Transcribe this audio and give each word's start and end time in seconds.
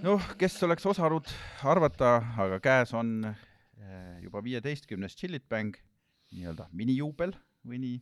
noh, 0.00 0.22
kes 0.40 0.54
oleks 0.64 0.86
osanud 0.88 1.28
arvata, 1.68 2.14
aga 2.40 2.56
käes 2.64 2.94
on 2.96 3.10
eh, 3.26 4.22
juba 4.24 4.40
viieteistkümnes 4.44 5.16
Chillit-bäng, 5.18 5.76
nii-öelda 6.32 6.70
minijuubel 6.72 7.34
või 7.68 7.82
nii. 7.82 7.98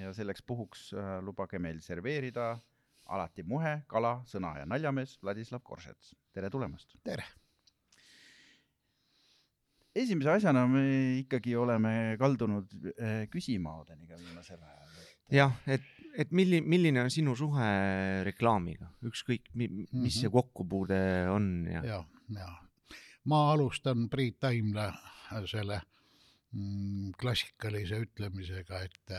ja 0.00 0.10
selleks 0.14 0.42
puhuks 0.46 0.88
äh, 0.94 1.12
lubage 1.22 1.58
meil 1.62 1.78
serveerida 1.84 2.56
alati 3.06 3.42
muhe, 3.46 3.80
kala, 3.90 4.20
sõna 4.26 4.56
ja 4.58 4.66
naljamees 4.66 5.18
Vladislav 5.22 5.62
Korsets. 5.62 6.16
tere 6.34 6.50
tulemast! 6.50 6.98
tere! 7.04 7.24
esimese 9.94 10.34
asjana 10.34 10.66
me 10.66 10.84
ikkagi 11.20 11.54
oleme 11.56 12.16
kaldunud 12.18 12.74
eh, 12.96 13.28
küsima 13.30 13.78
Odeniga 13.84 14.18
viimasel 14.18 14.58
ajal. 14.58 14.90
jah, 15.32 15.54
et, 15.66 15.84
et 16.18 16.32
milli-, 16.32 16.62
milline 16.62 17.04
on 17.04 17.10
sinu 17.12 17.36
suhe 17.38 17.68
reklaamiga, 18.26 18.90
ükskõik 19.06 19.52
mi,, 19.54 19.68
mis 19.92 20.20
see 20.20 20.28
Mhm. 20.28 20.34
kokkupuude 20.38 21.00
on 21.30 21.52
ja, 21.70 21.84
ja, 21.84 22.02
ja 22.38 22.50
ma 23.30 23.50
alustan 23.52 24.08
Priit 24.08 24.40
Taimla 24.40 24.88
selle 25.50 25.80
mm, 26.52 27.12
klassikalise 27.20 28.00
ütlemisega, 28.06 28.80
et, 28.86 29.12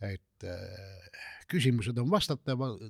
et 0.00 0.46
äh, 0.46 1.26
küsimused 1.50 1.98
on 2.00 2.10
vastatavad, 2.10 2.86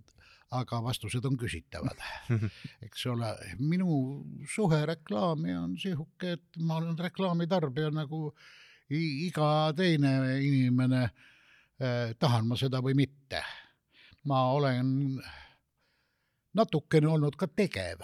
aga 0.56 0.78
vastused 0.84 1.24
on 1.26 1.38
küsitavad. 1.40 1.98
eks 2.86 3.06
ole, 3.10 3.32
minu 3.58 4.22
suhe 4.52 4.84
reklaami 4.86 5.56
on 5.58 5.74
sihuke, 5.80 6.36
et 6.36 6.60
ma 6.62 6.78
olen 6.78 6.98
reklaamitarbija 6.98 7.90
nagu 7.94 8.28
iga 8.94 9.72
teine 9.74 10.12
inimene 10.38 11.08
tahan 12.18 12.46
ma 12.48 12.56
seda 12.56 12.80
või 12.80 12.94
mitte. 12.96 13.42
ma 14.24 14.40
olen 14.52 15.20
natukene 16.56 17.08
olnud 17.08 17.36
ka 17.36 17.46
tegev 17.46 18.00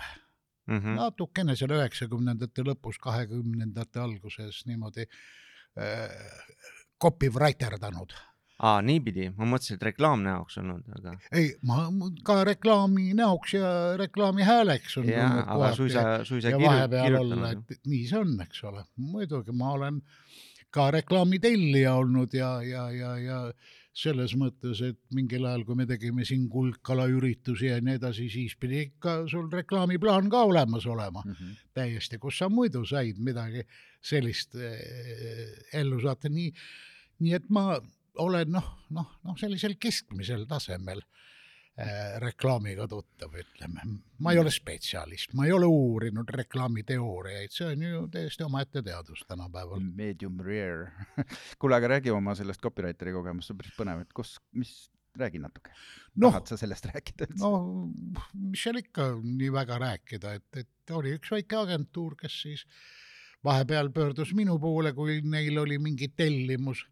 mm 0.67 0.79
-hmm. 0.79 0.97
natukene 0.97 1.56
seal 1.56 1.73
üheksakümnendate 1.77 2.64
lõpus, 2.67 2.98
kahekümnendate 3.03 4.01
alguses 4.01 4.67
niimoodi 4.67 5.06
äh, 5.06 6.11
copywriterdanud. 7.03 8.14
aa, 8.62 8.83
niipidi, 8.83 9.31
ma 9.37 9.47
mõtlesin, 9.55 9.75
et 9.81 9.83
reklaam 9.89 10.23
näoks 10.23 10.59
olnud, 10.61 10.84
aga 10.98 11.17
ei, 11.34 11.48
ma 11.67 11.89
ka 12.25 12.45
reklaami 12.47 13.09
näoks 13.19 13.57
ja 13.57 13.70
reklaami 13.98 14.47
hääleks 14.47 14.98
on 15.01 15.09
tulnud 15.09 15.48
aga 15.57 15.73
suisa, 15.75 16.05
suisa 16.25 16.53
kirjutanud. 16.55 17.75
nii 17.86 18.05
see 18.07 18.19
on, 18.19 18.36
eks 18.47 18.64
ole. 18.70 18.84
muidugi 18.97 19.53
ma 19.53 19.73
olen 19.79 20.03
ka 20.73 20.91
reklaami 20.95 21.39
tellija 21.42 21.95
olnud 22.01 22.34
ja, 22.34 22.56
ja, 22.65 22.89
ja, 22.91 23.17
ja 23.20 23.39
selles 23.92 24.33
mõttes, 24.41 24.81
et 24.87 24.98
mingil 25.12 25.45
ajal, 25.45 25.67
kui 25.69 25.77
me 25.77 25.84
tegime 25.89 26.25
siin 26.25 26.47
kuldkala 26.53 27.05
üritusi 27.12 27.69
ja 27.69 27.77
nii 27.84 27.98
edasi, 27.98 28.29
siis 28.33 28.55
pidi 28.61 28.87
ikka 28.87 29.19
sul 29.29 29.51
reklaamiplaan 29.53 30.31
ka 30.33 30.47
olemas 30.48 30.87
olema. 30.89 31.23
Mm 31.27 31.33
-hmm. 31.33 31.56
täiesti, 31.75 32.19
kus 32.19 32.39
sa 32.39 32.48
muidu 32.48 32.84
said 32.89 33.19
midagi 33.19 33.67
sellist 34.01 34.55
eh, 34.55 35.81
ellu 35.81 36.01
saata, 36.01 36.29
nii, 36.29 36.53
nii 37.20 37.34
et 37.34 37.51
ma 37.51 37.81
olen 38.19 38.51
noh, 38.53 38.70
noh, 38.91 39.12
noh, 39.25 39.36
sellisel 39.36 39.77
keskmisel 39.79 40.47
tasemel. 40.47 41.01
eh, 41.01 41.11
reklaamiga 42.20 42.84
tuttav, 42.89 43.33
ütleme. 43.41 43.87
ma 44.20 44.33
ei 44.33 44.39
ole 44.39 44.51
spetsialist, 44.53 45.33
ma 45.34 45.47
ei 45.47 45.55
ole 45.56 45.67
uurinud 45.67 46.29
reklaamiteooriaid, 46.37 47.55
see 47.55 47.70
on 47.70 47.84
ju 47.87 48.03
täiesti 48.12 48.45
omaette 48.45 48.83
teadus 48.84 49.25
tänapäeval. 49.29 49.81
Medium 49.81 50.41
rare. 50.45 50.92
kuule, 51.59 51.79
aga 51.79 51.95
räägi 51.95 52.12
oma 52.12 52.37
sellest 52.37 52.61
copywriteri 52.62 53.14
kogemust, 53.17 53.48
see 53.48 53.56
on 53.56 53.62
päris 53.62 53.79
põnev, 53.79 54.03
et 54.05 54.12
kus, 54.12 54.34
mis, 54.53 54.75
räägi 55.19 55.41
natuke 55.41 55.73
no.. 56.17 56.31
tahad 56.31 56.48
sa 56.48 56.56
sellest 56.61 56.87
rääkida 56.89 57.27
üldse 57.29 57.45
no 57.45 57.89
mis 58.33 58.62
seal 58.64 58.81
ikka 58.81 59.09
nii 59.23 59.51
väga 59.53 59.79
rääkida, 59.83 60.36
et, 60.39 60.61
et 60.64 60.95
oli 60.97 61.17
üks 61.19 61.33
väike 61.34 61.59
agentuur, 61.59 62.17
kes 62.20 62.39
siis 62.47 62.64
vahepeal 63.45 63.91
pöördus 63.92 64.33
minu 64.39 64.58
poole, 64.63 64.92
kui 64.96 65.20
neil 65.25 65.58
oli 65.64 65.79
mingi 65.83 66.13
tellimus, 66.17 66.85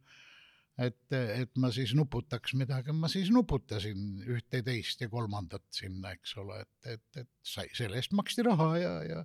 et, 0.81 0.99
et 1.13 1.51
ma 1.61 1.71
siis 1.75 1.93
nuputaks 1.97 2.55
midagi, 2.59 2.95
ma 2.97 3.09
siis 3.13 3.31
nuputasin 3.35 4.23
ühte, 4.27 4.63
teist 4.67 5.03
ja 5.05 5.11
kolmandat 5.13 5.67
sinna, 5.75 6.15
eks 6.17 6.37
ole, 6.41 6.61
et, 6.65 6.95
et, 6.95 7.23
et 7.25 7.31
sai, 7.47 7.69
selle 7.77 8.01
eest 8.01 8.15
maksti 8.17 8.47
raha 8.47 8.71
ja, 8.81 8.95
ja 9.09 9.25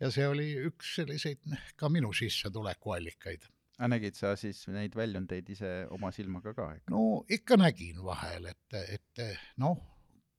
ja 0.00 0.10
see 0.12 0.26
oli 0.28 0.50
üks 0.70 0.94
selliseid 1.00 1.56
ka 1.80 1.90
minu 1.92 2.12
sissetulekuallikaid. 2.16 3.48
aga 3.78 3.92
nägid 3.94 4.18
sa 4.18 4.34
siis 4.36 4.66
neid 4.68 4.96
väljundeid 4.96 5.48
ise 5.52 5.70
oma 5.90 6.12
silmaga 6.12 6.54
ka 6.56 6.72
no 6.92 7.22
ikka 7.28 7.56
nägin 7.60 8.02
vahel, 8.04 8.50
et, 8.52 8.80
et 8.98 9.24
noh, 9.60 9.78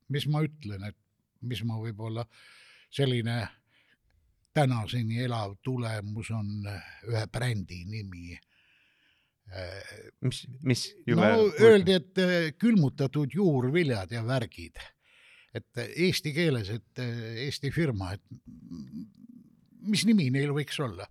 mis 0.09 0.27
ma 0.27 0.43
ütlen, 0.45 0.85
et 0.91 0.97
mis 1.41 1.63
ma 1.65 1.79
võib-olla 1.81 2.25
selline 2.91 3.39
tänaseni 4.53 5.23
elav 5.25 5.55
tulemus 5.63 6.31
on 6.35 6.67
ühe 7.07 7.25
brändi 7.31 7.85
nimi. 7.87 8.35
mis, 10.21 10.41
mis 10.63 10.85
no 11.11 11.29
öeldi, 11.59 11.97
et 11.99 12.21
eh, 12.23 12.49
külmutatud 12.59 13.33
juurviljad 13.35 14.11
ja 14.15 14.23
värgid, 14.27 14.79
et 15.57 15.81
eesti 15.91 16.33
keeles, 16.35 16.69
et 16.71 17.01
Eesti 17.47 17.71
firma, 17.75 18.13
et 18.15 18.23
mis 19.81 20.05
nimi 20.07 20.29
neil 20.31 20.53
võiks 20.55 20.77
olla 20.83 21.07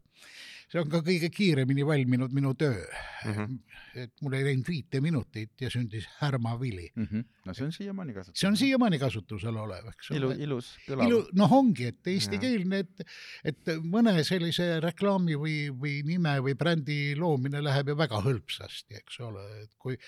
see 0.70 0.81
on 0.81 0.91
ka 0.91 1.00
kõige 1.04 1.31
kiiremini 1.34 1.84
valminud 1.86 2.34
minu 2.34 2.53
töö 2.58 2.78
mm. 2.78 3.32
-hmm. 3.32 3.56
et 4.04 4.12
mul 4.22 4.36
ei 4.38 4.44
läinud 4.47 4.69
viite 4.69 5.00
minutit 5.03 5.60
ja 5.60 5.70
sündis 5.70 6.06
härmavili. 6.20 6.91
mm. 6.94 7.06
-hmm. 7.10 7.25
no 7.44 7.54
see 7.54 7.64
on 7.66 7.72
siiamaani 7.72 8.14
kasutusel. 8.14 8.41
see 8.41 8.48
on 8.48 8.56
siiamaani 8.56 8.98
kasutusel 8.98 9.56
olev, 9.56 9.88
eks 9.92 10.10
ole. 10.10 10.34
ilus, 10.38 10.70
kõlav 10.86 11.09
ilu, 11.09 11.20
noh, 11.32 11.53
ongi, 11.53 11.91
et 11.91 12.12
eestikeelne, 12.14 12.78
et, 12.84 13.04
et 13.44 13.72
mõne 13.82 14.14
sellise 14.25 14.69
reklaami 14.80 15.38
või, 15.38 15.56
või 15.75 16.00
nime 16.06 16.36
või 16.44 16.54
brändi 16.54 17.00
loomine 17.19 17.62
läheb 17.62 17.91
ju 17.91 17.98
väga 17.98 18.22
hõlpsasti, 18.25 19.00
eks 19.03 19.20
ole, 19.26 19.47
et 19.64 19.75
kui, 19.78 19.98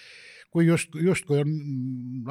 kui 0.51 0.67
just, 0.67 0.95
justkui 0.95 1.43
on 1.43 1.57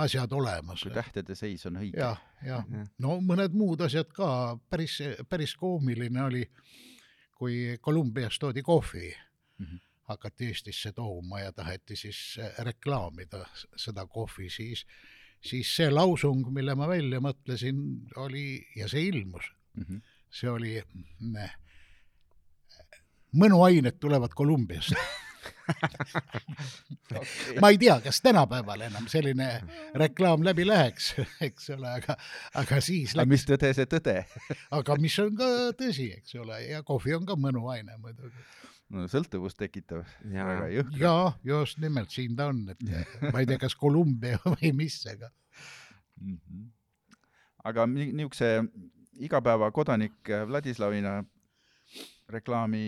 asjad 0.06 0.32
olemas 0.32 0.84
kui. 0.88 0.94
tähtede 0.96 1.36
seis 1.36 1.66
on 1.66 1.84
õige. 1.84 2.00
jah, 2.00 2.22
jah 2.46 2.66
Jah., 2.72 2.88
no 3.00 3.20
mõned 3.22 3.54
muud 3.54 3.82
asjad 3.86 4.10
ka, 4.16 4.58
päris, 4.70 4.98
päris 5.30 5.54
koomiline 5.60 6.24
oli, 6.24 6.46
kui 7.42 7.78
Kolumbiast 7.82 8.38
toodi 8.40 8.62
kohvi 8.62 9.16
mm. 9.58 9.66
-hmm. 9.66 9.80
hakati 10.10 10.46
Eestisse 10.52 10.92
tooma 10.94 11.40
ja 11.40 11.52
taheti 11.52 11.96
siis 11.96 12.38
äh, 12.40 12.66
reklaamida 12.66 13.46
seda 13.76 14.06
kohvi, 14.08 14.50
siis, 14.50 14.86
siis 15.42 15.76
see 15.76 15.90
lausung, 15.90 16.46
mille 16.54 16.76
ma 16.76 16.88
välja 16.88 17.20
mõtlesin, 17.20 17.82
oli 18.16 18.68
ja 18.76 18.88
see 18.88 19.08
ilmus, 19.08 19.52
Mm 19.74 19.84
-hmm. 19.84 20.02
see 20.30 20.50
oli 20.50 20.84
mm, 20.94 21.36
mõnuained 23.32 24.00
tulevad 24.00 24.34
Kolumbiast. 24.36 24.92
ma 27.62 27.70
ei 27.72 27.78
tea, 27.82 27.98
kas 28.04 28.20
tänapäeval 28.24 28.84
enam 28.88 29.08
selline 29.12 29.48
reklaam 29.98 30.44
läbi 30.46 30.66
läheks, 30.68 31.12
eks 31.48 31.70
ole, 31.76 31.90
aga, 32.00 32.16
aga 32.62 32.80
siis 32.84 33.14
aga 33.16 33.24
läks, 33.24 33.32
mis 33.34 33.46
tõde 33.50 33.72
see 33.78 33.88
tõde? 33.92 34.16
aga 34.80 34.98
mis 35.02 35.18
on 35.24 35.36
ka 35.40 35.50
tõsi, 35.80 36.10
eks 36.20 36.36
ole, 36.42 36.60
ja 36.70 36.84
kohvi 36.88 37.16
on 37.18 37.28
ka 37.30 37.38
mõnuaine 37.40 37.98
muidugi. 38.02 38.46
no 38.92 39.06
sõltuvust 39.12 39.60
tekitav, 39.62 40.06
väga 40.26 40.70
jõhker. 40.76 41.02
ja 41.02 41.16
just 41.54 41.82
nimelt 41.84 42.12
siin 42.14 42.36
ta 42.40 42.50
on, 42.52 42.64
et 42.74 42.82
ma 43.32 43.44
ei 43.44 43.50
tea, 43.50 43.60
kas 43.62 43.76
Kolumbia 43.80 44.42
või 44.46 44.74
mis, 44.84 45.02
aga 45.12 45.32
Mhm. 46.22 46.68
aga 47.66 47.88
ni- 47.90 48.12
niisuguse 48.14 48.60
igapäevakodanik 49.26 50.30
Vladislavina 50.48 51.24
reklaami, 52.30 52.84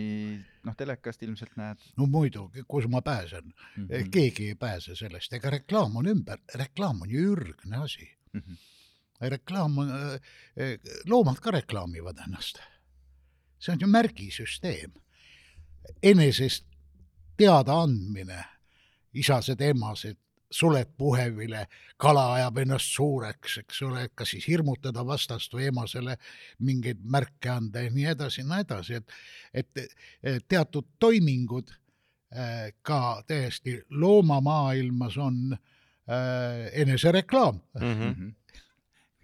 noh, 0.64 0.76
telekast 0.76 1.22
ilmselt 1.22 1.56
näed 1.56 1.80
no 1.96 2.06
muidugi, 2.10 2.64
kus 2.68 2.88
ma 2.88 3.02
pääsen 3.02 3.44
mm. 3.44 3.54
mm, 3.76 3.88
-hmm. 3.88 4.10
keegi 4.10 4.48
ei 4.48 4.54
pääse 4.54 4.96
sellest, 4.96 5.32
ega 5.32 5.50
reklaam 5.50 5.96
on 5.96 6.06
ümber, 6.06 6.38
reklaam 6.54 7.02
on 7.02 7.10
ju 7.10 7.32
ürgne 7.34 7.76
asi. 7.84 8.10
Mm 8.32 8.40
-hmm. 8.40 8.56
reklaam 9.20 9.78
on, 9.78 9.90
loomad 11.06 11.40
ka 11.40 11.50
reklaamivad 11.50 12.18
ennast. 12.26 12.58
see 13.58 13.72
on 13.72 13.80
ju 13.80 13.86
märgisüsteem. 13.86 14.92
enesest 16.02 16.66
teadaandmine, 17.36 18.44
isased-emased, 19.14 20.16
suled 20.54 20.90
puhevile, 20.98 21.66
kala 21.96 22.24
ajab 22.38 22.58
ennast 22.62 22.92
suureks, 22.94 23.58
eks 23.64 23.82
ole, 23.82 24.08
kas 24.14 24.34
siis 24.34 24.46
hirmutada 24.48 25.04
vastast 25.06 25.54
või 25.54 25.68
emasele 25.70 26.16
mingeid 26.62 27.00
märke 27.02 27.50
anda 27.50 27.82
ja 27.82 27.90
nii 27.94 28.06
edasi 28.14 28.42
ja 28.42 28.50
nii 28.50 28.66
edasi, 28.66 29.00
et, 29.00 29.16
et 29.54 30.46
teatud 30.48 30.86
toimingud 31.02 31.72
äh, 31.74 32.70
ka 32.82 33.22
täiesti 33.26 33.80
loomamaailmas 33.90 35.18
on 35.18 35.56
äh, 35.56 36.70
enesereklaam. 36.84 37.60
mm. 37.80 38.00
-hmm. 38.00 38.32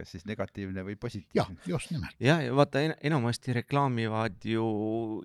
Kas 0.00 0.14
siis 0.14 0.25
negatiivne 0.29 0.85
või 0.87 0.94
jah 0.94 1.00
positiivne?, 1.02 1.58
just 1.69 1.93
nimelt. 1.93 2.17
ja, 2.25 2.38
ja 2.41 2.55
vaata 2.56 2.81
en, 2.87 2.94
enamasti 3.11 3.52
reklaamivad 3.61 4.47
ju 4.49 4.64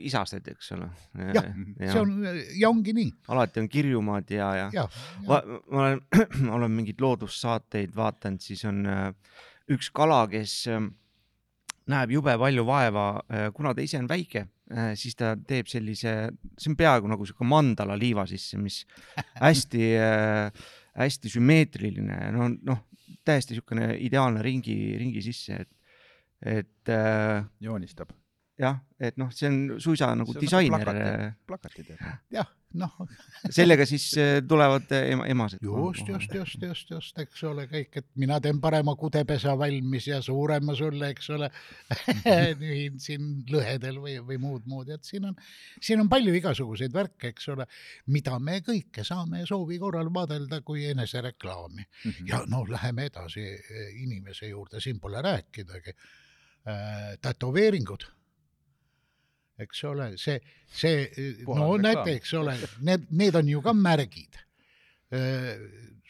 isased, 0.04 0.48
eks 0.52 0.74
ole. 0.76 0.90
Jah, 1.38 1.48
see 1.80 2.02
on 2.02 2.16
ja 2.60 2.72
ongi 2.72 2.96
nii, 2.98 3.14
alati 3.32 3.64
on 3.64 3.70
kirjumad 3.72 4.36
ja, 4.36 4.50
ja, 4.60 4.68
ja. 4.74 4.84
jah. 4.84 5.00
Va, 5.30 5.40
ma 5.72 5.86
olen, 5.86 6.04
olen 6.60 6.76
mingeid 6.82 7.00
loodussaateid 7.04 7.96
vaadanud, 7.96 8.44
siis 8.44 8.66
on 8.68 8.84
äh, 8.92 9.08
üks 9.72 9.90
kala, 9.96 10.26
kes 10.32 10.66
näeb 11.92 12.16
jube 12.16 12.34
palju 12.42 12.66
vaeva, 12.66 13.06
kuna 13.56 13.74
ta 13.78 13.84
ise 13.86 14.00
on 14.02 14.10
väike, 14.10 14.48
siis 14.98 15.18
ta 15.18 15.36
teeb 15.38 15.70
sellise, 15.70 16.16
see 16.58 16.72
on 16.72 16.78
peaaegu 16.80 17.10
nagu 17.12 17.28
sihuke 17.28 17.46
mandala 17.48 17.98
liiva 18.00 18.26
sisse, 18.30 18.58
mis 18.58 18.82
hästi, 19.46 19.92
hästi 20.98 21.34
sümmeetriline, 21.36 22.20
no, 22.34 22.50
noh, 22.66 22.84
täiesti 23.26 23.54
niisugune 23.54 23.96
ideaalne 24.02 24.42
ringi, 24.46 24.76
ringi 25.00 25.24
sisse, 25.26 25.62
et, 25.66 25.70
et 26.60 26.94
äh, 26.94 27.44
joonistab. 27.62 28.14
jah, 28.60 28.78
et 29.00 29.18
noh, 29.20 29.32
see 29.36 29.50
on 29.50 29.80
suisa 29.84 30.14
nagu 30.16 30.32
See 30.32 30.40
nagu 30.40 30.46
disainer 30.46 30.86
plakati., 30.86 31.34
plakati 31.50 31.84
teeb. 31.90 32.04
jah, 32.32 32.48
noh, 32.80 32.94
sellega 33.54 33.86
siis 33.88 34.06
äh, 34.20 34.38
tulevad 34.48 34.92
äh, 34.96 35.10
ema, 35.14 35.26
emased. 35.32 35.60
just, 35.64 36.08
just, 36.08 36.34
just, 36.34 36.62
just, 36.64 36.92
just, 36.92 37.20
eks 37.20 37.44
ole, 37.48 37.66
kõik, 37.72 38.00
et 38.02 38.08
mina 38.22 38.40
teen 38.44 38.62
parema 38.64 38.96
kudepesa 39.00 39.58
valmis 39.60 40.08
ja 40.08 40.22
suurema 40.24 40.76
sulle, 40.78 41.12
eks 41.16 41.30
ole, 41.36 41.50
nühin 42.62 43.00
siin 43.04 43.30
lõhedel 43.52 44.00
või, 44.04 44.18
või 44.28 44.40
muud 44.42 44.68
moodi, 44.72 44.96
et 44.96 45.08
siin 45.08 45.30
on, 45.32 45.38
siin 45.82 46.04
on 46.04 46.12
palju 46.12 46.36
igasuguseid 46.40 46.96
värke, 46.96 47.34
eks 47.34 47.52
ole, 47.56 47.68
mida 48.16 48.40
me 48.40 48.62
kõike 48.66 49.04
saame 49.08 49.46
soovi 49.50 49.80
korral 49.82 50.12
vaadelda 50.14 50.62
kui 50.66 50.88
enesereklaami. 50.92 51.88
Mhm. 52.06 52.28
ja 52.30 52.44
no 52.50 52.64
läheme 52.70 53.10
edasi 53.10 53.44
inimese 54.02 54.48
juurde, 54.52 54.80
siin 54.84 55.00
pole 55.00 55.22
rääkidagi. 55.22 55.94
tätoveeringud, 57.22 58.04
eks 59.60 59.84
ole, 59.88 60.10
see, 60.20 60.40
see, 60.68 61.06
no 61.46 61.54
Puhas 61.54 61.84
näete, 61.84 62.18
eks 62.20 62.34
ole, 62.40 62.58
need, 62.84 63.08
need 63.16 63.38
on 63.40 63.50
ju 63.50 63.62
ka 63.66 63.74
märgid. 63.78 64.42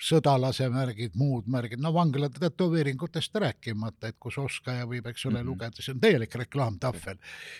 sõdalase 0.06 0.66
märgid, 0.72 1.14
muud 1.20 1.46
märgid, 1.52 1.80
no 1.84 1.92
vangla 1.94 2.28
tätoveeringutest 2.34 3.36
rääkimata, 3.40 4.10
et 4.10 4.18
kus 4.20 4.38
oskaja 4.42 4.88
võib, 4.90 5.06
eks 5.08 5.26
ole 5.26 5.38
mm. 5.38 5.42
-hmm. 5.42 5.50
lugeda, 5.52 5.84
see 5.84 5.94
on 5.94 6.02
täielik 6.02 6.36
reklaamtahvel, 6.36 7.20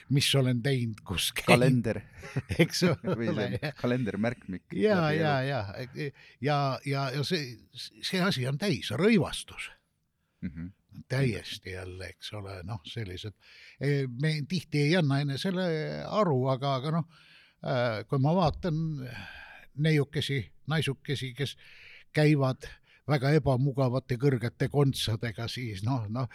mis 0.10 0.32
olen 0.36 0.62
teinud, 0.64 1.00
kus 1.06 1.30
käin, 1.32 1.46
kalender 1.54 2.02
eks 2.64 2.84
ole 2.90 3.72
kalendermärkmik. 3.78 4.64
ja, 4.74 5.12
ja, 5.12 5.42
ja, 5.44 5.62
ja, 6.42 6.60
ja, 6.86 7.10
ja 7.16 7.24
see, 7.24 7.58
see 8.02 8.22
asi 8.22 8.48
on 8.48 8.58
täis, 8.58 8.92
rõivastus 8.92 9.72
Mhm. 10.46 10.68
Täiesti 11.08 11.76
jälle, 11.76 12.10
eks 12.14 12.34
ole, 12.34 12.60
noh, 12.64 12.82
sellised, 12.88 13.36
me 14.22 14.34
tihti 14.48 14.82
ei 14.88 14.96
anna 15.00 15.20
enesele 15.24 15.68
aru, 16.08 16.38
aga, 16.54 16.76
aga 16.80 16.94
noh, 16.98 17.06
kui 18.10 18.22
ma 18.22 18.36
vaatan 18.36 18.80
neiukesi, 19.86 20.40
naisukesi, 20.72 21.34
kes 21.38 21.56
käivad 22.16 22.68
väga 23.10 23.32
ebamugavate 23.38 24.18
kõrgete 24.22 24.68
kontsadega, 24.74 25.46
siis 25.52 25.84
noh, 25.86 26.08
noh 26.10 26.26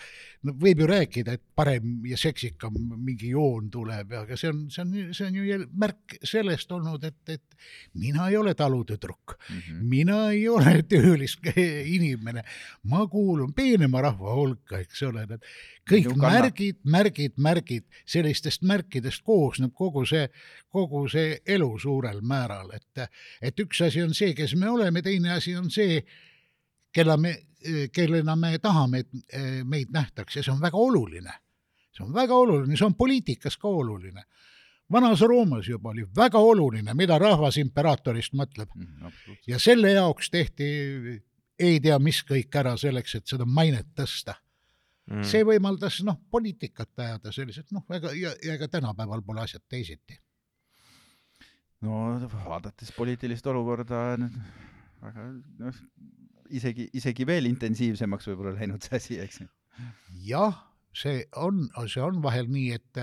no 0.47 0.55
võib 0.61 0.85
ju 0.85 0.87
rääkida, 0.91 1.35
et 1.35 1.43
parem 1.57 2.05
ja 2.07 2.19
seksikam 2.21 2.77
mingi 2.95 3.33
joon 3.33 3.71
tuleb, 3.73 4.13
aga 4.23 4.39
see 4.39 4.53
on, 4.53 4.63
see 4.71 4.85
on, 4.85 4.95
see 5.17 5.27
on 5.27 5.41
ju 5.41 5.59
märk 5.83 6.17
sellest 6.23 6.71
olnud, 6.77 7.05
et, 7.09 7.35
et 7.35 7.59
mina 7.99 8.29
ei 8.31 8.39
ole 8.39 8.55
talutüdruk. 8.55 9.37
Mhm. 9.51 9.83
mina 9.91 10.21
ei 10.31 10.47
ole 10.49 10.79
töölis 10.91 11.37
inimene, 11.57 12.45
ma 12.91 13.07
kuulun 13.11 13.53
peenema 13.55 14.05
rahva 14.07 14.39
hulka, 14.39 14.79
eks 14.85 15.03
ole, 15.11 15.27
need 15.27 15.51
kõik 15.91 16.15
märgid, 16.23 16.81
märgid, 16.87 17.37
märgid, 17.37 17.87
sellistest 18.09 18.63
märkidest 18.63 19.25
koosneb 19.27 19.75
kogu 19.75 20.05
see, 20.07 20.29
kogu 20.71 21.07
see 21.11 21.41
elu 21.51 21.71
suurel 21.83 22.21
määral, 22.23 22.71
et, 22.77 23.07
et 23.43 23.63
üks 23.67 23.83
asi 23.89 24.05
on 24.05 24.15
see, 24.15 24.35
kes 24.39 24.55
me 24.55 24.71
oleme, 24.71 25.03
teine 25.03 25.35
asi 25.35 25.57
on 25.59 25.71
see, 25.73 26.05
kella 26.93 27.17
me, 27.17 27.35
kellena 27.93 28.37
me 28.37 28.59
tahame, 28.59 29.05
et 29.05 29.09
eh, 29.33 29.63
meid 29.65 29.93
nähtakse, 29.95 30.43
see 30.43 30.53
on 30.53 30.61
väga 30.61 30.79
oluline. 30.79 31.33
see 31.91 32.05
on 32.05 32.15
väga 32.15 32.35
oluline, 32.35 32.77
see 32.77 32.87
on 32.87 32.95
poliitikas 32.95 33.57
ka 33.57 33.69
oluline. 33.69 34.25
vanas 34.93 35.21
Roomas 35.21 35.69
juba 35.69 35.91
oli 35.91 36.07
väga 36.17 36.39
oluline, 36.39 36.95
mida 36.95 37.19
rahvas 37.19 37.57
imperaatorist 37.57 38.33
mõtleb 38.35 38.71
absoluutselt. 38.71 39.47
ja 39.47 39.59
selle 39.59 39.93
jaoks 39.93 40.31
tehti 40.31 40.71
ei 41.61 41.81
tea 41.81 41.99
mis 41.99 42.23
kõik 42.25 42.57
ära 42.57 42.77
selleks, 42.77 43.15
et 43.15 43.27
seda 43.27 43.45
mainet 43.45 43.93
tõsta 43.95 44.35
mm.. 45.11 45.27
see 45.27 45.45
võimaldas 45.47 46.01
noh, 46.07 46.19
poliitikat 46.31 47.05
ajada 47.05 47.33
selliselt 47.35 47.71
noh, 47.77 47.85
ega 47.97 48.13
ja, 48.17 48.33
ja 48.45 48.57
ega 48.57 48.69
tänapäeval 48.69 49.23
pole 49.27 49.45
asjad 49.45 49.63
teisiti. 49.69 50.19
no 51.87 52.19
vaadates 52.47 52.93
poliitilist 52.97 53.47
olukorda, 53.47 54.17
väga 55.03 55.29
noh, 55.65 55.85
isegi, 56.57 56.89
isegi 56.97 57.27
veel 57.27 57.49
intensiivsemaks 57.51 58.31
võib-olla 58.31 58.55
läinud 58.59 58.85
see 58.85 58.97
asi, 58.97 59.19
eks 59.23 59.43
jah, 60.27 60.57
see 60.97 61.25
on, 61.37 61.69
see 61.87 62.03
on 62.05 62.21
vahel 62.23 62.51
nii, 62.51 62.79
et 62.79 63.03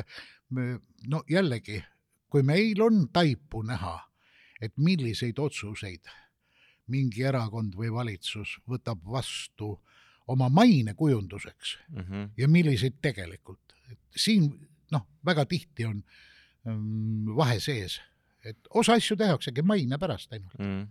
me, 0.53 0.77
no 1.07 1.23
jällegi, 1.29 1.81
kui 2.31 2.43
meil 2.45 2.81
on 2.83 3.07
taipu 3.13 3.63
näha, 3.67 3.97
et 4.61 4.73
milliseid 4.81 5.39
otsuseid 5.39 6.09
mingi 6.91 7.25
erakond 7.27 7.75
või 7.75 7.91
valitsus 7.93 8.57
võtab 8.69 9.03
vastu 9.05 9.75
oma 10.27 10.49
maine 10.49 10.93
kujunduseks 10.93 11.77
mm. 11.89 12.03
-hmm. 12.03 12.29
ja 12.37 12.47
milliseid 12.47 12.99
tegelikult. 13.01 13.59
siin 14.15 14.49
noh, 14.91 15.07
väga 15.25 15.45
tihti 15.45 15.85
on 15.85 16.03
mm, 16.63 17.35
vahe 17.35 17.59
sees, 17.59 17.99
et 18.45 18.57
osa 18.69 18.97
asju 18.97 19.17
tehaksegi 19.17 19.61
maine 19.61 19.97
pärast 19.97 20.33
ainult. 20.33 20.59
Mm. 20.59 20.87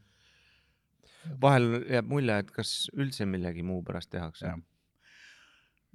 Vahel 1.43 1.67
jääb 1.90 2.08
mulje, 2.11 2.38
et 2.44 2.50
kas 2.55 2.70
üldse 2.94 3.26
millegi 3.26 3.62
muu 3.67 3.82
pärast 3.87 4.11
tehakse 4.11 4.55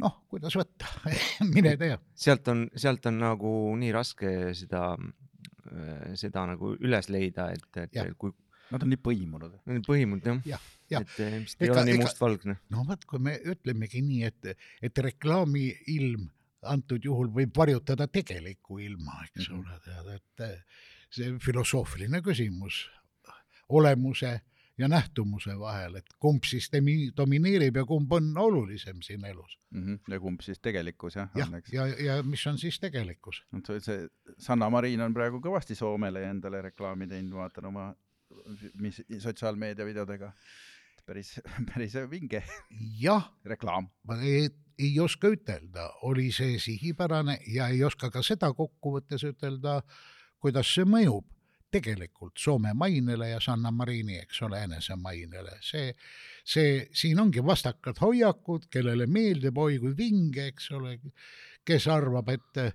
noh, 0.02 0.16
kuidas 0.32 0.56
võtta, 0.58 0.88
mine 1.54 1.76
tea. 1.78 1.98
sealt 2.18 2.48
on, 2.50 2.64
sealt 2.76 3.06
on 3.12 3.20
nagu 3.22 3.52
nii 3.78 3.92
raske 3.94 4.32
seda, 4.58 4.96
seda 6.18 6.46
nagu 6.50 6.74
üles 6.82 7.10
leida, 7.14 7.52
et, 7.54 7.68
et 7.86 7.94
Jah. 8.00 8.10
kui 8.18 8.34
Nad 8.72 8.86
on 8.86 8.90
nii 8.94 9.02
põimunud. 9.04 9.58
need 9.68 9.84
põhimõtted 9.84 10.46
jah 10.48 10.62
jah, 10.62 10.62
jah, 10.94 11.02
et 11.04 11.18
eh, 11.20 11.34
vist 11.44 11.60
ei 11.62 11.68
Ega- 11.68 11.74
ole 11.82 11.90
nii 11.90 11.98
mustvalgne. 12.00 12.54
no 12.72 12.86
vot, 12.88 13.04
kui 13.06 13.20
me 13.20 13.34
ütlemegi 13.52 14.00
nii, 14.06 14.22
et, 14.30 14.54
et 14.82 15.02
reklaamiilm 15.08 16.30
antud 16.72 17.04
juhul 17.04 17.28
võib 17.36 17.52
varjutada 17.58 18.08
tegelikku 18.08 18.80
ilma, 18.80 19.18
eks 19.28 19.50
Mhm. 19.50 19.60
ole, 19.60 19.80
tead, 19.84 20.08
et 20.16 20.64
see 21.12 21.34
filosoofiline 21.44 22.22
küsimus 22.24 22.86
olemuse 23.70 24.38
ja 24.82 24.90
nähtumuse 24.90 25.54
vahel, 25.60 25.96
et 26.00 26.14
kumb 26.20 26.46
siis 26.48 26.70
domineerib 27.18 27.78
ja 27.82 27.86
kumb 27.86 28.12
on 28.18 28.32
olulisem 28.38 29.02
siin 29.06 29.26
elus. 29.26 29.58
Mhm. 29.72 30.02
ja 30.10 30.20
kumb 30.20 30.42
siis 30.42 30.60
tegelikkus 30.60 31.16
jah 31.16 31.30
jah 31.36 31.48
on, 31.48 31.60
eks. 31.60 31.74
ja, 31.74 31.88
ja 31.88 32.18
mis 32.24 32.46
on 32.48 32.58
siis 32.58 32.80
tegelikkus? 32.80 33.44
see 33.70 34.08
Sanna 34.38 34.70
Marin 34.70 35.02
on 35.02 35.14
praegu 35.14 35.42
kõvasti 35.44 35.76
Soomele 35.76 36.24
endale 36.30 36.62
reklaami 36.62 37.08
teinud, 37.08 37.38
vaatan 37.38 37.70
oma, 37.70 37.86
mis 38.82 39.02
sotsiaalmeedia 39.20 39.86
videodega. 39.86 40.34
päris, 41.06 41.40
päris 41.74 41.96
vinge 42.10 42.44
jah, 43.00 43.32
reklaam. 43.46 43.90
ma 44.04 44.20
ei, 44.22 44.50
ei 44.80 45.00
oska 45.00 45.28
ütelda, 45.28 45.90
oli 46.02 46.32
see 46.32 46.60
sihipärane 46.60 47.40
ja 47.48 47.68
ei 47.68 47.84
oska 47.84 48.12
ka 48.12 48.24
seda 48.24 48.54
kokkuvõttes 48.54 49.24
ütelda, 49.24 49.82
kuidas 50.40 50.74
see 50.74 50.86
mõjub 50.86 51.26
tegelikult 51.72 52.40
Soome 52.40 52.74
mainele 52.78 53.32
ja 53.32 53.40
Sanna 53.44 53.72
Marini, 53.72 54.18
eks 54.22 54.42
ole, 54.48 54.64
enesemainele, 54.68 55.58
see, 55.66 55.92
see, 56.44 56.88
siin 56.94 57.20
ongi 57.24 57.44
vastakad 57.46 58.02
hoiakud, 58.02 58.68
kellele 58.72 59.08
meeldib 59.08 59.58
oi 59.58 59.80
kui 59.82 59.94
vinge, 59.98 60.50
eks 60.52 60.72
ole, 60.78 60.98
kes 61.66 61.88
arvab, 61.92 62.34
et 62.36 62.66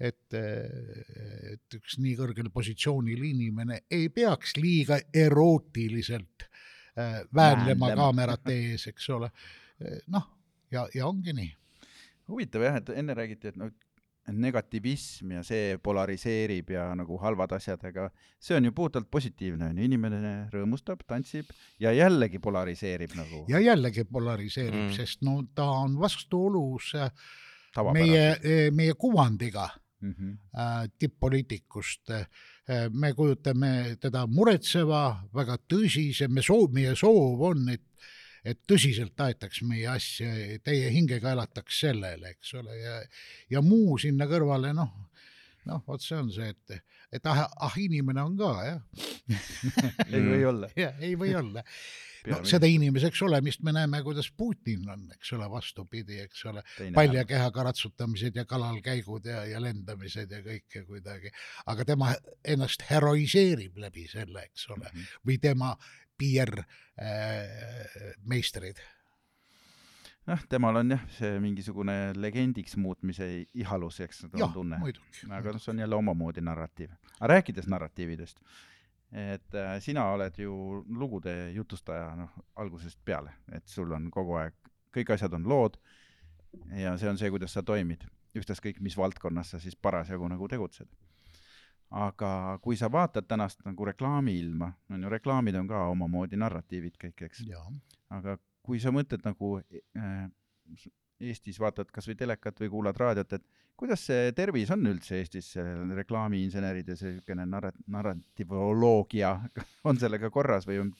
et, 0.00 0.32
et 0.32 1.74
üks 1.76 1.98
nii 2.00 2.14
kõrgel 2.16 2.46
positsioonil 2.54 3.20
inimene 3.34 3.82
ei 3.92 4.06
peaks 4.08 4.54
liiga 4.56 4.96
erootiliselt 5.12 6.46
äh, 6.96 7.20
väänlema 7.36 7.92
kaamerate 7.98 8.56
ees, 8.70 8.86
eks 8.88 9.10
ole. 9.12 9.28
noh, 10.12 10.24
ja, 10.72 10.86
ja 10.94 11.06
ongi 11.06 11.34
nii. 11.36 11.50
huvitav 12.32 12.64
jah, 12.64 12.80
et 12.80 12.92
enne 12.96 13.16
räägiti, 13.18 13.52
et 13.52 13.60
noh, 13.60 13.74
negativism 14.32 15.32
ja 15.36 15.42
see 15.46 15.76
polariseerib 15.82 16.70
ja 16.74 16.88
nagu 16.98 17.18
halvad 17.22 17.52
asjad, 17.56 17.82
aga 17.84 18.08
see 18.40 18.56
on 18.56 18.68
ju 18.68 18.72
puhtalt 18.76 19.10
positiivne 19.10 19.70
onju, 19.70 19.84
inimene 19.84 20.32
rõõmustab, 20.52 21.04
tantsib 21.08 21.50
ja 21.82 21.92
jällegi 21.96 22.38
polariseerib 22.42 23.14
nagu 23.18 23.44
ja 23.50 23.60
jällegi 23.60 24.04
polariseerib 24.04 24.80
Mm. 24.80 24.92
sest 24.96 25.22
no 25.22 25.42
ta 25.54 25.64
on 25.82 25.98
vastuolus 26.00 26.94
äh, 26.94 27.10
meie 27.10 27.74
tavapäraselt., 27.74 28.74
meie 28.74 28.94
kuvandiga 28.94 29.68
Mm 30.00 30.14
-hmm. 30.14 30.36
äh, 30.58 30.88
tipp-poliitikust. 30.98 32.08
me 32.92 33.12
kujutame 33.12 33.96
teda 34.00 34.26
muretseva, 34.26 35.28
väga 35.34 35.56
tõsise, 35.68 36.28
me 36.28 36.42
soov, 36.42 36.72
meie 36.72 36.94
soov 36.96 37.40
on, 37.42 37.68
et 37.68 37.82
et 38.44 38.60
tõsiselt 38.68 39.20
aetaks 39.20 39.62
meie 39.68 39.88
asja, 39.92 40.30
täie 40.64 40.90
hingega 40.94 41.34
elataks 41.36 41.80
sellele, 41.86 42.34
eks 42.36 42.54
ole, 42.60 42.76
ja 42.80 43.00
ja 43.50 43.62
muu 43.64 43.98
sinna 44.00 44.28
kõrvale, 44.30 44.72
noh, 44.76 44.92
noh, 45.68 45.82
vot 45.86 46.02
see 46.02 46.16
on 46.18 46.30
see, 46.32 46.52
et, 46.54 46.78
et 47.12 47.26
ah, 47.28 47.46
ah, 47.60 47.74
inimene 47.80 48.22
on 48.24 48.36
ka, 48.38 48.52
jah. 48.64 49.08
ei 50.14 50.22
või 50.24 50.44
olla. 50.48 50.70
jah, 50.78 50.96
ei 51.04 51.16
või 51.18 51.34
olla. 51.38 51.64
no 52.28 52.40
seda 52.48 52.68
inimeseks 52.68 53.22
olemist 53.24 53.62
me 53.64 53.72
näeme, 53.72 54.02
kuidas 54.04 54.30
Putin 54.36 54.88
on, 54.92 55.06
eks 55.14 55.32
ole, 55.36 55.46
vastupidi, 55.52 56.18
eks 56.24 56.44
ole, 56.50 56.64
palja 56.96 57.24
kehaga 57.28 57.64
ratsutamised 57.70 58.36
ja 58.36 58.44
kalal 58.48 58.80
käigud 58.84 59.24
ja, 59.30 59.44
ja 59.48 59.60
lendamised 59.62 60.32
ja 60.32 60.42
kõike 60.44 60.84
kuidagi, 60.88 61.32
aga 61.72 61.86
tema 61.88 62.12
ennast 62.44 62.84
heroiseerib 62.90 63.80
läbi 63.84 64.08
selle, 64.10 64.48
eks 64.50 64.68
ole, 64.74 64.88
Mhm. 64.90 65.08
või 65.28 65.38
tema 65.40 65.74
PR-meistrid 66.20 68.78
noh, 70.30 70.42
temal 70.50 70.80
on 70.80 70.94
jah, 70.94 71.04
see 71.16 71.38
mingisugune 71.42 71.96
legendiks 72.18 72.76
muutmise 72.80 73.26
ihalus, 73.58 74.00
eks 74.04 74.24
jah 74.28 74.48
on, 74.48 74.54
tunne. 74.54 74.80
aga 75.36 75.54
noh, 75.54 75.62
see 75.62 75.74
on 75.74 75.82
jälle 75.84 75.98
omamoodi 75.98 76.44
narratiiv. 76.44 76.92
aga 77.18 77.32
rääkides 77.34 77.66
narratiividest, 77.72 78.42
et 79.12 79.58
äh, 79.58 79.72
sina 79.82 80.06
oled 80.14 80.38
ju 80.38 80.84
lugude 80.88 81.34
jutustaja, 81.56 82.12
noh, 82.18 82.36
algusest 82.62 83.00
peale, 83.04 83.32
et 83.52 83.66
sul 83.68 83.92
on 83.96 84.10
kogu 84.14 84.38
aeg, 84.42 84.56
kõik 84.94 85.14
asjad 85.14 85.34
on 85.38 85.46
lood 85.48 85.78
ja 86.76 86.96
see 86.98 87.10
on 87.10 87.18
see, 87.18 87.30
kuidas 87.32 87.54
sa 87.54 87.62
toimid, 87.66 88.04
ükstaskõik 88.36 88.80
mis 88.84 88.96
valdkonnas 88.98 89.54
sa 89.54 89.62
siis 89.62 89.76
parasjagu 89.76 90.28
nagu 90.30 90.48
tegutsed. 90.50 90.90
Aga 91.90 92.58
kui 92.62 92.76
sa 92.78 92.90
vaatad 92.92 93.26
tänast 93.26 93.64
nagu 93.66 93.84
reklaamiilma, 93.84 94.72
on 94.90 95.02
ju, 95.02 95.10
reklaamid 95.10 95.56
on 95.58 95.68
ka 95.70 95.86
omamoodi 95.90 96.38
narratiivid 96.38 96.98
kõik, 97.00 97.24
eks, 97.26 97.42
aga 98.14 98.36
kui 98.62 98.78
sa 98.82 98.92
mõtled 98.94 99.24
nagu 99.26 99.56
äh, 99.58 100.28
Eestis 101.20 101.58
vaatad 101.60 101.90
kasvõi 101.92 102.14
telekat 102.16 102.62
või 102.62 102.70
kuulad 102.72 102.96
raadiot, 102.96 103.34
et 103.36 103.44
kuidas 103.76 104.06
see 104.08 104.30
tervis 104.36 104.70
on 104.72 104.86
üldse 104.88 105.18
Eestis, 105.18 105.50
reklaamiinseneride 105.98 106.96
see 106.96 107.16
niisugune 107.16 107.44
narra-, 107.48 107.74
narrativoloogia? 107.92 109.34
On 109.88 110.00
sellega 110.00 110.30
korras 110.32 110.68
või 110.68 110.80
on 110.84 110.94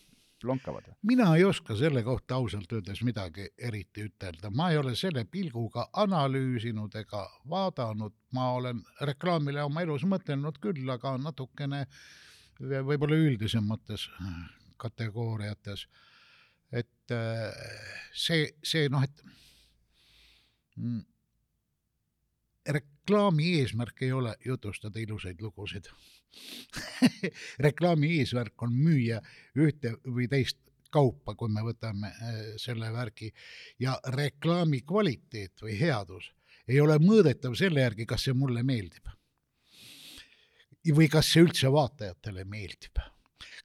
lonkavad? 0.45 0.93
mina 1.03 1.29
ei 1.37 1.45
oska 1.45 1.77
selle 1.77 2.03
kohta 2.03 2.35
ausalt 2.41 2.73
öeldes 2.73 3.03
midagi 3.07 3.49
eriti 3.59 4.07
ütelda, 4.09 4.51
ma 4.51 4.71
ei 4.71 4.79
ole 4.79 4.95
selle 4.97 5.25
pilguga 5.25 5.89
analüüsinud 5.93 6.95
ega 7.03 7.25
vaadanud, 7.51 8.15
ma 8.33 8.53
olen 8.53 8.83
reklaamile 9.01 9.63
oma 9.63 9.83
elus 9.87 10.05
mõtelnud 10.05 10.61
küll, 10.63 10.89
aga 10.91 11.17
natukene 11.19 11.87
võib-olla 12.61 13.17
üldisemates 13.17 14.09
kategooriates. 14.81 15.87
et 16.73 17.13
äh, 17.13 17.51
see, 18.15 18.47
see 18.63 18.89
noh, 18.89 19.03
et 19.03 19.23
mm, 20.77 21.01
reklaami 22.69 23.49
eesmärk 23.61 24.03
ei 24.03 24.13
ole 24.13 24.37
jutustada 24.45 25.01
ilusaid 25.01 25.41
lugusid. 25.43 25.91
reklaami 27.67 28.17
eesmärk 28.19 28.63
on 28.63 28.75
müüa 28.75 29.21
ühte 29.59 29.95
või 30.07 30.29
teist 30.31 30.59
kaupa, 30.91 31.35
kui 31.39 31.51
me 31.53 31.63
võtame 31.67 32.11
äh, 32.11 32.37
selle 32.59 32.91
värgi 32.93 33.31
ja 33.83 33.97
reklaami 34.15 34.83
kvaliteet 34.87 35.63
või 35.63 35.79
headus 35.79 36.31
ei 36.71 36.81
ole 36.81 36.99
mõõdetav 37.03 37.57
selle 37.59 37.83
järgi, 37.83 38.07
kas 38.07 38.29
see 38.29 38.37
mulle 38.37 38.63
meeldib. 38.63 39.09
või 40.95 41.09
kas 41.13 41.33
see 41.33 41.43
üldse 41.43 41.73
vaatajatele 41.73 42.45
meeldib. 42.45 43.03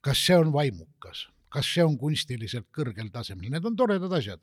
kas 0.02 0.26
see 0.26 0.38
on 0.38 0.52
vaimukas, 0.54 1.28
kas 1.50 1.74
see 1.74 1.84
on 1.84 1.98
kunstiliselt 1.98 2.68
kõrgel 2.72 3.10
tasemel, 3.12 3.50
need 3.50 3.66
on 3.66 3.76
toredad 3.76 4.14
asjad 4.14 4.42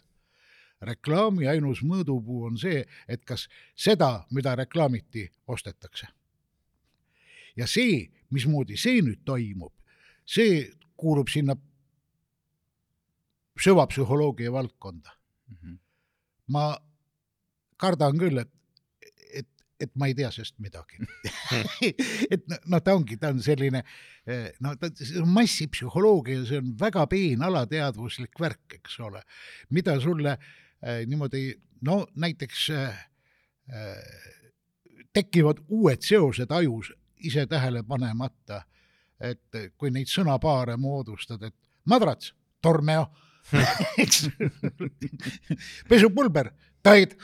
reklaami 0.82 1.46
ainus 1.46 1.82
mõõdupuu 1.86 2.46
on 2.48 2.58
see, 2.58 2.82
et 3.08 3.24
kas 3.24 3.46
seda, 3.78 4.24
mida 4.30 4.54
reklaamiti, 4.58 5.28
ostetakse. 5.46 6.08
Ja 7.56 7.66
see, 7.68 8.06
mismoodi 8.32 8.78
see 8.80 9.02
nüüd 9.04 9.22
toimub, 9.28 9.74
see 10.24 10.64
kuulub 10.96 11.30
sinna 11.32 11.56
süvapsühholoogia 13.60 14.52
valdkonda. 14.52 15.18
ma 16.52 16.76
kardan 17.80 18.18
küll, 18.18 18.40
et, 18.42 18.50
et, 19.32 19.48
et 19.80 19.92
ma 19.96 20.08
ei 20.10 20.14
tea 20.16 20.30
sellest 20.34 20.58
midagi. 20.60 20.98
et 22.34 22.42
no, 22.50 22.58
no 22.74 22.80
ta 22.84 22.96
ongi, 22.98 23.16
ta 23.20 23.30
on 23.32 23.40
selline, 23.42 23.82
no 24.60 24.74
ta, 24.80 24.90
see 24.98 25.22
on 25.22 25.30
massipsühholoogia, 25.32 26.42
see 26.48 26.60
on 26.60 26.74
väga 26.80 27.06
peen 27.10 27.44
alateadvuslik 27.46 28.42
värk, 28.42 28.78
eks 28.80 28.98
ole, 29.06 29.22
mida 29.70 29.96
sulle 30.02 30.34
äh, 30.34 31.02
niimoodi, 31.08 31.46
no 31.88 32.02
näiteks 32.20 32.66
äh, 32.76 33.00
äh, 33.70 34.28
tekivad 35.14 35.62
uued 35.68 36.04
seosed 36.04 36.52
ajus 36.52 36.92
ise 37.28 37.46
tähele 37.50 37.82
panemata, 37.88 38.62
et 39.22 39.58
kui 39.78 39.92
neid 39.94 40.10
sõnapaare 40.10 40.76
moodustad, 40.80 41.42
et 41.46 41.54
madrats, 41.88 42.32
tormeo, 42.62 43.06
eks, 44.02 44.26
pesupulber, 45.90 46.52
taid 46.82 47.16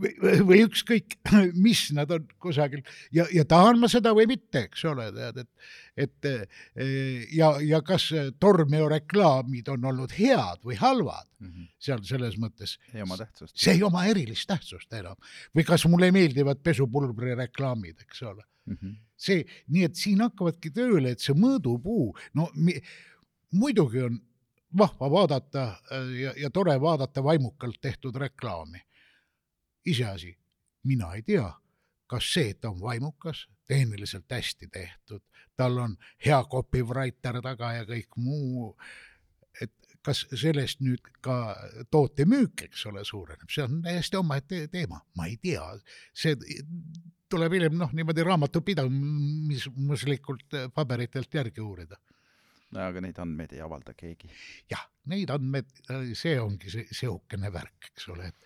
või, 0.00 0.12
või 0.46 0.60
ükskõik, 0.66 1.16
mis 1.54 1.84
nad 1.96 2.10
on 2.14 2.26
kusagil. 2.42 2.82
Ja, 3.14 3.26
ja 3.34 3.44
tahan 3.48 3.78
ma 3.80 3.90
seda 3.90 4.12
või 4.16 4.28
mitte, 4.30 4.66
eks 4.68 4.84
ole, 4.90 5.08
tead, 5.14 5.40
et, 5.44 6.04
et 6.04 6.28
ja, 7.34 7.52
ja 7.64 7.80
kas 7.86 8.08
Tormeo 8.40 8.88
reklaamid 8.92 9.70
on 9.74 9.88
olnud 9.92 10.14
head 10.18 10.62
või 10.66 10.78
halvad 10.80 11.26
seal 11.82 12.02
selles 12.08 12.38
mõttes, 12.40 12.76
ei 12.94 13.04
oma 13.04 13.18
tähtsust. 13.20 13.56
see 13.58 13.78
ei 13.78 13.82
oma 13.86 14.04
erilist 14.10 14.48
tähtsust 14.50 14.92
enam. 14.98 15.18
Või 15.54 15.66
kas 15.68 15.86
mulle 15.90 16.10
meeldivad 16.14 16.62
pesupulbri 16.64 17.36
reklaamid, 17.38 18.06
eks 18.06 18.24
ole 18.26 18.46
see, 19.16 19.44
nii 19.68 19.84
et 19.84 19.96
siin 19.98 20.20
hakkavadki 20.22 20.70
tööle, 20.70 21.10
et 21.10 21.20
see 21.20 21.34
mõõdupuu, 21.34 22.12
no 22.34 22.48
mi, 22.54 22.74
muidugi 23.52 24.02
on 24.06 24.20
vahva 24.78 25.10
vaadata 25.10 25.64
äh, 25.92 26.10
ja, 26.20 26.32
ja 26.36 26.50
tore 26.50 26.80
vaadata 26.80 27.24
vaimukalt 27.24 27.80
tehtud 27.80 28.16
reklaami. 28.16 28.84
iseasi, 29.88 30.38
mina 30.84 31.14
ei 31.14 31.22
tea, 31.22 31.52
kas 32.06 32.32
see, 32.34 32.50
et 32.50 32.60
ta 32.60 32.70
on 32.70 32.80
vaimukas, 32.80 33.48
tehniliselt 33.68 34.24
hästi 34.30 34.68
tehtud, 34.72 35.22
tal 35.56 35.78
on 35.78 35.96
hea 36.26 36.44
copywriter 36.44 37.40
taga 37.42 37.72
ja 37.72 37.86
kõik 37.88 38.16
muu, 38.16 38.76
et 39.62 39.72
kas 40.04 40.26
sellest 40.34 40.80
nüüd 40.84 41.08
ka 41.24 41.56
toote 41.90 42.24
müük, 42.28 42.66
eks 42.68 42.86
ole, 42.90 43.04
suureneb, 43.04 43.48
see 43.52 43.64
on 43.64 43.80
täiesti 43.82 44.20
omaette 44.20 44.66
teema, 44.72 45.00
ma 45.16 45.26
ei 45.26 45.36
tea, 45.42 45.64
see 46.12 46.36
tuleb 47.30 47.52
hiljem 47.56 47.74
noh, 47.78 47.90
niimoodi 47.96 48.22
raamatupidamismuslikult 48.26 50.54
äh, 50.54 50.70
paberitelt 50.74 51.34
järgi 51.34 51.60
uurida. 51.64 51.96
no 52.70 52.80
aga 52.84 53.00
neid 53.00 53.18
andmeid 53.22 53.52
ei 53.56 53.60
avalda 53.64 53.92
keegi. 53.96 54.28
jah, 54.70 54.84
neid 55.12 55.30
andmeid, 55.32 55.68
see 56.18 56.40
ongi 56.40 56.70
see 56.72 56.84
sihukene 57.02 57.48
värk, 57.52 57.80
eks 57.92 58.04
ole, 58.14 58.24
et 58.28 58.38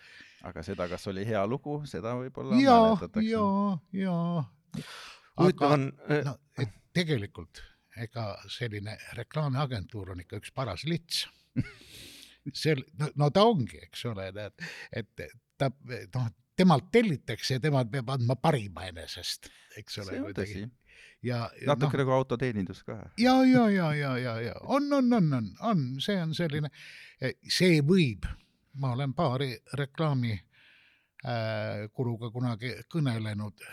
aga 0.49 0.59
seda, 0.65 0.87
kas 0.91 1.07
oli 1.11 1.23
hea 1.27 1.43
lugu, 1.47 1.73
seda 1.89 2.15
võib-olla 2.19 2.53
ja, 2.59 2.77
mäletatakse. 2.85 3.29
ja, 3.29 3.45
ja. 4.05 4.17
huvitav 5.39 5.69
on, 5.77 5.83
no 6.27 6.33
et 6.59 6.71
tegelikult 6.93 7.53
ega 8.03 8.23
selline 8.49 8.93
reklaamiagentuur 9.17 10.07
on 10.13 10.19
ikka 10.23 10.35
üks 10.41 10.51
paras 10.55 10.83
lits. 10.89 11.17
sel-, 12.63 12.87
no, 12.97 13.29
ta 13.29 13.41
ongi, 13.47 13.77
eks 13.85 14.05
ole, 14.09 14.25
tead, 14.35 14.53
et 14.91 15.09
ta 15.59 15.69
noh, 15.69 16.31
temalt 16.55 16.91
tellitakse 16.91 17.57
ja 17.57 17.63
tema 17.63 17.83
peab 17.85 18.09
andma 18.13 18.35
parima 18.35 18.87
enesest, 18.89 19.49
eks 19.77 19.99
ole 20.03 20.11
see 20.11 20.21
on 20.21 20.37
tõsi. 20.37 20.63
ja 21.23 21.39
natuke 21.65 21.97
noh, 21.97 22.03
nagu 22.03 22.15
autoteenindus 22.19 22.83
ka. 22.83 22.99
ja, 23.17 23.35
ja, 23.47 23.67
ja, 23.69 23.93
ja, 23.97 24.15
ja, 24.17 24.37
ja 24.49 24.55
on, 24.63 24.91
on, 24.93 25.13
on, 25.13 25.33
on, 25.33 25.51
on, 25.61 25.83
see 26.03 26.19
on 26.21 26.35
selline, 26.37 26.71
see 27.49 27.81
võib, 27.81 28.27
ma 28.81 28.93
olen 28.97 29.13
paari 29.17 29.53
reklaami 29.79 30.33
äh, 30.37 31.89
kuruga 31.93 32.29
kunagi 32.33 32.75
kõnelenud, 32.91 33.65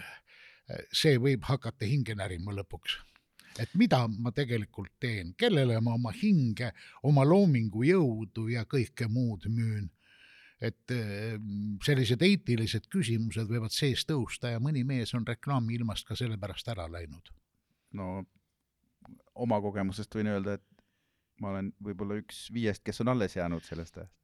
see 0.95 1.19
võib 1.19 1.47
hakata 1.49 1.89
hinge 1.89 2.15
närima 2.15 2.55
lõpuks. 2.55 2.99
et 3.59 3.73
mida 3.75 4.07
ma 4.09 4.31
tegelikult 4.33 4.93
teen, 5.01 5.35
kellele 5.37 5.81
ma 5.81 5.95
oma 5.99 6.13
hinge, 6.15 6.71
oma 7.03 7.25
loomingu 7.27 7.83
jõudu 7.85 8.47
ja 8.49 8.65
kõike 8.65 9.09
muud 9.09 9.49
müün. 9.49 9.91
Et 10.61 10.93
äh, 10.95 11.37
sellised 11.85 12.23
eetilised 12.23 12.89
küsimused 12.93 13.49
võivad 13.49 13.73
sees 13.75 14.05
tõusta 14.09 14.53
ja 14.55 14.61
mõni 14.63 14.85
mees 14.85 15.15
on 15.17 15.25
reklaamiilmast 15.27 16.09
ka 16.09 16.17
sellepärast 16.19 16.69
ära 16.73 16.87
läinud. 16.91 17.33
no 17.97 18.25
oma 19.35 19.61
kogemusest 19.65 20.15
võin 20.15 20.31
öelda, 20.35 20.59
et 20.59 20.85
ma 21.41 21.55
olen 21.55 21.73
võib-olla 21.83 22.21
üks 22.21 22.49
viiest, 22.53 22.85
kes 22.85 23.01
on 23.01 23.15
alles 23.15 23.37
jäänud 23.37 23.65
sellest 23.65 23.97
ajast. 24.03 24.17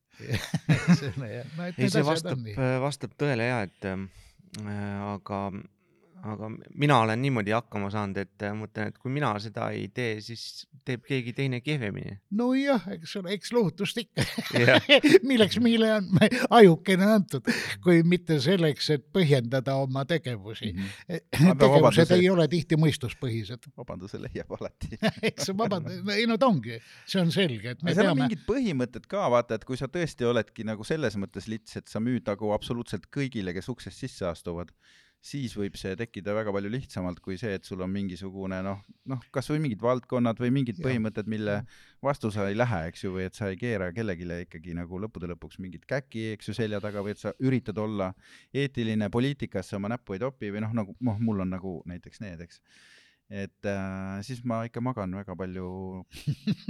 selle 1.00 1.30
jah, 1.32 1.56
no 1.56 1.64
et 1.68 1.78
ei 1.78 1.86
need 1.86 1.92
see 1.92 2.02
asjad 2.02 2.10
vastab 2.10 2.38
on 2.38 2.44
nii,. 2.44 2.68
vastab 2.84 3.16
tõele 3.20 3.48
ja 3.48 3.62
et 3.66 3.88
äh, 3.88 4.04
aga, 5.14 5.40
aga 6.34 6.50
mina 6.74 6.98
olen 7.04 7.22
niimoodi 7.22 7.54
hakkama 7.54 7.90
saanud, 7.92 8.18
et 8.22 8.44
äh, 8.46 8.54
mõtlen, 8.56 8.90
et 8.90 8.98
kui 8.98 9.12
mina 9.12 9.32
seda 9.42 9.70
ei 9.74 9.88
tee, 9.94 10.18
siis 10.24 10.66
teeb 10.86 11.04
keegi 11.06 11.32
teine 11.36 11.60
kehvemini. 11.64 12.16
nojah, 12.38 12.84
eks 12.94 13.16
ole, 13.20 13.32
eks 13.36 13.52
lohutust 13.54 13.98
ikka 14.02 14.24
milleks 15.30 15.58
meile 15.62 15.92
on 15.96 16.08
ajukene 16.58 17.08
antud, 17.16 17.48
kui 17.84 18.02
mitte 18.06 18.38
selleks, 18.42 18.90
et 18.94 19.06
põhjendada 19.14 19.76
oma 19.82 20.04
tegevusi. 20.08 20.72
tegevused 20.74 21.72
vabanduse. 21.72 22.18
ei 22.18 22.30
ole 22.30 22.48
tihti 22.52 22.78
mõistuspõhised. 22.80 23.70
vabanduse 23.76 24.20
leiab 24.22 24.52
alati. 24.58 24.98
eks 25.30 25.50
vabanda, 25.56 25.94
ei 26.18 26.26
no 26.30 26.38
ta 26.40 26.50
ongi, 26.50 26.78
see 27.06 27.22
on 27.22 27.32
selge, 27.34 27.76
et 27.76 27.82
me 27.82 27.94
seal 27.94 28.12
on 28.12 28.14
peame, 28.14 28.28
mingid 28.28 28.46
põhimõtted 28.48 29.08
ka, 29.10 29.26
vaata, 29.32 29.58
et 29.58 29.66
kui 29.68 29.78
sa 29.80 29.90
tõesti 29.90 30.28
oledki 30.28 30.66
nagu 30.66 30.86
selles 30.86 31.18
mõttes 31.20 31.50
lits, 31.50 31.78
et 31.80 31.90
sa 31.90 32.02
müüd 32.02 32.26
nagu 32.28 32.52
absoluutselt 32.56 33.10
kõigile, 33.12 33.54
kes 33.56 33.70
uksest 33.72 34.06
sisse 34.06 34.28
astuvad, 34.28 34.72
siis 35.24 35.54
võib 35.58 35.74
see 35.78 35.96
tekkida 35.98 36.34
väga 36.36 36.52
palju 36.54 36.70
lihtsamalt 36.70 37.18
kui 37.24 37.38
see, 37.40 37.56
et 37.58 37.66
sul 37.66 37.80
on 37.82 37.90
mingisugune 37.90 38.60
noh, 38.62 38.82
noh, 39.10 39.22
kasvõi 39.34 39.58
mingid 39.62 39.82
valdkonnad 39.82 40.38
või 40.42 40.52
mingid 40.54 40.78
Jah. 40.78 40.86
põhimõtted, 40.86 41.30
mille 41.30 41.58
vastu 42.04 42.30
sa 42.34 42.46
ei 42.50 42.58
lähe, 42.58 42.82
eks 42.90 43.06
ju, 43.06 43.14
või 43.16 43.26
et 43.26 43.38
sa 43.38 43.50
ei 43.50 43.58
keera 43.60 43.90
kellelegi 43.96 44.28
ikkagi 44.44 44.76
nagu 44.78 45.00
lõppude 45.02 45.30
lõpuks 45.32 45.58
mingit 45.62 45.86
käki, 45.88 46.32
eks 46.36 46.50
ju, 46.50 46.56
selja 46.58 46.80
taga 46.84 47.02
või 47.04 47.16
et 47.16 47.22
sa 47.22 47.34
üritad 47.42 47.78
olla 47.82 48.12
eetiline 48.54 49.10
poliitikasse 49.10 49.78
oma 49.80 49.90
näppu 49.94 50.16
ei 50.16 50.22
topi 50.22 50.52
või 50.54 50.62
noh, 50.66 50.76
nagu 50.76 50.94
noh, 51.00 51.18
mul 51.18 51.42
on 51.46 51.56
nagu 51.56 51.80
näiteks 51.90 52.22
need, 52.22 52.46
eks. 52.46 52.62
Et 53.26 53.66
äh, 53.66 54.22
siis 54.22 54.44
ma 54.46 54.60
ikka 54.68 54.78
magan 54.84 55.10
väga 55.18 55.34
palju 55.34 55.68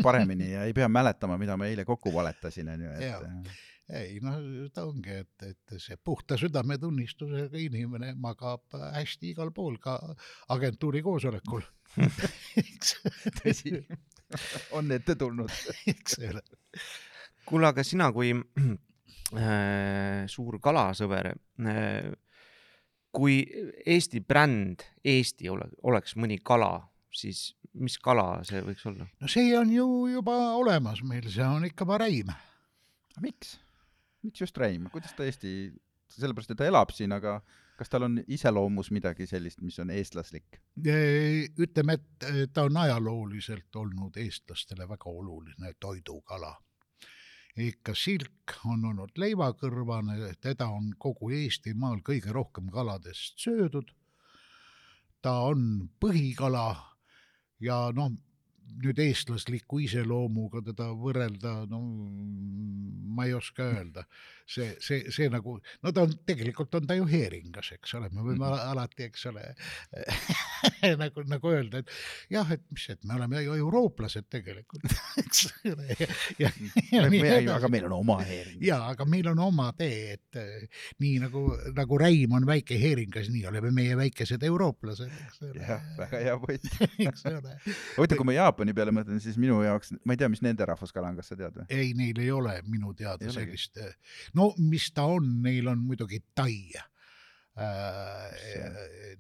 paremini 0.06 0.54
ja 0.54 0.64
ei 0.64 0.72
pea 0.72 0.88
mäletama, 0.88 1.36
mida 1.36 1.58
ma 1.60 1.68
eile 1.68 1.84
kokku 1.84 2.08
valetasin, 2.14 2.70
onju, 2.72 2.94
et 2.96 3.04
ei 3.94 4.18
no 4.22 4.34
ta 4.74 4.84
ongi, 4.86 5.20
et, 5.22 5.46
et 5.46 5.76
see 5.82 5.98
puhta 6.02 6.38
südametunnistusega 6.40 7.58
inimene 7.60 8.14
magab 8.18 8.74
hästi 8.74 9.30
igal 9.34 9.52
pool, 9.54 9.78
ka 9.82 9.98
agentuuri 10.54 11.02
koosolekul. 11.06 11.62
eks, 12.62 12.96
tõsi, 13.38 13.76
on 14.76 14.90
ette 14.96 15.14
tulnud. 15.18 15.52
eks 15.94 16.18
ole. 16.26 16.42
kuule, 17.46 17.70
aga 17.70 17.84
sina 17.86 18.10
kui 18.14 18.32
äh, 18.34 20.24
suur 20.30 20.58
kalasõber 20.62 21.30
äh,, 21.36 22.10
kui 23.16 23.38
Eesti 23.86 24.20
bränd 24.20 24.82
Eesti 25.06 25.48
ole, 25.48 25.70
oleks 25.86 26.18
mõni 26.18 26.40
kala, 26.42 26.88
siis 27.14 27.52
mis 27.76 27.96
kala 28.02 28.42
see 28.48 28.60
võiks 28.64 28.84
olla? 28.88 29.06
no 29.20 29.30
see 29.30 29.54
on 29.56 29.70
ju 29.72 29.86
juba 30.10 30.34
olemas 30.58 31.04
meil, 31.06 31.30
see 31.30 31.46
on 31.46 31.68
ikka 31.68 31.86
pareim. 31.88 32.34
miks? 33.22 33.56
Miks 34.26 34.42
just 34.42 34.58
Reim, 34.58 34.90
kuidas 34.92 35.14
ta 35.16 35.26
Eesti, 35.26 35.52
sellepärast 36.18 36.52
et 36.52 36.60
ta 36.60 36.68
elab 36.68 36.92
siin, 36.94 37.14
aga 37.16 37.38
kas 37.76 37.90
tal 37.92 38.06
on 38.06 38.20
iseloomus 38.32 38.90
midagi 38.94 39.26
sellist, 39.28 39.60
mis 39.64 39.78
on 39.82 39.92
eestlaslik? 39.92 40.60
ütleme, 41.66 41.98
et 41.98 42.52
ta 42.52 42.66
on 42.66 42.76
ajalooliselt 42.82 43.76
olnud 43.76 44.16
eestlastele 44.20 44.88
väga 44.88 45.10
oluline 45.10 45.74
toidukala. 45.80 46.54
ikka 47.56 47.94
silk 47.96 48.52
on 48.68 48.84
olnud 48.84 49.16
leivakõrvane, 49.16 50.34
teda 50.40 50.66
on 50.68 50.90
kogu 50.98 51.30
Eestimaal 51.32 52.02
kõige 52.04 52.32
rohkem 52.32 52.68
kaladest 52.72 53.38
söödud. 53.40 53.92
ta 55.22 55.40
on 55.40 55.88
põhikala 56.00 56.76
ja 57.60 57.90
noh, 57.92 58.12
nüüd 58.82 58.98
eestlasliku 59.00 59.78
iseloomuga 59.84 60.60
teda 60.66 60.90
võrrelda, 60.98 61.58
no 61.70 61.80
ma 63.16 63.24
ei 63.28 63.32
oska 63.36 63.64
öelda. 63.72 64.04
see, 64.46 64.76
see, 64.78 65.10
see 65.10 65.26
nagu, 65.26 65.56
no 65.82 65.90
ta 65.90 66.04
on, 66.06 66.12
tegelikult 66.22 66.74
on 66.78 66.84
ta 66.86 66.94
ju 66.94 67.02
heeringas, 67.10 67.72
eks 67.74 67.96
ole, 67.98 68.06
me 68.14 68.22
võime 68.22 68.46
Mhm. 68.46 68.60
alati, 68.70 69.02
eks 69.08 69.24
ole 69.26 69.42
nagu, 71.02 71.24
nagu 71.26 71.50
öelda, 71.50 71.80
et 71.82 71.90
jah, 72.30 72.46
et 72.54 72.62
mis, 72.70 72.84
et 72.92 73.02
me 73.08 73.16
oleme 73.16 73.40
ju 73.42 73.56
eurooplased 73.58 74.28
tegelikult, 74.30 74.84
eks 75.24 75.48
ole. 75.72 75.88
ja, 76.38 76.50
ja 76.92 77.02
nii 77.10 77.22
aga 77.24 77.40
edasi. 77.40 77.70
meil 77.74 77.88
on 77.88 77.96
oma 77.98 78.18
heering. 78.22 78.62
jaa, 78.68 78.84
aga 78.92 79.06
meil 79.16 79.26
on 79.32 79.42
oma 79.48 79.66
tee, 79.78 80.14
et 80.14 80.38
eh, 80.38 80.68
nii 81.02 81.18
nagu, 81.24 81.42
nagu 81.74 81.98
Räim 82.04 82.36
on 82.38 82.46
väike 82.46 82.78
heeringas, 82.78 83.32
nii 83.34 83.46
oleme 83.50 83.72
meie 83.74 83.96
väikesed 83.98 84.46
eurooplased, 84.46 85.10
eks 85.26 85.42
ole 85.48 85.64
jah, 85.66 85.82
väga 85.98 86.22
hea 86.22 86.36
point. 86.46 86.70
eks 87.08 87.26
ole. 87.32 87.56
huvitav, 87.96 88.20
kui 88.22 88.30
ma 88.30 88.38
Jaapani 88.56 88.72
peale 88.72 88.92
mõtlen, 88.96 89.18
siis 89.20 89.34
minu 89.36 89.58
jaoks, 89.60 89.90
ma 90.08 90.14
ei 90.14 90.20
tea, 90.20 90.30
mis 90.32 90.40
nende 90.40 90.64
rahvuskala 90.64 91.10
on, 91.10 91.16
kas 91.18 91.28
sa 91.28 91.36
tead 91.36 91.58
või? 91.58 91.66
ei, 91.68 91.90
neil 91.92 92.16
ei 92.22 92.30
ole 92.32 92.54
minu 92.64 92.94
teada 92.96 93.28
sellist, 93.28 93.76
no 94.32 94.54
mis 94.56 94.86
ta 94.96 95.04
on, 95.12 95.26
neil 95.44 95.68
on 95.68 95.82
muidugi 95.84 96.22
tai. 96.32 96.72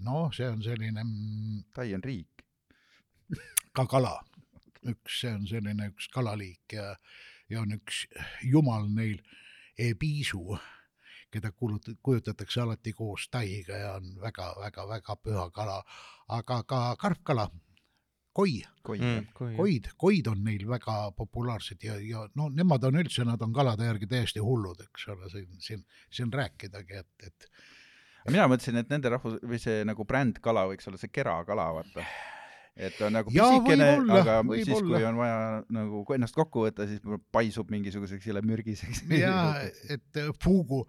noh, 0.06 0.32
see 0.32 0.48
on 0.48 0.62
selline 0.64 1.04
mm, 1.04 1.66
Tai 1.76 1.86
on 1.98 2.04
riik. 2.04 2.44
ka 3.76 3.84
kala, 3.84 4.14
üks, 4.88 5.20
see 5.20 5.34
on 5.34 5.44
selline 5.48 5.90
üks 5.92 6.08
kalaliik 6.12 6.72
ja, 6.72 6.94
ja 7.52 7.60
on 7.60 7.76
üks 7.76 8.06
jumal 8.40 8.88
neil, 8.88 9.20
Ebisu, 9.76 10.56
keda 11.28 11.52
kuulut-, 11.52 11.92
kujutatakse 12.00 12.64
alati 12.64 12.96
koos 12.96 13.28
taiga 13.28 13.76
ja 13.76 13.94
on 14.00 14.14
väga-väga-väga 14.22 15.20
püha 15.20 15.50
kala, 15.52 15.82
aga 16.32 16.62
ka 16.64 16.80
karpkala, 16.96 17.50
koi 18.36 18.60
koi 18.86 19.00
Mm, 19.02 19.24
koid, 19.34 19.88
koid 19.98 20.28
on 20.30 20.44
neil 20.46 20.62
väga 20.68 21.10
populaarsed 21.18 21.82
ja, 21.86 21.96
ja 22.02 22.24
no 22.38 22.48
nemad 22.54 22.84
on 22.86 23.00
üldse, 23.02 23.24
nad 23.26 23.42
on 23.42 23.54
kalade 23.56 23.88
järgi 23.88 24.08
täiesti 24.10 24.42
hullud, 24.42 24.84
eks 24.86 25.08
ole, 25.14 25.30
siin, 25.32 25.48
siin, 25.62 25.82
siin 26.12 26.32
rääkidagi, 26.32 27.02
et, 27.02 27.26
et 27.30 28.30
mina 28.30 28.46
mõtlesin, 28.50 28.78
et 28.80 28.92
nende 28.92 29.12
rahvus 29.12 29.38
või 29.42 29.60
see 29.62 29.82
nagu 29.88 30.06
brändkala 30.08 30.66
võiks 30.70 30.88
olla 30.90 31.00
see 31.00 31.12
kerakala, 31.12 31.68
vaata. 31.80 32.06
et 32.76 32.98
on 33.06 33.16
nagu 33.16 33.32
pisikene, 33.32 33.90
aga 34.20 34.38
siis, 34.52 34.70
võib-olla. 34.70 35.00
kui 35.00 35.08
on 35.10 35.20
vaja 35.22 35.40
nagu 35.80 36.04
ennast 36.18 36.38
kokku 36.38 36.66
võtta, 36.66 36.88
siis 36.90 37.02
paisub 37.34 37.70
mingisuguseks 37.74 38.30
jälle 38.30 38.44
mürgiseks. 38.46 39.04
ja 39.24 39.36
et 39.90 40.22
äh, 40.22 40.30
Fugu 40.42 40.84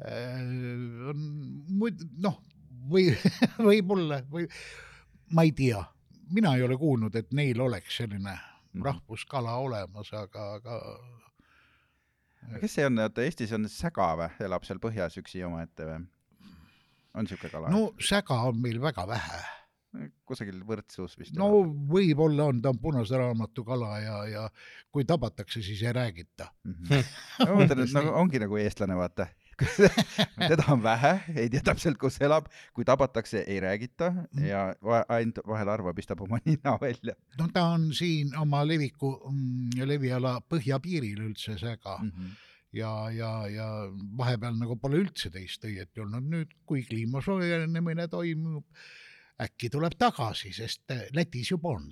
äh, 0.00 0.40
on 1.12 1.26
muid-, 1.82 2.06
noh, 2.22 2.40
või 2.88 3.10
võib-olla 3.70 4.22
või 4.32 4.48
ma 5.32 5.44
ei 5.48 5.52
tea, 5.56 5.80
mina 6.32 6.54
ei 6.56 6.62
ole 6.62 6.76
kuulnud, 6.76 7.14
et 7.16 7.32
neil 7.32 7.60
oleks 7.60 7.96
selline 7.96 8.38
Mhm. 8.72 8.84
rahvuskala 8.84 9.56
olemas, 9.60 10.12
aga, 10.16 10.52
aga 10.56 10.76
kes 12.60 12.74
see 12.78 12.86
on, 12.88 12.98
oota 13.04 13.24
Eestis 13.24 13.52
on 13.52 13.68
säga 13.70 14.12
või, 14.18 14.28
elab 14.46 14.64
seal 14.66 14.80
põhjas 14.82 15.18
üksi 15.20 15.42
omaette 15.46 15.88
või? 15.88 15.98
on 17.20 17.28
siuke 17.28 17.50
kala 17.52 17.68
no 17.72 17.90
säga 18.00 18.38
on 18.48 18.56
meil 18.62 18.80
väga 18.80 19.04
vähe. 19.08 19.42
kusagil 20.24 20.62
Võrtsus 20.64 21.18
vist 21.20 21.36
no 21.36 21.50
võib-olla 21.92 22.48
on, 22.48 22.62
ta 22.64 22.72
on 22.72 22.80
punase 22.80 23.18
raamatu 23.20 23.64
kala 23.64 23.98
ja, 24.00 24.16
ja 24.30 24.46
kui 24.90 25.04
tabatakse, 25.04 25.60
siis 25.60 25.82
ei 25.84 25.92
räägita. 25.92 26.48
mm. 26.64 26.74
-hmm. 26.88 27.04
ma 27.44 27.58
mõtlen, 27.60 27.84
et 27.84 27.92
nagu 27.98 28.14
ongi 28.22 28.40
nagu 28.40 28.56
eestlane, 28.56 28.96
vaata. 28.96 29.28
teda 30.50 30.68
on 30.72 30.82
vähe, 30.82 31.12
ei 31.36 31.50
tea 31.52 31.62
täpselt, 31.64 31.98
kus 32.00 32.20
elab, 32.24 32.48
kui 32.74 32.84
tabatakse, 32.88 33.44
ei 33.46 33.60
räägita 33.60 34.12
Mhm. 34.12 34.46
ja 34.46 34.62
ainult 35.08 35.40
vahel 35.46 35.70
harva 35.72 35.92
pistab 35.94 36.20
oma 36.24 36.38
nina 36.46 36.76
välja 36.80 37.14
no 37.38 37.48
ta 37.52 37.64
on 37.74 37.90
siin 37.94 38.32
oma 38.38 38.62
leviku 38.66 39.12
mm,, 39.30 39.84
leviala 39.88 40.38
põhjapiiril 40.48 41.22
üldse 41.28 41.58
säga 41.60 41.98
mm. 42.02 42.10
-hmm. 42.10 42.34
ja, 42.72 42.92
ja, 43.10 43.32
ja 43.48 43.68
vahepeal 44.18 44.58
nagu 44.58 44.76
pole 44.76 45.02
üldse 45.04 45.30
teist 45.30 45.64
õieti 45.64 46.04
olnud, 46.04 46.28
nüüd 46.34 46.54
kui 46.66 46.84
kliima 46.88 47.22
soojenemine 47.22 48.08
toimub, 48.08 48.64
äkki 49.42 49.70
tuleb 49.70 49.96
tagasi, 49.98 50.52
sest 50.52 50.90
äh, 50.90 51.06
Lätis 51.14 51.50
juba 51.50 51.76
on 51.76 51.90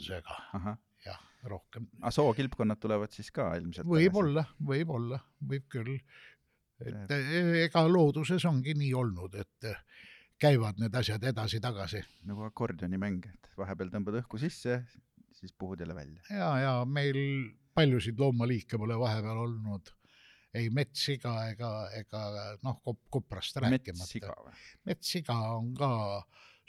ahah, 0.54 0.78
jah, 1.06 1.20
rohkem. 1.44 1.88
aga 2.00 2.10
sookilpkonnad 2.10 2.80
tulevad 2.80 3.12
siis 3.12 3.30
ka 3.30 3.54
ilmselt. 3.56 3.86
võib-olla, 3.86 4.44
võib-olla, 4.66 5.20
võib 5.46 5.68
küll. 5.68 5.98
Et 6.86 7.14
eh, 7.16 7.52
ega 7.66 7.84
looduses 7.88 8.44
ongi 8.48 8.74
nii 8.78 8.92
olnud, 8.96 9.36
et 9.40 9.68
eh, 9.70 9.78
käivad 10.40 10.80
need 10.80 10.94
asjad 10.96 11.24
edasi-tagasi 11.32 12.02
nagu 12.30 12.46
akordionimäng, 12.48 13.26
et 13.28 13.54
vahepeal 13.60 13.92
tõmbad 13.92 14.20
õhku 14.22 14.40
sisse, 14.40 14.80
siis 15.36 15.52
puhud 15.52 15.80
jälle 15.80 15.94
välja. 15.94 16.22
ja, 16.30 16.50
ja 16.64 16.74
meil 16.84 17.18
paljusid 17.74 18.18
loomaliike 18.18 18.78
pole 18.80 18.98
vahepeal 18.98 19.44
olnud, 19.46 19.92
ei 20.54 20.70
metssiga 20.74 21.34
ega, 21.52 21.70
ega 21.94 22.22
noh, 22.66 22.80
koprast 23.10 23.60
rääkimata 23.62 24.32
metssiga 24.88 25.36
on 25.54 25.74
ka 25.78 25.90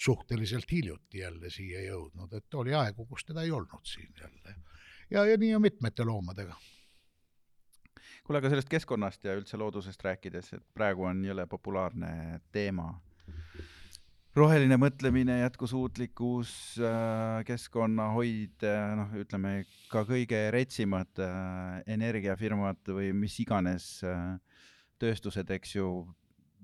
suhteliselt 0.01 0.71
hiljuti 0.71 1.21
jälle 1.21 1.49
siia 1.53 1.81
jõudnud, 1.85 2.33
et 2.37 2.53
oli 2.57 2.73
aegu, 2.77 3.05
kus 3.09 3.25
teda 3.25 3.45
ei 3.45 3.51
olnud 3.53 3.85
siin 3.85 4.13
jälle. 4.21 4.55
ja, 5.09 5.25
ja 5.25 5.37
nii 5.37 5.55
on 5.55 5.61
mitmete 5.61 6.05
loomadega. 6.05 6.55
kuule, 8.23 8.41
aga 8.41 8.51
sellest 8.51 8.69
keskkonnast 8.71 9.25
ja 9.25 9.35
üldse 9.37 9.59
loodusest 9.59 10.03
rääkides, 10.05 10.53
et 10.57 10.65
praegu 10.77 11.07
on 11.09 11.23
jõle 11.25 11.47
populaarne 11.49 12.41
teema. 12.51 12.93
roheline 14.35 14.77
mõtlemine, 14.79 15.41
jätkusuutlikkus, 15.41 16.53
keskkonnahoid, 17.45 18.63
noh, 18.95 19.17
ütleme 19.19 19.65
ka 19.91 20.05
kõige 20.07 20.45
retsimad 20.55 21.19
äh, 21.19 21.81
energiafirmad 21.91 22.93
või 22.95 23.11
mis 23.13 23.35
iganes 23.43 23.97
äh, 24.07 24.37
tööstused, 25.01 25.51
eks 25.51 25.75
ju, 25.75 25.91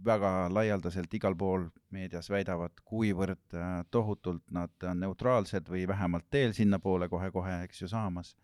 väga 0.06 0.48
laialdaselt 0.54 1.14
igal 1.18 1.36
pool 1.36 1.68
meedias 1.94 2.30
väidavad, 2.30 2.76
kuivõrd 2.86 3.56
äh, 3.58 3.82
tohutult 3.92 4.44
nad 4.54 4.72
on 4.86 5.02
neutraalsed 5.02 5.70
või 5.72 5.88
vähemalt 5.90 6.28
teel 6.30 6.54
sinnapoole 6.54 7.10
kohe-kohe, 7.10 7.64
eks 7.66 7.82
ju, 7.82 7.90
saamas. 7.92 8.36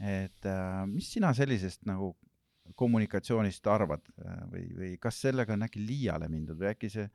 Et 0.00 0.48
äh, 0.48 0.82
mis 0.90 1.08
sina 1.12 1.32
sellisest 1.34 1.86
nagu 1.88 2.12
kommunikatsioonist 2.76 3.66
arvad 3.70 4.04
äh, 4.20 4.42
või, 4.52 4.66
või 4.76 4.92
kas 5.00 5.20
sellega 5.24 5.54
on 5.54 5.66
äkki 5.66 5.82
liiale 5.86 6.28
mindud 6.28 6.58
või 6.60 6.72
äkki 6.72 6.90
see, 6.92 7.06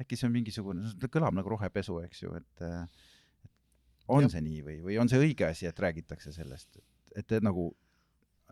äkki 0.00 0.16
see 0.16 0.28
on 0.28 0.34
mingisugune, 0.36 0.92
ta 1.00 1.10
kõlab 1.12 1.36
nagu 1.36 1.52
rohepesu, 1.52 1.98
eks 2.06 2.22
ju, 2.24 2.34
et 2.38 2.64
äh, 2.66 2.84
et 3.44 3.52
on 4.08 4.24
Jah. 4.24 4.32
see 4.34 4.44
nii 4.44 4.62
või, 4.66 4.78
või 4.84 4.98
on 5.02 5.10
see 5.10 5.20
õige 5.20 5.48
asi, 5.50 5.68
et 5.68 5.84
räägitakse 5.84 6.32
sellest, 6.34 6.80
et, 7.14 7.24
et 7.24 7.44
nagu 7.44 7.70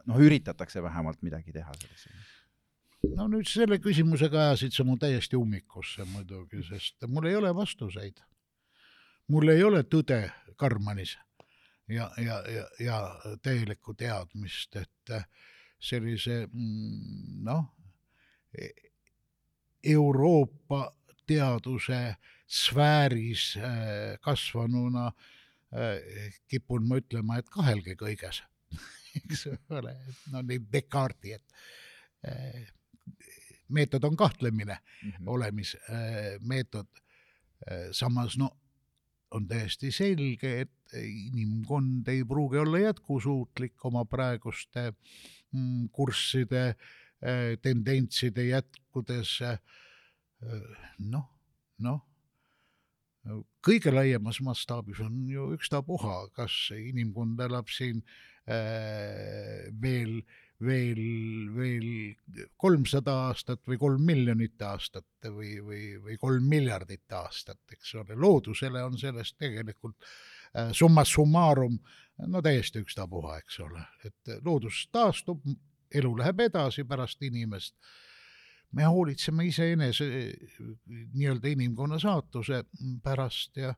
noh, 0.05 0.21
üritatakse 0.21 0.83
vähemalt 0.83 1.23
midagi 1.27 1.55
teha 1.55 1.73
selles 1.81 2.07
no 3.15 3.29
nüüd 3.31 3.47
selle 3.49 3.79
küsimusega 3.83 4.49
ajasid 4.49 4.75
sa 4.75 4.85
mu 4.87 4.97
täiesti 5.01 5.39
ummikusse 5.39 6.07
muidugi, 6.11 6.65
sest 6.67 7.07
mul 7.07 7.29
ei 7.31 7.37
ole 7.39 7.55
vastuseid. 7.55 8.21
mul 9.29 9.49
ei 9.53 9.63
ole 9.63 9.83
tõde 9.85 10.25
karmanis 10.57 11.17
ja, 11.89 12.11
ja, 12.17 12.43
ja, 12.51 12.69
ja 12.81 13.21
täielikku 13.43 13.95
teadmist, 13.95 14.77
et 14.77 15.11
äh, 15.11 15.25
sellise 15.81 16.47
mm, 16.53 17.43
noh, 17.47 17.65
Euroopa 19.85 20.97
teaduse 21.27 22.17
sfääris 22.47 23.57
äh, 23.57 24.19
kasvanuna 24.21 25.07
äh, 25.07 26.33
kipun 26.49 26.89
ma 26.89 27.01
ütlema, 27.01 27.39
et 27.39 27.51
kahelge 27.53 27.97
kõiges, 28.01 28.43
eks 29.21 29.47
ole, 29.71 29.95
no 30.33 30.43
nii 30.43 30.65
Descartesi, 30.73 31.39
et 31.39 31.45
meetod 33.69 34.05
on 34.05 34.17
kahtlemine 34.17 34.75
mm 34.75 35.11
-hmm. 35.11 35.29
olemismeetod. 35.29 36.87
samas 37.93 38.37
no 38.39 38.51
on 39.37 39.49
täiesti 39.49 39.91
selge, 39.93 40.53
et 40.65 40.97
inimkond 40.99 42.09
ei 42.09 42.23
pruugi 42.25 42.59
olla 42.63 42.79
jätkusuutlik 42.87 43.85
oma 43.85 44.05
praeguste 44.09 44.93
mm, 45.53 45.89
kursside, 45.93 46.75
tendentside 47.63 48.47
jätkudes. 48.47 49.39
noh, 50.99 51.27
noh, 51.85 52.01
kõige 53.65 53.93
laiemas 53.93 54.41
mastaabis 54.45 55.01
on 55.05 55.21
ju 55.29 55.51
ükstapuha, 55.57 56.29
kas 56.37 56.55
inimkond 56.77 57.41
elab 57.45 57.69
siin 57.73 58.01
äh, 58.01 59.69
veel 60.65 61.03
veel, 61.55 61.87
kolmsada 62.57 63.15
aastat 63.29 63.63
või 63.69 63.79
kolm 63.79 64.03
miljonit 64.07 64.63
aastat 64.63 65.29
või, 65.31 65.59
või, 65.63 65.83
või 66.03 66.17
kolm 66.19 66.49
miljardit 66.51 67.13
aastat, 67.15 67.61
eks 67.73 67.95
ole, 68.01 68.17
loodusele 68.19 68.83
on 68.83 68.99
sellest 68.99 69.39
tegelikult 69.39 69.97
äh, 70.03 70.73
summa 70.73 71.05
summarum 71.07 71.79
no 72.27 72.43
täiesti 72.43 72.83
ükstapuha, 72.83 73.39
eks 73.39 73.61
ole, 73.63 73.85
et 74.05 74.35
loodus 74.45 74.89
taastub, 74.93 75.45
elu 75.95 76.13
läheb 76.19 76.41
edasi 76.49 76.85
pärast 76.85 77.23
inimest. 77.23 77.75
me 78.73 78.85
hoolitseme 78.85 79.47
iseenese 79.47 80.05
nii-öelda 80.89 81.49
inimkonna 81.49 81.99
saatuse 81.99 82.65
pärast 83.03 83.57
ja, 83.57 83.75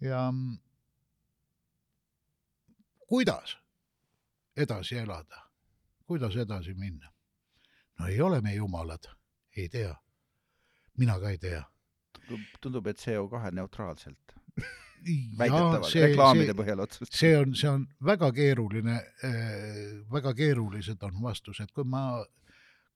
ja 0.00 0.28
kuidas 3.08 3.56
edasi 4.56 4.96
elada 4.98 5.43
kuidas 6.06 6.36
edasi 6.36 6.74
minna? 6.74 7.10
no 7.98 8.06
ei 8.06 8.20
ole 8.20 8.40
me 8.40 8.54
jumalad, 8.54 9.10
ei 9.56 9.68
tea. 9.68 9.94
mina 10.98 11.18
ka 11.20 11.30
ei 11.30 11.38
tea. 11.38 11.62
tundub, 12.60 12.86
et 12.86 12.98
CO2 12.98 13.50
neutraalselt 13.52 14.34
väidetavalt, 15.38 15.94
reklaamide 15.94 16.52
see- 16.52 16.58
põhjal 16.60 16.84
otsust-. 16.86 17.18
see 17.18 17.36
on, 17.38 17.54
see 17.54 17.68
on 17.70 17.86
väga 18.04 18.32
keeruline, 18.32 19.00
väga 20.12 20.34
keerulised 20.34 21.02
on 21.02 21.20
vastused, 21.22 21.72
kui 21.74 21.84
ma 21.84 22.24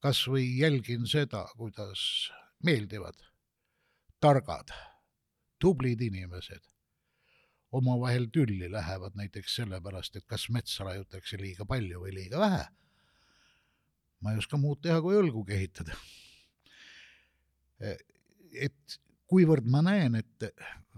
kas 0.03 0.23
või 0.31 0.47
jälgin 0.61 1.07
seda, 1.11 1.45
kuidas 1.59 2.01
meeldivad, 2.65 3.19
targad, 4.23 4.73
tublid 5.59 6.01
inimesed 6.03 6.63
omavahel 7.73 8.29
tülli 8.33 8.71
lähevad 8.73 9.17
näiteks 9.19 9.59
sellepärast, 9.61 10.17
et 10.17 10.27
kas 10.27 10.49
metsa 10.55 10.87
raiutakse 10.89 11.39
liiga 11.41 11.67
palju 11.69 12.01
või 12.05 12.15
liiga 12.15 12.41
vähe. 12.41 12.63
Ma 14.21 14.33
ei 14.33 14.39
oska 14.39 14.59
muud 14.59 14.81
teha, 14.83 15.01
kui 15.03 15.17
õlgu 15.19 15.45
kehitada. 15.47 15.97
et 18.59 18.99
kuivõrd 19.31 19.67
ma 19.71 19.83
näen, 19.83 20.15
et 20.19 20.49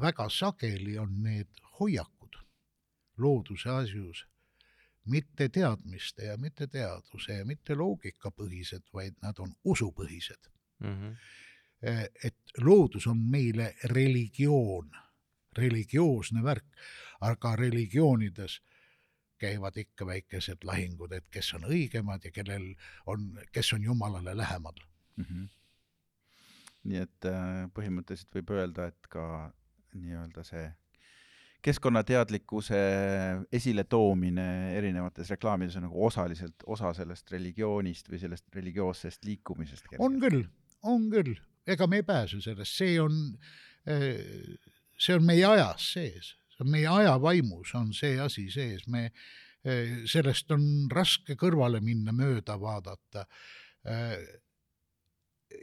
väga 0.01 0.29
sageli 0.33 0.97
on 0.99 1.23
need 1.23 1.61
hoiakud 1.81 2.39
looduse 3.21 3.69
asjus 3.71 4.25
mitte 5.11 5.49
teadmiste 5.49 6.25
ja 6.25 6.37
mitte 6.39 6.67
teaduse 6.67 7.41
ja 7.41 7.45
mitte 7.45 7.75
loogikapõhised, 7.75 8.87
vaid 8.93 9.17
nad 9.23 9.39
on 9.39 9.53
usupõhised. 9.65 10.51
mm. 10.81 10.97
-hmm. 10.97 11.17
et 12.25 12.37
loodus 12.61 13.07
on 13.07 13.19
meile 13.19 13.75
religioon, 13.85 14.91
religioosne 15.57 16.43
värk, 16.43 16.67
aga 17.21 17.57
religioonides 17.57 18.61
käivad 19.41 19.77
ikka 19.81 20.07
väikesed 20.07 20.67
lahingud, 20.69 21.13
et 21.17 21.27
kes 21.33 21.55
on 21.59 21.65
õigemad 21.71 22.25
ja 22.25 22.33
kellel 22.35 22.73
on, 23.11 23.33
kes 23.53 23.73
on 23.77 23.85
Jumalale 23.85 24.37
lähemal. 24.37 24.77
mm. 25.17 25.25
-hmm. 25.25 25.49
nii 26.85 27.01
et 27.07 27.27
äh, 27.29 27.65
põhimõtteliselt 27.77 28.35
võib 28.35 28.53
öelda, 28.57 28.87
et 28.89 29.09
ka 29.09 29.25
nii-öelda 29.95 30.45
see 30.47 30.69
keskkonnateadlikkuse 31.63 32.79
esiletoomine 33.53 34.77
erinevates 34.79 35.31
reklaamides 35.31 35.77
on 35.77 35.83
nagu 35.89 36.07
osaliselt 36.07 36.65
osa 36.67 36.93
sellest 36.97 37.31
religioonist 37.33 38.09
või 38.09 38.21
sellest 38.23 38.47
religioossest 38.55 39.25
liikumisest. 39.25 39.93
on 39.99 40.21
küll, 40.21 40.45
on 40.83 41.11
küll, 41.13 41.35
ega 41.67 41.87
me 41.87 42.01
ei 42.01 42.07
pääse 42.07 42.41
sellest, 42.41 42.73
see 42.81 42.97
on, 43.01 43.19
see 44.99 45.17
on 45.17 45.27
meie 45.27 45.45
ajas 45.45 45.93
sees, 45.93 46.33
meie 46.69 46.89
aja 46.89 47.15
vaimus, 47.23 47.75
on 47.79 47.93
see 47.97 48.19
asi 48.21 48.49
sees, 48.53 48.87
me, 48.89 49.11
sellest 50.09 50.51
on 50.55 50.65
raske 50.93 51.37
kõrvale 51.41 51.81
minna, 51.85 52.13
mööda 52.17 52.57
vaadata. 52.61 53.27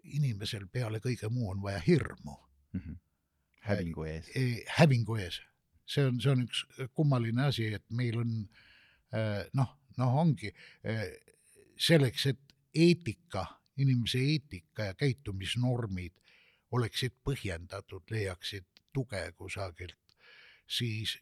inimesel 0.04 0.66
peale 0.68 1.00
kõige 1.00 1.30
muu 1.30 1.52
on 1.52 1.62
vaja 1.62 1.80
hirmu 1.80 2.34
mm. 2.74 2.80
-hmm. 2.80 2.96
hävingu 3.62 4.04
ees. 4.04 4.32
hävingu 4.78 5.16
ees, 5.16 5.42
see 5.86 6.06
on, 6.06 6.20
see 6.22 6.32
on 6.32 6.42
üks 6.44 6.64
kummaline 6.94 7.46
asi, 7.46 7.74
et 7.74 7.84
meil 7.90 8.18
on 8.20 8.34
noh, 9.54 9.78
noh, 9.98 10.18
ongi 10.18 10.52
selleks, 11.78 12.26
et 12.26 12.40
eetika, 12.74 13.46
inimese 13.78 14.20
eetika 14.20 14.90
ja 14.90 14.94
käitumisnormid 14.94 16.14
oleksid 16.72 17.16
põhjendatud, 17.24 18.04
leiaksid 18.12 18.66
tuge 18.94 19.22
kusagilt, 19.38 19.98
siis, 20.68 21.18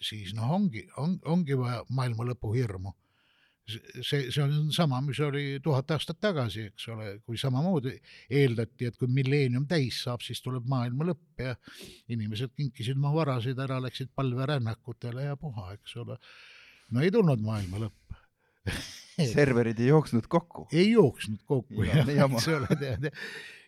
siis 0.00 0.34
noh, 0.36 0.50
ongi 0.58 0.86
on,, 1.02 1.18
ongi 1.24 1.58
vaja 1.58 1.82
maailma 1.88 2.30
lõpu 2.32 2.54
hirmu. 2.56 2.94
see, 3.66 4.28
see 4.30 4.42
on 4.42 4.68
sama, 4.70 5.00
mis 5.02 5.18
oli 5.26 5.58
tuhat 5.62 5.90
aastat 5.90 6.20
tagasi, 6.22 6.68
eks 6.70 6.84
ole, 6.94 7.08
kui 7.26 7.38
samamoodi 7.38 7.96
eeldati, 8.30 8.86
et 8.86 8.98
kui 8.98 9.10
milleenium 9.10 9.64
täis 9.66 10.04
saab, 10.04 10.22
siis 10.22 10.38
tuleb 10.42 10.68
maailma 10.70 11.08
lõpp 11.08 11.42
ja 11.42 11.56
inimesed 12.14 12.54
kinkisid 12.54 12.94
oma 13.00 13.10
varasid 13.16 13.58
ära, 13.58 13.80
läksid 13.82 14.12
palverännakutele 14.14 15.26
ja 15.26 15.34
puha, 15.40 15.72
eks 15.74 15.96
ole. 16.04 16.18
no 16.94 17.02
ei 17.02 17.10
tulnud 17.10 17.42
maailma 17.42 17.82
lõpp 17.86 18.06
serverid 19.34 19.80
ei 19.80 19.90
jooksnud 19.90 20.26
kokku. 20.30 20.68
ei 20.72 20.90
jooksnud 20.90 21.42
kokku, 21.46 21.82
Ja, 21.82 22.04
jah, 22.04 22.30
eks 22.30 22.48
ole, 22.48 22.68
ja, 22.80 22.96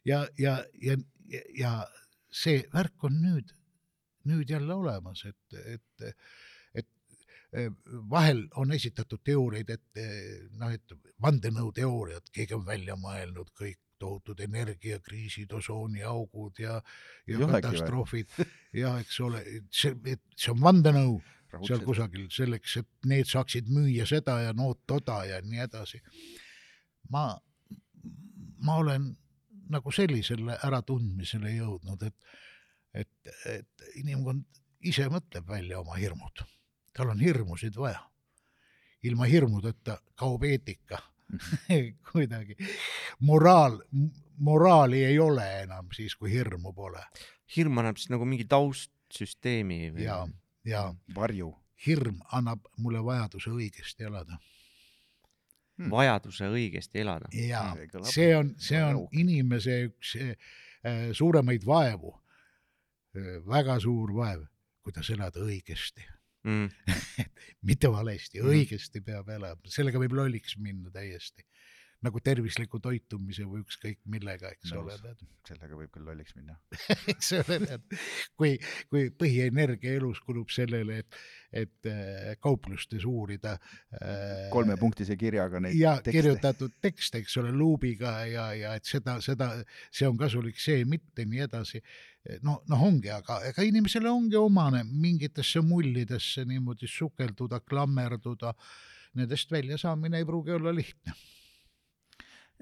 ja, 0.04 0.26
ja, 0.38 0.56
ja, 0.82 1.42
ja 1.58 1.72
see 2.30 2.62
värk 2.74 3.08
on 3.08 3.18
nüüd, 3.22 3.54
nüüd 4.28 4.50
jälle 4.50 4.74
olemas, 4.74 5.24
et, 5.28 5.58
et, 5.74 6.06
et 6.74 6.88
vahel 8.10 8.44
on 8.60 8.72
esitatud 8.76 9.22
teooriaid, 9.24 9.70
et 9.72 10.02
noh, 10.60 10.72
et 10.72 10.96
vandenõuteooriad, 11.24 12.28
keegi 12.32 12.56
on 12.56 12.66
välja 12.66 12.96
mõelnud 13.00 13.52
kõik 13.56 13.80
tohutud 13.98 14.40
energiakriisid, 14.40 15.52
osooniaugud 15.52 16.60
ja, 16.62 16.76
ja 17.26 17.48
katastroofid. 17.50 18.30
Ja 18.76 18.94
eks 19.02 19.20
ole, 19.24 19.42
see, 19.74 19.94
et 20.12 20.22
see 20.36 20.52
on 20.52 20.62
vandenõu 20.62 21.18
seal 21.66 21.82
kusagil 21.84 22.28
selleks, 22.32 22.76
et 22.82 23.08
need 23.08 23.28
saaksid 23.28 23.70
müüa 23.72 24.06
seda 24.08 24.38
ja 24.44 24.52
nood 24.56 24.82
toda 24.86 25.22
ja 25.28 25.40
nii 25.44 25.64
edasi. 25.64 26.00
ma, 27.10 27.30
ma 28.60 28.76
olen 28.76 29.08
nagu 29.72 29.92
sellisele 29.92 30.58
äratundmisele 30.64 31.54
jõudnud, 31.56 32.02
et, 32.04 32.16
et, 32.94 33.32
et 33.46 33.88
inimkond 34.00 34.44
ise 34.80 35.08
mõtleb 35.12 35.48
välja 35.48 35.80
oma 35.80 35.98
hirmud. 35.98 36.44
tal 36.92 37.10
on 37.10 37.20
hirmusid 37.20 37.76
vaja. 37.76 38.00
ilma 39.02 39.24
hirmudeta 39.24 40.00
kaob 40.14 40.44
eetika 40.44 40.98
kuidagi. 42.12 42.56
moraal, 43.20 43.80
moraali 44.38 45.04
ei 45.04 45.18
ole 45.18 45.62
enam 45.62 45.88
siis, 45.94 46.14
kui 46.16 46.32
hirmu 46.32 46.72
pole 46.72 47.02
hirm 47.56 47.80
annab 47.80 47.98
siis 48.00 48.12
nagu 48.12 48.26
mingi 48.28 48.46
taustsüsteemi 48.48 49.80
või? 49.94 50.04
ja, 50.04 50.20
ja 50.68 50.84
varju. 51.14 51.52
hirm 51.86 52.22
annab 52.34 52.64
mulle 52.76 53.02
vajaduse 53.04 53.52
õigesti 53.54 54.08
elada 54.08 54.38
vajaduse 55.90 56.48
õigesti 56.50 56.98
elada. 57.04 57.28
ja 57.30 57.62
See 58.10 58.32
on, 58.34 58.56
see 58.58 58.80
on 58.82 59.04
inimese 59.14 59.76
üks 59.86 60.16
eh, 60.18 60.32
suuremaid 61.14 61.62
vaevu, 61.66 62.16
väga 63.46 63.78
suur 63.80 64.12
vaev, 64.16 64.46
kuidas 64.84 65.10
elada 65.14 65.40
õigesti, 65.44 66.04
Mm. 66.46 66.68
mitte 67.68 67.88
valesti, 67.90 68.38
Mhm. 68.38 68.48
õigesti 68.54 69.00
peab 69.04 69.28
elama, 69.34 69.58
sellega 69.66 69.98
võib 69.98 70.12
lolliks 70.14 70.54
minna 70.56 70.88
täiesti. 70.94 71.42
Nagu 72.06 72.20
tervisliku 72.22 72.78
toitumise 72.82 73.42
või 73.48 73.64
ükskõik 73.64 73.98
millega, 74.10 74.52
eks 74.54 74.70
Nõus. 74.70 75.00
ole, 75.02 75.14
sellega 75.48 75.74
võib 75.74 75.90
küll 75.90 76.06
lolliks 76.06 76.36
minna. 76.36 76.54
eks 77.12 77.32
ole, 77.40 77.56
tead, 77.64 77.96
kui, 78.38 78.52
kui 78.92 79.08
põhienergia 79.18 79.96
elus 79.98 80.20
kulub 80.22 80.52
sellele, 80.54 81.00
et, 81.02 81.16
et 81.64 81.88
äh, 81.90 82.36
kauplustes 82.44 83.06
uurida 83.08 83.56
äh, 83.58 84.46
kolmepunktise 84.54 85.16
kirjaga 85.18 85.62
neid 85.64 85.74
ja 85.78 85.96
tekste. 85.96 86.14
kirjutatud 86.14 86.76
tekste, 86.84 87.22
eks 87.24 87.34
ole, 87.42 87.50
luubiga 87.56 88.12
ja, 88.30 88.44
ja 88.54 88.76
et 88.78 88.86
seda, 88.86 89.16
seda, 89.24 89.50
see 89.90 90.06
on 90.06 90.20
kasulik, 90.20 90.60
see 90.62 90.84
mitte, 90.86 91.26
nii 91.26 91.42
edasi. 91.48 91.82
no, 92.46 92.60
noh, 92.70 92.84
ongi, 92.86 93.10
aga 93.10 93.40
ega 93.48 93.64
inimesele 93.66 94.10
ongi 94.10 94.38
omane 94.38 94.84
mingitesse 94.86 95.64
mullidesse 95.66 96.44
niimoodi 96.46 96.86
sukelduda, 96.90 97.58
klammerduda. 97.66 98.54
Nendest 99.18 99.50
väljasaamine 99.50 100.20
ei 100.20 100.26
pruugi 100.28 100.52
olla 100.54 100.70
lihtne. 100.74 101.16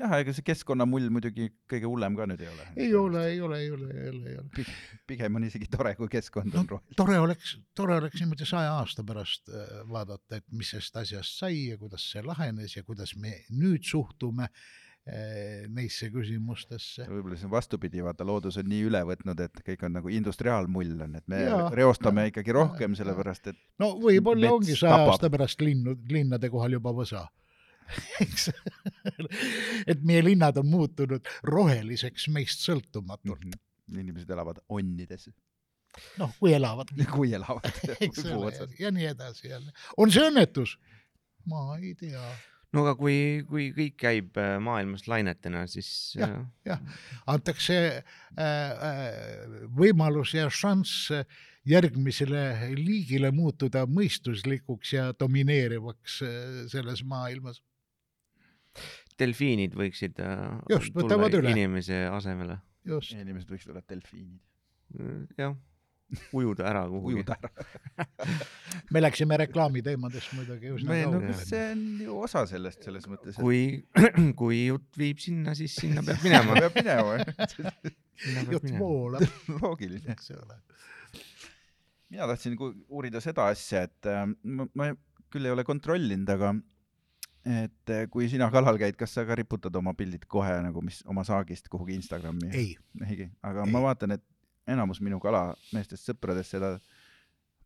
jah, 0.01 0.15
ega 0.21 0.35
see 0.37 0.47
keskkonnamull 0.47 1.11
muidugi 1.13 1.49
kõige 1.71 1.89
hullem 1.89 2.17
ka 2.19 2.29
nüüd 2.29 2.43
ei 2.45 2.51
ole. 2.53 2.69
ei 2.77 2.95
ole, 3.01 3.27
ei 3.33 3.41
ole, 3.41 3.61
ei 3.65 3.71
ole, 3.75 3.91
ei 3.93 4.09
ole, 4.13 4.33
ei 4.33 4.39
ole. 4.41 4.67
pigem 5.09 5.39
on 5.41 5.47
isegi 5.49 5.69
tore, 5.73 5.95
kui 5.99 6.11
keskkond 6.13 6.53
no 6.53 6.63
on 6.63 6.73
roheline. 6.75 6.97
tore 7.01 7.21
oleks, 7.23 7.57
tore 7.77 7.99
oleks 8.01 8.23
niimoodi 8.23 8.49
saja 8.49 8.77
aasta 8.81 9.05
pärast 9.07 9.53
äh, 9.53 9.79
vaadata, 9.91 10.41
et 10.41 10.49
mis 10.53 10.73
sellest 10.75 10.99
asjast 11.05 11.41
sai 11.45 11.71
ja 11.71 11.79
kuidas 11.81 12.11
see 12.13 12.25
lahenes 12.27 12.77
ja 12.77 12.85
kuidas 12.87 13.17
me 13.21 13.39
nüüd 13.55 13.87
suhtume 13.89 14.51
äh, 14.51 15.65
neisse 15.73 16.11
küsimustesse. 16.11 17.07
võib-olla 17.09 17.39
see 17.39 17.49
on 17.49 17.55
vastupidi, 17.55 18.03
vaata 18.05 18.27
loodus 18.27 18.59
on 18.61 18.69
nii 18.69 18.83
üle 18.89 19.03
võtnud, 19.07 19.41
et 19.45 19.65
kõik 19.71 19.87
on 19.87 19.97
nagu 20.01 20.13
industriaalmull 20.13 21.07
on, 21.07 21.17
et 21.21 21.29
me 21.31 21.45
Jaa. 21.47 21.71
reostame 21.75 22.29
ikkagi 22.33 22.53
Jaa, 22.53 22.61
rohkem, 22.61 22.99
sellepärast 22.99 23.53
et 23.53 23.61
no 23.83 23.95
võib-olla 24.03 24.53
ongi 24.59 24.77
saja 24.77 25.07
aasta 25.07 25.31
pärast 25.33 25.63
linnu, 25.63 25.97
linnade 26.11 26.51
kohal 26.53 26.77
juba 26.79 26.93
võsa. 26.97 27.27
eks, 28.25 28.51
et 29.87 30.03
meie 30.07 30.25
linnad 30.25 30.59
on 30.61 30.69
muutunud 30.71 31.31
roheliseks 31.47 32.29
meist 32.35 32.65
sõltumatult, 32.67 33.47
mm, 33.47 34.01
inimesed 34.03 34.33
elavad 34.35 34.61
onnides, 34.73 35.29
noh, 36.21 36.35
kui 36.41 36.55
elavad, 36.57 36.93
kui 37.15 37.33
elavad 37.37 37.81
ja 38.83 38.93
nii 38.93 39.09
edasi 39.15 39.51
jälle. 39.53 39.73
on 39.97 40.13
see 40.13 40.27
õnnetus? 40.31 40.77
ma 41.47 41.79
ei 41.79 41.95
tea. 41.99 42.23
no 42.75 42.85
aga 42.85 42.97
kui, 42.99 43.19
kui 43.49 43.71
kõik 43.77 43.99
käib 44.03 44.39
äh, 44.43 44.57
maailmas 44.63 45.07
lainetena, 45.11 45.67
siis 45.71 45.91
Jah. 46.19 46.33
äh, 46.33 46.47
jah, 46.73 47.03
antakse 47.27 47.81
äh, 47.97 48.41
äh, 48.45 49.61
võimalus 49.79 50.35
ja 50.37 50.51
šanss 50.51 51.13
järgmisele 51.67 52.73
liigile 52.77 53.33
muutuda 53.35 53.85
mõistuslikuks 53.91 54.93
ja 54.95 55.09
domineerivaks 55.19 56.21
äh, 56.23 56.37
selles 56.71 57.03
maailmas. 57.05 57.63
Delfiinid 59.21 59.77
võiksid 59.79 60.21
äh, 60.23 60.59
Just, 60.73 60.93
tulla 60.93 61.17
võtavad 61.17 61.39
üle. 61.41 61.55
inimese 61.55 62.05
asemele. 62.11 62.61
inimesed 62.87 63.51
võiksid 63.51 63.73
olla 63.73 63.83
delfiinid, 63.89 64.43
jah, 65.39 65.57
ujuda 66.33 66.67
ära 66.71 66.83
kuhugi. 66.89 67.15
ujuda 67.15 67.37
ära. 67.37 68.07
me 68.95 69.03
läksime 69.03 69.39
reklaamiteemadest 69.43 70.35
muidugi 70.37 70.71
üsna 70.77 70.93
me, 70.93 70.99
no 71.07 71.17
kaugele. 71.17 71.39
see 71.49 71.65
on 71.73 71.83
ju 72.05 72.19
osa 72.27 72.45
sellest, 72.51 72.83
selles 72.87 73.09
mõttes, 73.11 73.39
et 73.39 73.43
kui, 73.43 73.63
kui 74.41 74.61
jutt 74.69 75.01
viib 75.01 75.23
sinna, 75.23 75.57
siis 75.59 75.75
sinna 75.81 76.05
peab 76.07 76.23
minema. 76.27 76.61
peab 76.61 76.79
minema, 76.79 77.19
jutt 78.55 78.71
voolab, 78.79 79.27
loogiline. 79.59 80.15
eks 80.15 80.33
ole. 80.37 80.61
mina 82.15 82.31
tahtsin 82.31 82.57
uurida 82.61 83.23
seda 83.25 83.51
asja, 83.55 83.87
et 83.91 84.11
äh, 84.13 84.25
ma, 84.45 84.69
ma 84.79 84.93
küll 85.33 85.49
ei 85.49 85.57
ole 85.57 85.67
kontrollinud, 85.67 86.31
aga 86.37 86.55
et 87.47 87.93
äh, 87.95 88.07
kui 88.11 88.27
sina 88.31 88.49
kalal 88.51 88.79
käid, 88.81 88.97
kas 88.99 89.15
sa 89.15 89.25
ka 89.27 89.37
riputad 89.39 89.75
oma 89.79 89.95
pildid 89.95 90.27
kohe 90.31 90.57
nagu, 90.65 90.83
mis 90.83 91.03
oma 91.07 91.23
saagist 91.27 91.69
kuhugi 91.71 91.95
Instagrami? 91.95 92.51
ei, 92.53 92.73
ei, 93.07 93.29
aga 93.47 93.67
Ei. 93.67 93.73
ma 93.73 93.83
vaatan, 93.85 94.17
et 94.19 94.25
enamus 94.67 95.01
minu 95.05 95.21
kalameestest 95.23 96.11
sõpradest 96.11 96.57
seda 96.57 96.77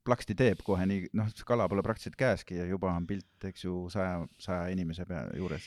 plaksti 0.05 0.37
teeb 0.37 0.65
kohe 0.65 0.87
nii, 0.89 1.13
noh, 1.17 1.31
kala 1.47 1.69
pole 1.69 1.85
praktiliselt 1.85 2.19
käeski 2.21 2.59
ja 2.61 2.67
juba 2.69 2.93
on 2.97 3.07
pilt, 3.09 3.31
eks 3.45 3.65
ju, 3.65 3.85
saja, 3.93 4.21
saja 4.41 4.69
inimese 4.73 5.07
pea 5.09 5.27
juures. 5.37 5.65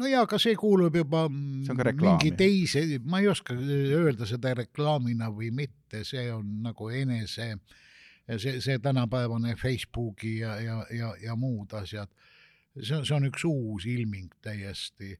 no 0.00 0.08
ja 0.08 0.22
aga 0.24 0.38
see 0.38 0.56
kuulub 0.56 0.96
juba 0.96 1.26
See 1.28 1.92
mingi 2.00 2.32
teise, 2.38 2.84
ma 3.04 3.20
ei 3.20 3.28
oska 3.28 3.56
öelda 3.56 4.28
seda 4.28 4.54
reklaamina 4.62 5.30
või 5.34 5.50
mitte, 5.52 6.04
see 6.08 6.28
on 6.32 6.60
nagu 6.64 6.88
enese, 6.88 7.52
see, 8.36 8.60
see 8.60 8.78
tänapäevane 8.78 9.56
Facebooki 9.60 10.38
ja, 10.38 10.56
ja, 10.60 10.82
ja, 10.94 11.14
ja 11.20 11.36
muud 11.36 11.74
asjad, 11.80 12.12
see 12.78 12.96
on, 12.96 13.04
see 13.04 13.16
on 13.16 13.28
üks 13.30 13.46
uus 13.48 13.86
ilming 13.90 14.32
täiesti. 14.44 15.16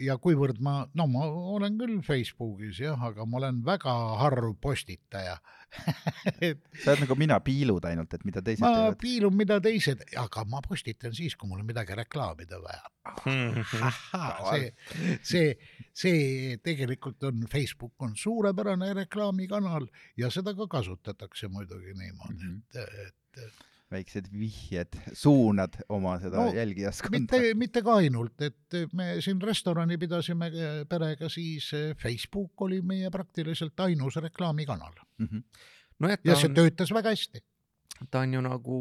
ja 0.00 0.16
kuivõrd 0.16 0.60
ma, 0.64 0.86
no 0.96 1.04
ma 1.10 1.26
olen 1.56 1.74
küll 1.76 2.00
Facebookis 2.04 2.80
jah, 2.80 3.00
aga 3.10 3.26
ma 3.28 3.42
olen 3.42 3.58
väga 3.64 3.92
harv 4.22 4.54
postitaja 4.60 5.36
et 6.46 6.60
sa 6.82 6.92
oled 6.92 7.02
nagu 7.04 7.16
mina, 7.18 7.38
piilud 7.44 7.84
ainult, 7.88 8.14
et 8.16 8.24
mida 8.28 8.42
teised 8.44 8.62
ma 8.64 8.72
teevad. 8.72 8.98
piilun, 9.00 9.36
mida 9.36 9.58
teised, 9.62 10.02
aga 10.20 10.44
ma 10.50 10.62
postitan 10.64 11.14
siis, 11.16 11.36
kui 11.38 11.50
mul 11.50 11.62
on 11.62 11.68
midagi 11.68 11.96
reklaamida 11.98 12.60
vaja. 12.62 12.90
see, 14.50 14.70
see, 15.22 15.52
see 15.94 16.56
tegelikult 16.64 17.28
on, 17.28 17.44
Facebook 17.50 18.06
on 18.06 18.16
suurepärane 18.18 18.92
reklaamikanal 19.02 19.88
ja 20.18 20.30
seda 20.34 20.56
ka 20.58 20.68
kasutatakse 20.78 21.50
muidugi 21.52 21.94
niimoodi 21.94 22.42
mm, 22.42 22.62
-hmm. 22.74 23.06
et, 23.06 23.44
et 23.44 23.75
väiksed 23.92 24.26
vihjed, 24.34 24.98
suunad 25.14 25.78
oma 25.94 26.16
seda 26.22 26.40
No, 26.40 26.48
no, 26.48 26.54
jälgijaskonda 26.56 27.18
mitte, 27.20 27.54
mitte 27.54 27.82
ka 27.86 27.98
ainult, 28.02 28.42
et 28.42 28.78
me 28.98 29.16
siin 29.24 29.40
restorani 29.42 29.98
pidasime 30.00 30.50
eh, 30.50 30.80
perega, 30.90 31.30
siis 31.32 31.68
eh, 31.76 31.92
Facebook 32.00 32.66
oli 32.66 32.80
meie 32.82 33.10
praktiliselt 33.14 33.86
ainus 33.86 34.18
reklaamikanal 34.22 34.92
mm. 35.18 35.28
-hmm. 35.28 35.42
nojah, 36.02 36.18
ja 36.24 36.36
see 36.36 36.50
on, 36.50 36.58
töötas 36.58 36.92
väga 36.94 37.14
hästi. 37.14 37.44
ta 38.10 38.20
on 38.26 38.34
ju 38.34 38.40
nagu, 38.40 38.78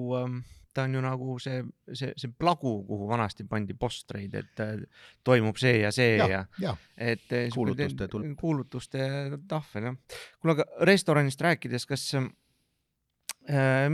ta 0.73 0.83
on 0.83 0.95
ju 0.95 1.01
nagu 1.01 1.37
see, 1.39 1.61
see, 1.93 2.13
see 2.17 2.31
plagu, 2.39 2.73
kuhu 2.87 3.07
vanasti 3.07 3.43
pandi 3.43 3.73
postreid, 3.73 4.33
et 4.33 4.59
äh, 4.59 4.81
toimub 5.23 5.57
see 5.57 5.77
ja 5.83 5.91
see 5.91 6.17
ja, 6.17 6.27
ja 6.27 6.45
ja, 6.59 6.77
et 6.97 7.31
äh, 7.31 7.49
Kuulutuste 7.53 8.07
kuulutuste 8.39 8.99
tahvel 9.47 9.91
jah. 9.91 9.95
kuule, 10.39 10.57
aga 10.57 10.65
restoranist 10.81 11.41
rääkides, 11.41 11.85
kas 11.85 12.13
äh, 12.15 12.25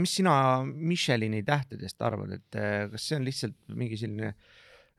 mis 0.00 0.14
sina 0.16 0.34
Michelini 0.64 1.42
tähtedest 1.44 2.02
arvad, 2.02 2.32
et 2.38 2.56
äh, 2.56 2.86
kas 2.92 3.08
see 3.08 3.18
on 3.18 3.26
lihtsalt 3.26 3.56
mingi 3.76 3.98
selline 4.00 4.32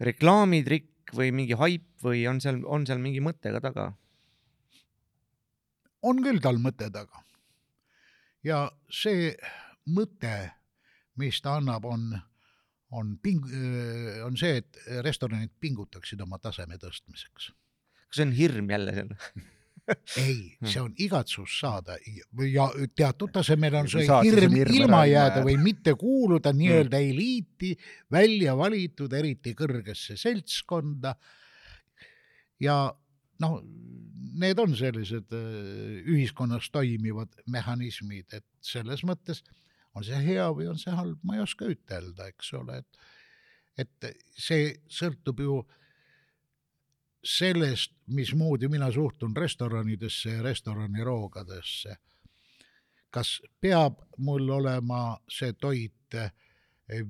reklaamitrikk 0.04 1.14
või 1.18 1.32
mingi 1.34 1.58
haip 1.58 1.88
või 2.06 2.26
on 2.30 2.42
seal, 2.44 2.62
on 2.70 2.86
seal 2.86 3.02
mingi 3.02 3.22
mõte 3.24 3.54
ka 3.54 3.62
taga? 3.64 3.92
on 6.04 6.20
küll 6.24 6.42
tal 6.44 6.60
mõte 6.60 6.90
taga. 6.92 7.24
ja 8.44 8.68
see 8.92 9.32
mõte, 9.88 10.36
mis 11.20 11.40
ta 11.42 11.58
annab, 11.60 11.86
on, 11.88 12.12
on 12.92 13.18
ping-, 13.24 13.50
on 14.26 14.38
see, 14.40 14.62
et 14.62 14.80
restoranid 15.06 15.52
pingutaksid 15.60 16.22
oma 16.22 16.40
taseme 16.44 16.78
tõstmiseks. 16.78 17.52
kas 18.08 18.20
see 18.20 18.28
on 18.28 18.38
hirm 18.38 18.70
jälle 18.70 18.96
seal? 19.00 19.16
ei, 20.18 20.56
see 20.64 20.82
on 20.82 20.94
igatsus 21.02 21.58
saada 21.60 21.98
ja- 22.48 22.70
teatud 22.96 23.34
tasemel 23.36 23.76
on 23.82 23.90
see 23.92 24.06
hirm 24.24 24.56
ilma 24.64 25.04
jääda 25.10 25.44
või 25.46 25.58
mitte 25.62 25.96
kuuluda 26.00 26.54
nii-öelda 26.56 27.02
eliiti, 27.04 27.74
välja 28.12 28.56
valitud 28.58 29.14
eriti 29.14 29.56
kõrgesse 29.60 30.18
seltskonda. 30.20 31.16
ja 32.64 32.78
noh, 33.44 33.60
need 34.40 34.60
on 34.60 34.76
sellised 34.78 35.34
äh, 35.36 36.00
ühiskonnas 36.08 36.70
toimivad 36.72 37.34
mehhanismid, 37.52 38.32
et 38.34 38.46
selles 38.64 39.04
mõttes 39.04 39.44
on 39.94 40.06
see 40.06 40.20
hea 40.26 40.48
või 40.56 40.70
on 40.72 40.80
see 40.80 40.94
halb, 40.96 41.20
ma 41.24 41.38
ei 41.38 41.44
oska 41.44 41.68
ütelda, 41.70 42.30
eks 42.32 42.54
ole, 42.60 42.80
et 42.84 43.04
et 43.74 44.06
see 44.38 44.68
sõltub 44.86 45.40
ju 45.42 45.56
sellest, 47.24 47.92
mismoodi 48.08 48.68
mina 48.68 48.92
suhtun 48.92 49.36
restoranidesse 49.38 50.30
ja 50.30 50.44
restoraniroogadesse. 50.44 51.96
kas 53.14 53.42
peab 53.62 54.00
mul 54.18 54.50
olema 54.50 55.18
see 55.30 55.54
toit 55.54 56.16
eh, 56.18 56.32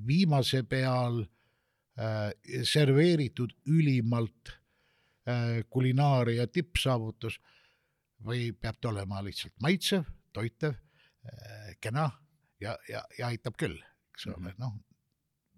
viimase 0.08 0.63
peal 0.63 1.21
äh, 1.21 2.34
serveeritud 2.63 3.54
ülimalt 3.65 4.52
äh, 5.28 5.63
kulinaaria 5.69 6.47
tippsaavutus 6.47 7.39
või 8.26 8.52
peab 8.52 8.82
ta 8.82 8.89
olema 8.89 9.23
lihtsalt 9.23 9.56
maitsev, 9.62 10.04
toitev, 10.34 10.76
kena 11.80 12.10
ja, 12.60 12.78
ja, 12.89 13.04
ja 13.19 13.28
aitab 13.28 13.56
küll, 13.60 13.78
eks 14.12 14.28
ole, 14.32 14.52
noh, 14.60 14.76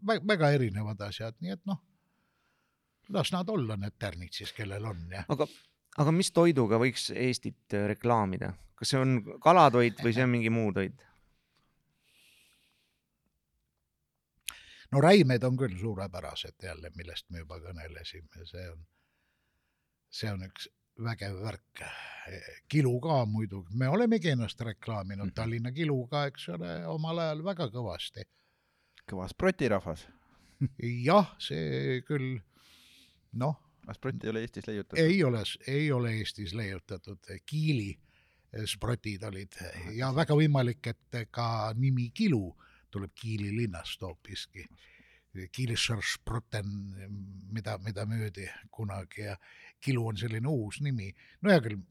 väga 0.06 0.52
erinevad 0.54 1.02
asjad, 1.08 1.38
nii 1.42 1.54
et 1.56 1.62
noh, 1.66 1.82
las 3.14 3.32
nad 3.34 3.50
olla 3.50 3.78
need 3.78 3.98
tärnid 4.00 4.34
siis, 4.34 4.54
kellel 4.54 4.86
on 4.86 5.02
ja 5.12 5.24
aga, 5.30 5.48
aga 5.98 6.12
mis 6.16 6.32
toiduga 6.32 6.80
võiks 6.82 7.10
Eestit 7.16 7.74
äh, 7.74 7.88
reklaamida, 7.94 8.54
kas 8.76 8.94
see 8.94 9.02
on 9.02 9.20
kalatoit 9.44 10.02
või 10.04 10.14
see 10.16 10.24
on 10.24 10.34
mingi 10.34 10.54
muu 10.54 10.72
toit? 10.74 11.06
no 14.92 15.02
räimed 15.02 15.44
on 15.44 15.58
küll 15.60 15.78
suurepärased 15.80 16.64
jälle, 16.64 16.92
millest 16.96 17.30
me 17.30 17.44
juba 17.44 17.60
kõnelesime, 17.60 18.46
see 18.48 18.66
on, 18.72 18.82
see 20.10 20.32
on 20.32 20.46
üks 20.48 20.70
vägev 21.04 21.42
värk. 21.44 21.84
kilu 22.72 22.96
ka 23.04 23.26
muidugi, 23.30 23.76
me 23.78 23.90
olemegi 23.90 24.32
ennast 24.32 24.62
reklaaminud 24.62 25.28
Mhm. 25.28 25.36
Tallinna 25.36 25.72
kiluga, 25.72 26.26
eks 26.26 26.50
ole, 26.50 26.88
omal 26.88 27.20
ajal 27.20 27.44
väga 27.44 27.68
kõvasti. 27.70 28.26
kõva 29.06 29.28
sprotirahvas. 29.30 30.08
jah, 31.10 31.36
see 31.38 32.02
küll, 32.08 32.40
noh, 33.42 33.56
sprott 33.94 34.24
ei 34.24 34.32
ole 34.32 34.42
Eestis 34.46 34.68
leiutatud. 34.68 35.00
ei 35.04 35.24
ole, 35.24 35.44
ei 35.68 35.92
ole 35.92 36.14
Eestis 36.20 36.54
leiutatud, 36.54 37.32
Kiili 37.46 37.94
sprotid 38.66 39.24
olid 39.28 39.58
ja 39.98 40.12
väga 40.16 40.36
võimalik, 40.38 40.88
et 40.88 41.18
ka 41.32 41.74
nimi 41.76 42.10
Kilu 42.16 42.56
tuleb 42.92 43.12
Kiili 43.16 43.52
linnast 43.56 44.02
hoopiski. 44.02 44.66
Kiilischer 45.52 46.00
Sprotten, 46.00 46.70
mida, 47.52 47.76
mida 47.84 48.06
müüdi 48.08 48.46
kunagi 48.72 49.26
ja 49.26 49.36
Kilu 49.84 50.06
on 50.08 50.18
selline 50.18 50.48
uus 50.48 50.80
nimi. 50.82 51.10
no 51.42 51.52
hea 51.52 51.60
küll, 51.66 51.82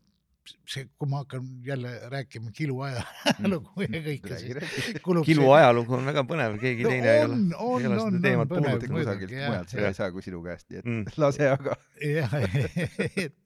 see, 0.68 0.84
kui 0.98 1.08
ma 1.08 1.22
hakkan 1.22 1.46
jälle 1.64 1.90
rääkima 2.12 2.50
Kilu 2.56 2.80
ajalugu 2.84 3.82
ja 3.84 4.00
kõike, 4.04 4.38
siis 4.40 4.98
kulub 5.04 5.26
kilu 5.26 5.46
ajalugu 5.56 5.96
on 5.96 6.08
väga 6.10 6.24
põnev, 6.28 6.56
keegi 6.60 6.84
No 6.84 6.92
teine 6.92 7.12
ei 7.12 7.22
ole 7.24 7.36
on,, 7.36 7.44
on, 7.58 7.80
ei 7.80 7.88
ole 7.88 7.94
on, 7.94 8.00
seda 8.00 8.18
on 8.18 8.22
teemat 8.26 8.52
kuulnud. 8.52 8.86
kusagilt 8.94 9.34
mujalt 9.34 9.74
seda 9.74 9.88
ei 9.88 9.98
saa 9.98 10.10
kui 10.14 10.24
sinu 10.26 10.42
käest, 10.44 10.68
nii 10.70 10.80
et 10.82 10.90
Mm. 10.94 11.04
lase 11.22 11.48
aga. 11.48 11.76
jah, 12.04 12.34
et, 13.24 13.38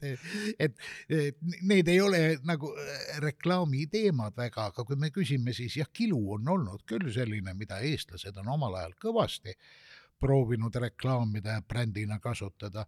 et, 0.58 0.72
et 1.18 1.36
need 1.62 1.88
ei 1.88 2.00
ole 2.02 2.22
nagu 2.48 2.72
äh, 2.74 3.20
reklaamiteemad 3.24 4.36
väga, 4.36 4.68
aga 4.72 4.84
kui 4.88 4.98
me 4.98 5.12
küsime, 5.14 5.54
siis 5.56 5.78
jah, 5.80 5.88
kilu 5.92 6.18
on 6.38 6.48
olnud 6.56 6.82
küll 6.88 7.10
selline, 7.14 7.54
mida 7.54 7.78
eestlased 7.84 8.36
on 8.42 8.50
omal 8.58 8.74
ajal 8.80 8.96
kõvasti 9.06 9.54
proovinud 10.18 10.74
reklaamida 10.82 11.58
ja 11.58 11.62
brändina 11.62 12.18
kasutada. 12.18 12.86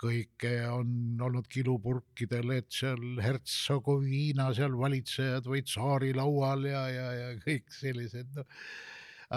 Kõike 0.00 0.54
on 0.72 1.20
olnud 1.20 1.48
kilupurkidel, 1.52 2.54
et 2.56 2.70
seal 2.72 3.20
Hertsegoviina 3.20 4.48
seal 4.56 4.76
valitsejad 4.80 5.46
või 5.50 5.60
tsaarilaual 5.66 6.64
ja, 6.70 6.86
ja, 6.88 7.06
ja 7.18 7.30
kõik 7.44 7.68
sellised 7.76 8.32
no, 8.38 8.46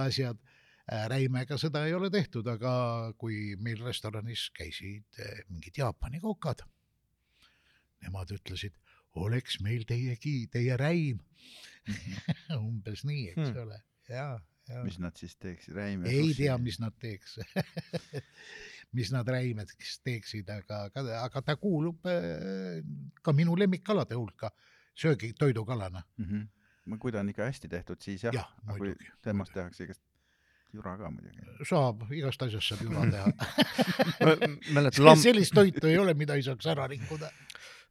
asjad 0.05 0.39
Räimega 0.83 1.55
seda 1.55 1.85
ei 1.87 1.93
ole 1.95 2.09
tehtud, 2.11 2.47
aga 2.51 3.13
kui 3.15 3.55
meil 3.63 3.79
restoranis 3.85 4.49
käisid 4.57 5.19
eh, 5.23 5.43
mingid 5.47 5.79
Jaapani 5.79 6.19
kokad, 6.19 6.65
nemad 8.03 8.33
ütlesid, 8.35 8.75
oleks 9.15 9.61
meil 9.63 9.85
teiegi, 9.87 10.49
teie 10.51 10.75
räim. 10.79 11.21
umbes 12.57 13.05
nii, 13.07 13.29
eks 13.31 13.47
Hmm. 13.47 13.61
ole, 13.63 13.79
ja, 14.11 14.27
ja 14.67 14.83
mis 14.83 14.99
nad 14.99 15.15
siis 15.19 15.37
teeksid, 15.39 15.75
räime. 15.75 16.07
ei 16.11 16.35
tea, 16.35 16.57
mis 16.59 16.79
nad 16.83 16.95
teeks 16.99 17.39
mis 18.93 19.11
nad 19.11 19.27
räimedeks 19.27 19.99
teeksid, 20.05 20.49
aga, 20.49 20.83
aga, 20.89 21.19
aga 21.23 21.41
ta 21.41 21.55
kuulub 21.57 22.05
eh, 22.11 22.81
ka 23.21 23.33
minu 23.33 23.55
lemmikkalade 23.59 24.15
hulka, 24.15 24.51
söögi, 24.95 25.33
toidukalana. 25.39 26.03
mm. 26.17 26.25
-hmm. 26.25 26.47
no 26.85 26.97
kui 26.97 27.11
ta 27.11 27.19
on 27.19 27.29
ikka 27.29 27.45
hästi 27.49 27.67
tehtud, 27.69 28.01
siis 28.01 28.23
jah 28.23 28.33
Jah, 28.33 28.49
ja,, 28.57 28.63
aga 28.67 28.77
kui 28.77 28.87
muidugi, 28.93 29.11
temast 29.21 29.53
tehakse 29.53 29.83
igast 29.83 30.01
jura 30.73 30.97
ka 30.97 31.09
muidugi. 31.11 31.65
saab, 31.69 32.03
igast 32.11 32.41
asjast 32.41 32.67
saab 32.67 32.81
jura 32.81 33.05
teha. 33.11 33.27
lamb, 35.07 35.21
sellist 35.21 35.53
toitu 35.53 35.87
ei 35.87 35.97
ole, 36.01 36.13
mida 36.17 36.35
ei 36.35 36.43
saaks 36.45 36.65
ära 36.73 36.87
rikkuda. 36.87 37.29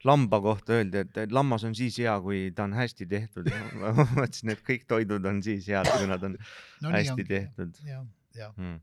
lamba 0.05 0.41
kohta 0.43 0.73
öeldi, 0.81 0.99
et 1.05 1.33
lammas 1.33 1.65
on 1.65 1.75
siis 1.79 1.99
hea, 2.03 2.15
kui 2.25 2.51
ta 2.57 2.65
on 2.65 2.73
hästi 2.75 3.07
tehtud. 3.07 3.51
ma 3.81 3.93
mõtlesin, 4.17 4.51
et 4.55 4.65
kõik 4.67 4.87
toidud 4.91 5.25
on 5.31 5.43
siis 5.43 5.69
head, 5.71 5.87
kui 5.97 6.09
nad 6.11 6.23
on 6.27 6.35
no, 6.39 6.89
no, 6.89 6.95
hästi 6.97 7.25
tehtud. 7.29 7.79
jah, 7.87 8.07
jah, 8.35 8.55
Hmm. 8.57 8.81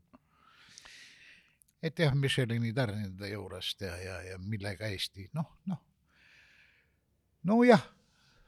Et 1.82 2.02
jah, 2.02 2.14
Michelini 2.16 2.72
tärnide 2.76 3.30
juurest 3.32 3.86
ja, 3.86 3.94
ja, 4.00 4.18
ja 4.30 4.38
millega 4.42 4.88
Eesti, 4.90 5.28
noh, 5.36 5.48
noh. 5.70 5.80
nojah, 7.48 7.84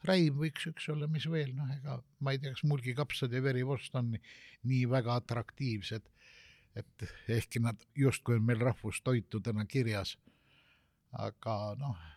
räim 0.08 0.40
võiks 0.42 0.68
üks 0.72 0.88
olla, 0.92 1.08
mis 1.10 1.26
veel, 1.30 1.54
noh, 1.56 1.70
ega 1.76 1.98
ma 2.20 2.34
ei 2.34 2.42
tea, 2.42 2.54
kas 2.56 2.64
mulgikapsad 2.68 3.32
ja 3.32 3.42
verivorst 3.44 3.94
on 3.98 4.12
nii, 4.14 4.22
nii 4.70 4.88
väga 4.92 5.16
atraktiivsed, 5.22 6.08
et 6.76 7.06
ehkki 7.28 7.62
nad 7.62 7.80
justkui 7.98 8.38
on 8.38 8.46
meil 8.48 8.62
rahvustoitudena 8.64 9.64
kirjas, 9.68 10.16
aga 11.20 11.56
noh, 11.80 12.08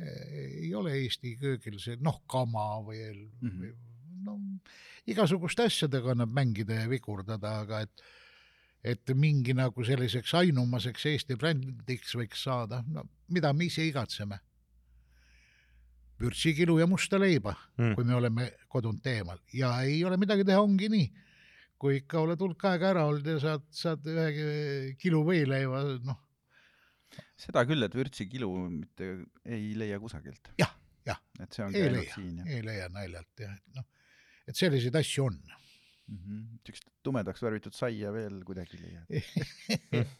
ei 0.00 0.70
ole 0.78 0.94
Eesti 1.00 1.34
köögil 1.38 1.80
see, 1.82 1.98
noh, 2.02 2.22
kama 2.30 2.78
või 2.86 3.02
mm. 3.10 3.50
-hmm. 3.50 3.74
no 4.26 4.38
igasuguste 5.10 5.66
asjadega 5.66 6.14
annab 6.14 6.32
mängida 6.34 6.82
ja 6.82 6.88
vigurdada, 6.90 7.60
aga 7.64 7.82
et 7.86 8.02
et 8.84 9.10
mingi 9.14 9.52
nagu 9.54 9.84
selliseks 9.84 10.32
ainumaseks 10.40 11.06
Eesti 11.10 11.36
brändiks 11.36 12.14
võiks 12.16 12.44
saada, 12.46 12.82
no 12.88 13.04
mida 13.28 13.52
me 13.52 13.64
ise 13.68 13.84
igatseme. 13.86 14.38
vürtsikilu 16.20 16.78
ja 16.80 16.86
musta 16.86 17.16
leiba 17.20 17.54
Mm. 17.78 17.94
kui 17.96 18.04
me 18.04 18.14
oleme 18.14 18.50
kodunt 18.68 19.06
eemal 19.06 19.38
ja 19.56 19.70
ei 19.82 20.04
ole 20.04 20.16
midagi 20.20 20.44
teha, 20.44 20.60
ongi 20.60 20.88
nii. 20.92 21.06
kui 21.80 21.96
ikka 21.96 22.20
oled 22.20 22.40
hulk 22.44 22.64
aega 22.68 22.90
ära 22.90 23.06
olnud 23.08 23.24
ja 23.26 23.38
saad, 23.40 23.62
saad 23.72 24.04
ühe 24.04 24.96
kilo 25.00 25.22
võileiva, 25.24 25.78
noh, 26.04 26.18
seda 27.40 27.62
küll, 27.64 27.82
et 27.86 27.94
vürtsikilu 27.96 28.50
mitte 28.68 29.06
ei 29.48 29.70
leia 29.74 29.96
kusagilt. 29.98 30.50
Jah, 30.60 30.74
jah. 31.08 31.16
et 31.40 31.52
see 31.56 31.64
on 31.64 31.72
Ei 31.74 31.86
käinud 31.86 31.96
leia. 32.02 32.14
siin 32.14 32.42
ei 32.46 32.60
leia 32.68 32.88
naljalt 32.92 33.40
jah, 33.40 33.54
et 33.56 33.76
noh, 33.80 33.86
et 34.46 34.56
selliseid 34.60 34.94
asju 35.00 35.24
on. 35.30 35.40
Mm 36.10 36.18
-hmm.. 36.18 36.58
siukest 36.66 36.90
tumedaks 37.06 37.42
värvitud 37.42 37.76
saia 37.76 38.12
veel 38.12 38.42
kuidagi 38.44 38.76
ei 38.76 38.82
leia. 38.84 40.04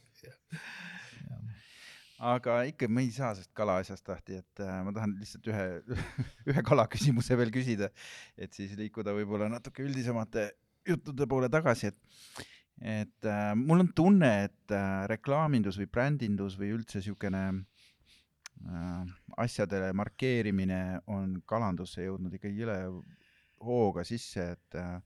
aga 2.20 2.62
ikka 2.68 2.88
me 2.88 3.02
ei 3.06 3.12
saa 3.16 3.32
sellest 3.34 3.52
kala 3.56 3.78
asjast 3.80 4.08
lahti, 4.08 4.40
et 4.42 4.60
äh, 4.60 4.80
ma 4.84 4.92
tahan 4.92 5.16
lihtsalt 5.20 5.46
ühe, 5.50 5.66
ühe 6.52 6.64
kalaküsimuse 6.66 7.36
veel 7.40 7.52
küsida, 7.54 7.90
et 8.36 8.52
siis 8.56 8.76
liikuda 8.78 9.14
võib-olla 9.16 9.48
natuke 9.52 9.84
üldisemate 9.86 10.50
juttude 10.88 11.26
poole 11.28 11.48
tagasi, 11.52 11.92
et 11.92 12.46
et 12.80 13.28
äh, 13.28 13.52
mul 13.56 13.82
on 13.84 13.90
tunne, 13.96 14.30
et 14.48 14.72
äh, 14.72 15.06
reklaamindus 15.10 15.76
või 15.80 15.88
brändindus 15.92 16.56
või 16.60 16.70
üldse 16.76 17.02
siukene 17.04 17.42
äh, 17.52 19.02
asjade 19.44 19.90
markeerimine 19.96 21.00
on 21.12 21.42
kalandusse 21.48 22.06
jõudnud 22.06 22.36
ikka 22.36 22.48
jõle 22.48 22.78
hooga 23.60 24.04
sisse, 24.08 24.54
et 24.56 24.80
äh, 24.80 24.96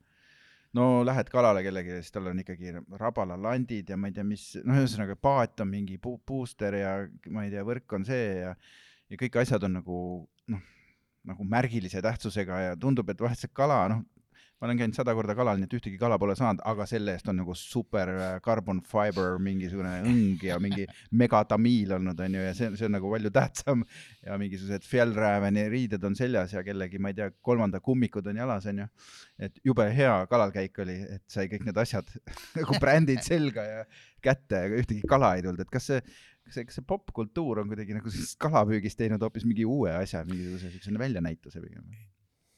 no 0.75 0.87
lähed 1.07 1.31
kalale 1.33 1.63
kellelegi, 1.65 1.99
siis 2.01 2.15
tal 2.15 2.31
on 2.33 2.41
ikkagi 2.43 2.75
rabalalandid 3.01 3.93
ja 3.93 3.99
ma 4.01 4.11
ei 4.11 4.17
tea, 4.17 4.27
mis, 4.27 4.49
noh, 4.65 4.81
ühesõnaga 4.83 5.17
paat 5.21 5.63
on 5.65 5.71
mingi 5.71 5.99
pu-, 6.03 6.19
puuster 6.27 6.79
ja 6.81 6.95
ma 7.31 7.47
ei 7.47 7.53
tea, 7.55 7.65
võrk 7.67 7.99
on 7.99 8.07
see 8.09 8.41
ja 8.43 8.55
ja 9.11 9.21
kõik 9.21 9.37
asjad 9.43 9.67
on 9.67 9.79
nagu 9.79 9.99
noh, 10.51 10.63
nagu 11.29 11.47
märgilise 11.49 12.03
tähtsusega 12.05 12.61
ja 12.69 12.77
tundub, 12.81 13.11
et 13.13 13.21
vahest 13.21 13.45
see 13.45 13.53
kala, 13.55 13.85
noh, 13.93 14.03
ma 14.65 14.71
olen 14.71 14.79
käinud 14.81 14.97
sada 14.97 15.13
korda 15.13 15.35
kalal, 15.37 15.59
nii 15.61 15.67
et 15.69 15.75
ühtegi 15.77 15.99
kala 16.01 16.17
pole 16.17 16.33
saanud, 16.39 16.63
aga 16.65 16.87
selle 16.89 17.13
eest 17.13 17.27
on 17.29 17.37
nagu 17.37 17.53
super 17.59 18.09
äh, 18.15 18.37
carbon 18.45 18.79
fiber 18.89 19.35
mingisugune 19.43 19.91
õng 20.09 20.41
ja 20.47 20.57
mingi 20.63 20.87
megatamiil 21.21 21.93
olnud, 21.99 22.23
onju, 22.25 22.41
ja 22.47 22.55
see, 22.57 22.71
see 22.79 22.89
on 22.89 22.97
nagu 22.97 23.11
palju 23.13 23.33
tähtsam 23.35 23.83
ja 24.25 24.39
mingisugused 24.41 24.87
Fjellräveni 24.89 25.67
riided 25.69 26.07
on 26.09 26.17
seljas 26.17 26.55
ja 26.57 26.63
kellegi, 26.65 26.97
ma 26.97 27.13
ei 27.13 27.19
tea, 27.19 27.27
kolmanda 27.45 27.83
kummikud 27.85 28.31
on 28.33 28.41
jalas, 28.41 28.65
onju. 28.73 28.89
et 29.45 29.61
jube 29.69 29.87
hea 29.99 30.15
kalalkäik 30.33 30.81
oli, 30.87 30.97
et 31.19 31.25
sai 31.29 31.45
kõik 31.53 31.69
need 31.69 31.83
asjad 31.85 32.09
nagu 32.59 32.81
brändid 32.81 33.21
selga 33.27 33.67
ja 33.69 33.85
kätte, 34.25 34.65
aga 34.65 34.81
ühtegi 34.81 35.05
kala 35.13 35.35
ei 35.37 35.45
tulnud, 35.45 35.61
et 35.61 35.77
kas 35.77 35.91
see, 35.93 36.01
kas 36.49 36.57
see, 36.57 36.71
kas 36.71 36.81
see 36.81 36.89
popkultuur 36.89 37.61
on 37.61 37.69
kuidagi 37.69 38.01
nagu 38.01 38.17
sellest 38.17 38.41
kalapüügist 38.41 39.03
teinud 39.03 39.29
hoopis 39.29 39.45
mingi 39.45 39.69
uue 39.69 39.93
asja, 39.93 40.25
mingisuguse 40.25 40.73
siukse 40.73 41.05
väljanäituse 41.05 41.61
pigem? 41.61 41.85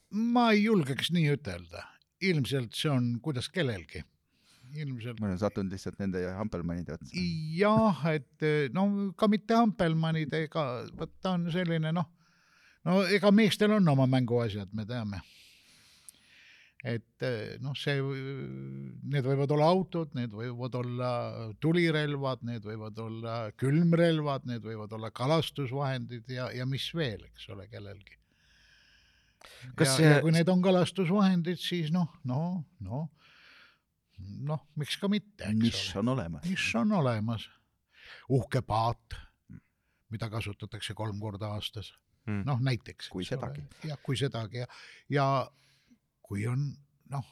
ma 0.07 0.51
ei 0.53 0.63
julgeks 0.63 1.11
nii 1.11 1.33
ütelda, 1.35 1.83
ilmselt 2.21 2.75
see 2.77 2.91
on 2.91 3.09
kuidas 3.23 3.49
kellelgi, 3.53 4.01
ilmselt 4.77 5.21
ma 5.21 5.29
olen 5.29 5.39
sattunud 5.41 5.73
lihtsalt 5.73 5.99
nende 6.01 6.23
Hampelmannide 6.37 6.97
otsa. 6.97 7.23
jah, 7.57 8.03
et 8.13 8.47
no 8.75 8.87
ka 9.17 9.29
mitte 9.31 9.57
Hampelmannidega, 9.57 10.67
vot 10.97 11.17
ta 11.21 11.35
on 11.37 11.47
selline 11.53 11.93
noh, 11.95 12.09
no 12.87 13.01
ega 13.13 13.31
meestel 13.31 13.77
on 13.77 13.93
oma 13.93 14.07
mänguasjad, 14.09 14.73
me 14.73 14.85
teame. 14.89 15.21
et 16.87 17.25
eh, 17.25 17.57
noh, 17.59 17.73
see, 17.75 18.01
need 19.11 19.25
võivad 19.25 19.51
olla 19.55 19.71
autod, 19.73 20.13
need 20.15 20.33
võivad 20.35 20.77
olla 20.77 21.09
tulirelvad, 21.63 22.45
need 22.47 22.67
võivad 22.67 23.01
olla 23.01 23.39
külmrelvad, 23.59 24.45
need 24.47 24.63
võivad 24.63 24.93
olla 24.95 25.11
kalastusvahendid 25.11 26.29
ja, 26.31 26.51
ja 26.53 26.67
mis 26.69 26.85
veel, 26.95 27.25
eks 27.31 27.49
ole, 27.55 27.65
kellelgi. 27.71 28.15
Kas 29.75 29.87
ja, 29.87 29.95
see- 29.97 30.09
ja 30.15 30.21
kui 30.21 30.31
need 30.31 30.49
on 30.49 30.61
kalastusvahendid, 30.61 31.59
siis 31.61 31.91
noh, 31.91 32.07
no, 32.23 32.63
no, 32.79 33.03
noh, 34.47 34.63
miks 34.75 34.97
ka 34.97 35.07
mitte, 35.11 35.43
eks 35.45 35.59
nišš 35.61 35.95
ole. 35.95 35.99
on 36.03 36.07
olemas. 36.15 36.43
nišš 36.49 36.75
on 36.81 36.91
olemas. 37.01 37.47
uhke 38.29 38.61
paat, 38.61 39.15
mida 40.09 40.29
kasutatakse 40.29 40.93
kolm 40.93 41.19
korda 41.19 41.53
aastas, 41.57 41.93
Mm. 42.27 42.41
noh 42.45 42.59
näiteks. 42.59 43.07
Kui 43.09 43.23
sedagi.. 43.23 43.61
jah, 43.87 43.97
kui 44.03 44.17
sedagi 44.19 44.57
ja, 44.57 44.65
ja 45.09 45.25
kui 46.21 46.41
on 46.47 46.73
noh, 47.09 47.23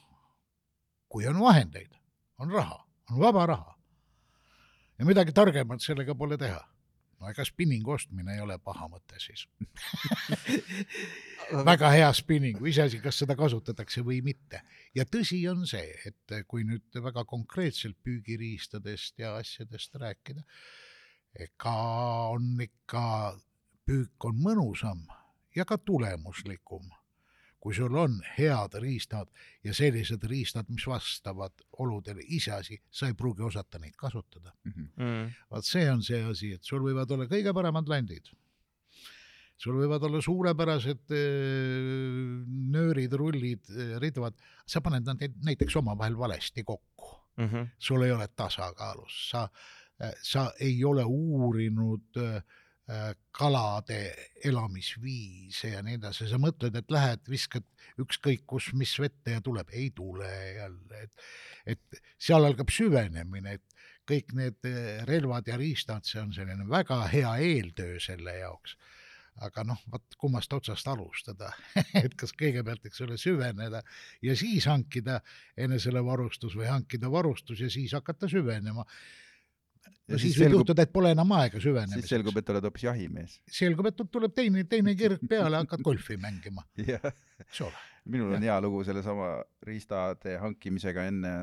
kui 1.11 1.27
on 1.27 1.35
vahendeid, 1.39 1.91
on 2.39 2.51
raha, 2.51 2.77
on 3.11 3.19
vaba 3.19 3.45
raha 3.45 3.75
ja 4.99 5.03
midagi 5.05 5.33
targemat 5.35 5.81
sellega 5.83 6.15
pole 6.15 6.37
teha. 6.37 6.61
no 7.19 7.27
ega 7.27 7.43
spinningu 7.45 7.91
ostmine 7.91 8.35
ei 8.35 8.39
ole 8.39 8.55
paha 8.59 8.87
mõte 8.87 9.19
siis. 9.19 9.43
väga 11.65 11.91
hea 11.93 12.09
spinning, 12.13 12.59
iseasi, 12.67 12.99
kas 13.03 13.19
seda 13.21 13.35
kasutatakse 13.37 14.03
või 14.05 14.21
mitte. 14.25 14.61
ja 14.95 15.05
tõsi 15.05 15.41
on 15.49 15.65
see, 15.67 15.93
et 16.05 16.35
kui 16.47 16.63
nüüd 16.63 16.99
väga 17.03 17.25
konkreetselt 17.25 17.97
püügiriistadest 18.03 19.19
ja 19.19 19.35
asjadest 19.39 19.95
rääkida, 19.95 20.43
ega 21.35 21.77
on 22.31 22.55
ikka, 22.61 23.35
püük 23.85 24.29
on 24.29 24.37
mõnusam 24.41 25.03
ja 25.55 25.65
ka 25.65 25.77
tulemuslikum, 25.77 26.87
kui 27.59 27.73
sul 27.73 27.95
on 27.97 28.19
head 28.37 28.77
riistad 28.81 29.29
ja 29.65 29.73
sellised 29.73 30.23
riistad, 30.29 30.69
mis 30.69 30.85
vastavad 30.87 31.65
oludele, 31.81 32.21
iseasi, 32.37 32.77
sa 32.91 33.09
ei 33.09 33.17
pruugi 33.17 33.41
osata 33.41 33.81
neid 33.81 33.95
kasutada. 33.97 34.53
Mm. 34.69 35.31
vaat 35.51 35.65
see 35.65 35.87
on 35.89 36.03
see 36.05 36.21
asi, 36.23 36.53
et 36.53 36.63
sul 36.63 36.83
võivad 36.85 37.11
olla 37.11 37.25
kõige 37.31 37.53
paremad 37.53 37.89
landid. 37.89 38.29
Sul 39.57 39.77
võivad 39.79 40.03
olla 40.07 40.21
suurepärased 40.21 41.13
öö, 41.15 42.41
nöörid, 42.75 43.13
rullid, 43.13 43.69
ridvad, 44.03 44.35
sa 44.67 44.81
paned 44.83 45.07
nad 45.07 45.21
näiteks 45.45 45.77
omavahel 45.81 46.17
valesti 46.17 46.63
kokku, 46.63 47.13
Mm 47.35 47.49
-hmm. 47.49 47.67
sul 47.77 48.01
ei 48.01 48.11
ole 48.11 48.27
tasakaalus, 48.27 49.29
sa, 49.29 49.49
sa 50.23 50.53
ei 50.59 50.83
ole 50.83 51.03
uurinud 51.03 52.15
kalade 53.31 54.13
elamisviise 54.45 55.71
ja 55.73 55.81
nii 55.81 55.97
edasi, 55.97 56.27
sa 56.29 56.37
mõtled, 56.37 56.75
et 56.77 56.91
lähed, 56.93 57.23
viskad 57.29 57.65
ükskõik 58.01 58.43
kus, 58.45 58.69
mis 58.77 58.93
vette 59.01 59.33
ja 59.33 59.41
tuleb, 59.41 59.71
ei 59.73 59.89
tule 59.95 60.29
jälle, 60.59 60.99
et, 61.07 61.25
et 61.65 62.01
seal 62.21 62.45
algab 62.45 62.69
süvenemine, 62.69 63.57
et 63.57 63.75
kõik 64.05 64.35
need 64.37 64.69
relvad 65.09 65.49
ja 65.49 65.57
riistad, 65.57 66.05
see 66.05 66.21
on 66.21 66.33
selline 66.35 66.67
väga 66.69 67.01
hea 67.09 67.31
eeltöö 67.41 67.97
selle 67.99 68.37
jaoks. 68.37 68.77
Aga 69.43 69.65
noh, 69.67 69.81
vot 69.91 70.15
kummast 70.19 70.53
otsast 70.55 70.87
alustada, 70.87 71.51
et 72.03 72.15
kas 72.15 72.31
kõigepealt, 72.37 72.85
eks 72.87 73.03
ole, 73.05 73.17
süveneda 73.19 73.81
ja 74.23 74.35
siis 74.39 74.67
hankida 74.71 75.19
enesele 75.57 76.03
varustus 76.05 76.55
või 76.55 76.69
hankida 76.71 77.11
varustus 77.11 77.65
ja 77.65 77.69
siis 77.71 77.93
hakata 77.97 78.29
süvenema. 78.31 78.85
no 78.85 79.95
Ja 80.05 80.19
siis 80.21 80.35
siis 80.35 80.43
võib 80.43 80.59
juhtuda, 80.59 80.83
et 80.85 80.91
pole 80.93 81.09
enam 81.15 81.31
aega 81.33 81.57
siis 81.57 81.63
selgub, 81.65 81.89
süvenemiseks. 82.05 82.37
et 82.37 82.49
oled 82.53 82.67
hoopis 82.67 82.83
jahimees. 82.85 83.39
selgub, 83.49 83.87
et 83.89 84.03
tuleb 84.13 84.35
teine, 84.37 84.63
teine 84.69 84.93
kirg 84.95 85.23
peale, 85.29 85.57
hakkad 85.63 85.81
golfi 85.85 86.17
mängima, 86.21 86.61
eks 87.41 87.61
ole. 87.65 87.81
minul 88.05 88.35
on 88.37 88.45
hea 88.45 88.59
lugu 88.61 88.83
sellesama 88.85 89.31
riistade 89.65 90.37
hankimisega 90.43 91.07
enne, 91.09 91.33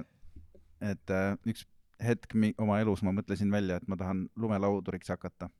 et 0.78 1.10
äh, 1.10 1.34
üks 1.50 1.66
hetk 2.02 2.36
oma 2.62 2.78
elus 2.82 3.02
ma 3.06 3.14
mõtlesin 3.14 3.50
välja, 3.50 3.80
et 3.80 3.88
ma 3.90 3.98
tahan 3.98 4.28
lumelauduriks 4.38 5.10
hakata. 5.14 5.50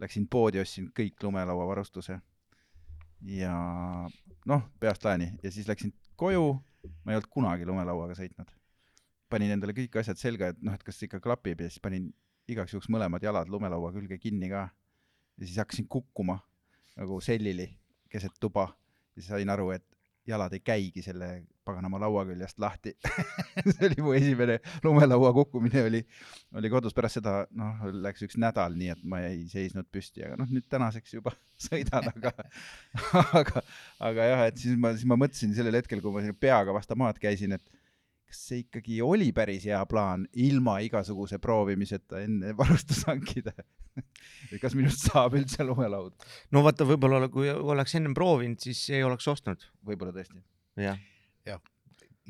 Läksin 0.00 0.26
poodi, 0.30 0.60
ostsin 0.60 0.88
kõik 0.96 1.20
lumelauavarustuse. 1.22 2.18
Ja 3.28 3.54
noh, 4.48 4.64
peast 4.80 5.04
laeni. 5.04 5.30
Ja 5.42 5.52
siis 5.52 5.68
läksin 5.68 5.92
koju, 6.16 6.46
ma 7.04 7.12
ei 7.12 7.18
olnud 7.18 7.30
kunagi 7.30 7.66
lumelauaga 7.68 8.16
sõitnud. 8.18 8.50
panin 9.32 9.54
endale 9.54 9.72
kõik 9.72 9.94
asjad 9.96 10.18
selga, 10.20 10.50
et 10.52 10.58
noh, 10.60 10.74
et 10.74 10.82
kas 10.84 11.02
ikka 11.02 11.20
klapib. 11.20 11.60
Ja 11.60 11.70
siis 11.70 11.80
panin 11.80 12.10
igaks 12.48 12.74
juhuks 12.74 12.90
mõlemad 12.92 13.22
jalad 13.22 13.48
lumelaua 13.48 13.92
külge 13.92 14.18
kinni 14.18 14.48
ka. 14.50 14.68
ja 15.38 15.46
siis 15.46 15.58
hakkasin 15.58 15.88
kukkuma 15.88 16.40
nagu 16.96 17.20
sellili 17.20 17.70
keset 18.08 18.34
tuba. 18.40 18.68
Ja 19.16 19.22
siis 19.22 19.28
sain 19.28 19.50
aru, 19.50 19.70
et 19.70 19.86
jalad 20.28 20.52
ei 20.54 20.62
käigi 20.62 21.02
selle 21.02 21.28
paganama 21.66 21.98
laua 22.02 22.24
küljest 22.26 22.58
lahti 22.62 22.92
see 23.72 23.88
oli 23.88 24.04
mu 24.04 24.14
esimene 24.16 24.58
lumelaua 24.84 25.32
kukkumine 25.34 25.84
oli, 25.88 26.00
oli 26.58 26.70
kodus 26.70 26.94
pärast 26.94 27.18
seda, 27.18 27.34
noh, 27.58 27.84
läks 28.04 28.26
üks 28.26 28.38
nädal 28.40 28.76
nii, 28.78 28.92
et 28.94 29.04
ma 29.06 29.22
ei 29.26 29.44
seisnud 29.50 29.88
püsti, 29.92 30.24
aga 30.26 30.38
noh, 30.40 30.50
nüüd 30.50 30.66
tänaseks 30.72 31.16
juba 31.18 31.34
sõidan, 31.66 32.10
aga, 32.14 32.34
aga, 33.42 33.64
aga 34.10 34.30
jah, 34.32 34.44
et 34.50 34.62
siis 34.62 34.78
ma, 34.78 34.94
siis 34.96 35.08
ma 35.08 35.18
mõtlesin 35.20 35.54
sellel 35.56 35.80
hetkel, 35.80 36.02
kui 36.04 36.14
ma 36.14 36.38
peaga 36.38 36.74
vastu 36.74 36.98
maad 36.98 37.18
käisin, 37.22 37.58
et 37.58 37.81
kas 38.32 38.40
see 38.48 38.62
ikkagi 38.64 38.98
oli 39.04 39.28
päris 39.36 39.66
hea 39.68 39.80
plaan 39.86 40.24
ilma 40.40 40.78
igasuguse 40.86 41.38
proovimiseta 41.38 42.22
enne 42.24 42.54
varustust 42.60 43.04
hankida 43.10 43.52
et 44.50 44.58
kas 44.62 44.72
minust 44.78 45.04
saab 45.10 45.36
üldse 45.36 45.64
lumelaud? 45.68 46.16
no 46.50 46.62
vaata, 46.64 46.86
võib-olla 46.88 47.28
kui 47.32 47.50
oleks 47.52 47.94
ennem 48.00 48.14
proovinud, 48.16 48.58
siis 48.64 48.80
ei 48.90 49.04
oleks 49.04 49.28
ostnud. 49.28 49.68
võib-olla 49.84 50.14
tõesti. 50.16 50.40
jah, 50.80 50.96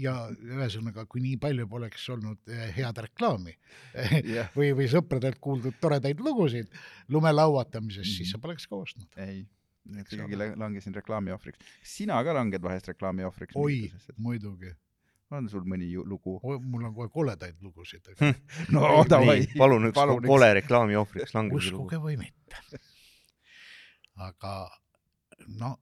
ja 0.03 0.13
ühesõnaga, 0.33 1.03
kui 1.07 1.21
nii 1.21 1.37
palju 1.37 1.67
poleks 1.69 2.07
olnud 2.15 2.39
eh, 2.49 2.71
head 2.79 2.97
reklaami 3.05 3.53
jah, 4.25 4.49
või, 4.57 4.71
või 4.79 4.87
sõpradelt 4.89 5.37
kuuldud 5.45 5.77
toredaid 5.83 6.21
lugusid 6.25 6.71
lumelauatamisest, 7.13 8.09
Mhm. 8.09 8.17
siis 8.17 8.31
sa 8.33 8.39
poleks 8.41 8.67
ka 8.67 8.77
ostnud. 8.81 9.09
ei, 9.21 9.43
et 9.93 10.01
Eks 10.07 10.15
ikkagi 10.17 10.39
langesin 10.57 10.95
reklaami 10.97 11.35
ohvriks. 11.37 11.59
sina 11.85 12.23
ka 12.25 12.33
langed 12.33 12.63
vahest 12.65 12.89
reklaami 12.89 13.25
ohvriks? 13.29 13.53
oi, 13.57 13.93
muidugi, 14.17 14.73
on 15.39 15.49
sul 15.53 15.65
mõni 15.69 15.91
lugu? 15.97 16.39
mul 16.43 16.89
on 16.89 16.95
kohe 16.97 17.09
koledaid 17.13 17.61
lugusid, 17.65 18.09
no 18.75 18.87
Ei, 18.89 19.07
davai 19.11 19.39
nii, 19.41 19.55
palun 19.63 19.89
üks 19.91 19.99
palun 19.99 20.27
kole 20.27 20.53
reklaami 20.61 20.99
ohvriks 21.01 21.35
languse 21.37 21.73
lugu. 21.73 21.87
uskuge 21.87 22.03
või 22.03 22.19
mitte. 22.21 22.83
aga 24.29 24.57
no 25.59 25.77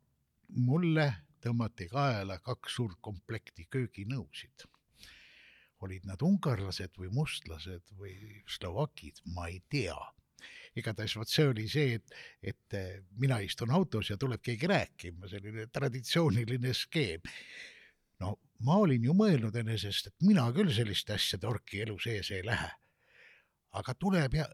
mulle 0.57 1.09
tõmmati 1.45 1.89
kaela 1.91 2.39
kaks 2.45 2.77
suurt 2.77 2.99
komplekti 3.01 3.67
kööginõusid. 3.71 4.67
olid 5.81 6.05
nad 6.05 6.21
ungarlased 6.21 6.99
või 7.01 7.09
mustlased 7.09 7.87
või 7.97 8.13
slovakid, 8.49 9.23
ma 9.35 9.49
ei 9.49 9.63
tea. 9.69 9.97
igatahes 10.77 11.17
vot 11.17 11.29
see 11.29 11.47
oli 11.49 11.67
see, 11.69 11.95
et, 11.97 12.13
et 12.43 12.75
eh, 12.79 13.01
mina 13.19 13.41
istun 13.41 13.71
autos 13.71 14.11
ja 14.11 14.17
tuleb 14.17 14.43
keegi 14.43 14.69
rääkima, 14.71 15.29
selline 15.29 15.67
traditsiooniline 15.67 16.75
skeem. 16.75 17.21
Ma 18.67 18.77
olin 18.81 19.05
ju 19.05 19.15
mõelnud 19.17 19.57
enesest, 19.57 20.11
et 20.11 20.27
mina 20.27 20.47
küll 20.57 20.73
selliste 20.75 21.15
asjade 21.17 21.49
orki 21.49 21.83
elu 21.85 21.97
sees 22.03 22.31
ei 22.35 22.45
lähe. 22.47 22.71
aga 23.71 23.95
tuleb 23.95 24.35
ja 24.35 24.49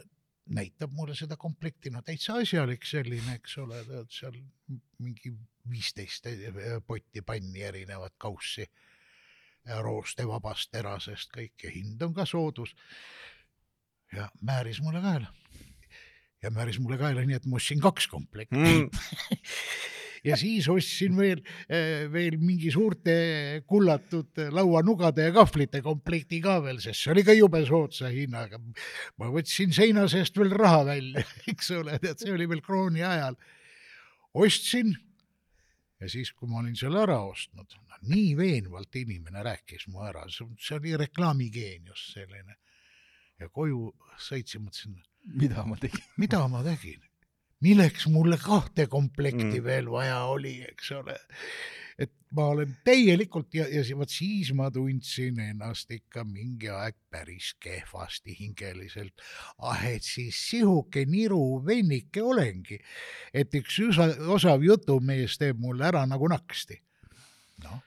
näitab 0.53 0.93
mulle 0.93 1.15
seda 1.17 1.37
komplekti, 1.41 1.91
no 1.91 2.03
täitsa 2.07 2.37
asjalik 2.43 2.85
selline, 2.87 3.39
eks 3.39 3.57
ole, 3.63 3.81
seal 4.13 4.37
mingi 5.03 5.33
viisteist 5.71 6.29
potti 6.87 7.23
panni 7.27 7.65
erinevat 7.67 8.15
kaussi, 8.19 8.67
roostevabast 9.83 10.71
terasest 10.71 11.33
kõik 11.35 11.65
ja 11.67 11.73
hind 11.75 12.03
on 12.07 12.15
ka 12.15 12.27
soodus. 12.29 12.77
ja 14.13 14.29
määris 14.41 14.81
mulle 14.81 15.01
kaela. 15.03 15.33
ja 16.43 16.51
määris 16.51 16.79
mulle 16.79 16.99
kaela 16.99 17.25
nii, 17.27 17.41
et 17.41 17.47
ma 17.47 17.57
ostsin 17.57 17.81
kaks 17.81 18.07
komplekti 18.07 18.57
Mm, 18.57 18.91
ja 20.27 20.37
siis 20.41 20.69
ostsin 20.73 21.17
veel, 21.19 21.43
veel 22.13 22.39
mingi 22.43 22.73
suurte 22.75 23.17
kullatud 23.69 24.43
lauanugade 24.55 25.29
ja 25.29 25.35
kahvlite 25.37 25.83
komplekti 25.85 26.41
ka 26.45 26.59
veel, 26.65 26.81
sest 26.83 27.05
see 27.05 27.15
oli 27.15 27.25
ka 27.27 27.37
jube 27.37 27.63
soodsa 27.69 28.11
hinnaga. 28.13 28.61
ma 29.21 29.31
võtsin 29.33 29.75
seina 29.77 30.07
seest 30.11 30.39
veel 30.39 30.55
raha 30.57 30.85
välja, 30.91 31.25
eks 31.53 31.73
ole, 31.79 31.99
tead, 32.03 32.23
see 32.23 32.35
oli 32.35 32.49
veel 32.51 32.65
krooni 32.67 33.05
ajal. 33.07 33.39
ostsin 34.35 34.95
ja 36.01 36.09
siis, 36.13 36.33
kui 36.37 36.49
ma 36.51 36.61
olin 36.61 36.77
selle 36.77 37.01
ära 37.03 37.19
ostnud, 37.25 37.77
nii 38.11 38.37
veenvalt 38.39 38.97
inimene 39.01 39.43
rääkis 39.47 39.89
mu 39.93 40.05
ära, 40.05 40.27
see 40.31 40.77
oli 40.77 40.97
reklaamigeenius 41.01 42.11
selline. 42.15 42.59
ja 43.41 43.49
koju 43.53 43.91
sõitsin, 44.21 44.65
mõtlesin, 44.65 44.97
mida 45.37 45.65
ma 45.69 45.77
tegin? 45.81 46.05
mida 46.17 46.41
ma 46.49 46.63
tegin, 46.65 47.03
milleks 47.65 48.07
mulle 48.13 48.37
kahte 48.43 48.87
komplekti 48.87 49.61
Mm. 49.61 49.65
veel 49.65 49.91
vaja 49.91 50.21
oli, 50.25 50.61
eks 50.69 50.91
ole. 50.93 51.17
et 51.99 52.13
ma 52.37 52.51
olen 52.53 52.75
täielikult 52.85 53.55
ja, 53.57 53.65
ja 53.73 53.81
vot 53.97 54.11
siis 54.13 54.51
ma 54.53 54.67
tundsin 54.71 55.39
ennast 55.41 55.91
ikka 55.91 56.25
mingi 56.29 56.69
aeg 56.69 56.95
päris 57.11 57.55
kehvasti 57.61 58.37
hingeliselt. 58.41 59.15
ah, 59.59 59.81
et 59.89 60.03
siis 60.05 60.37
sihuke 60.51 61.07
niru 61.09 61.63
vennike 61.65 62.23
olengi, 62.23 62.77
et 63.33 63.55
üks 63.55 63.81
osa, 63.89 64.11
osav 64.29 64.63
jutumees 64.63 65.39
teeb 65.39 65.57
mulle 65.59 65.89
ära 65.89 66.05
nagu 66.07 66.29
naksti. 66.29 66.77
noh, 67.65 67.81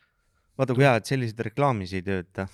vaata 0.57 0.73
kui 0.73 0.83
hea, 0.83 0.95
et 0.97 1.05
sellised 1.05 1.39
reklaamis 1.45 1.93
ei 1.93 2.01
tööta. 2.01 2.47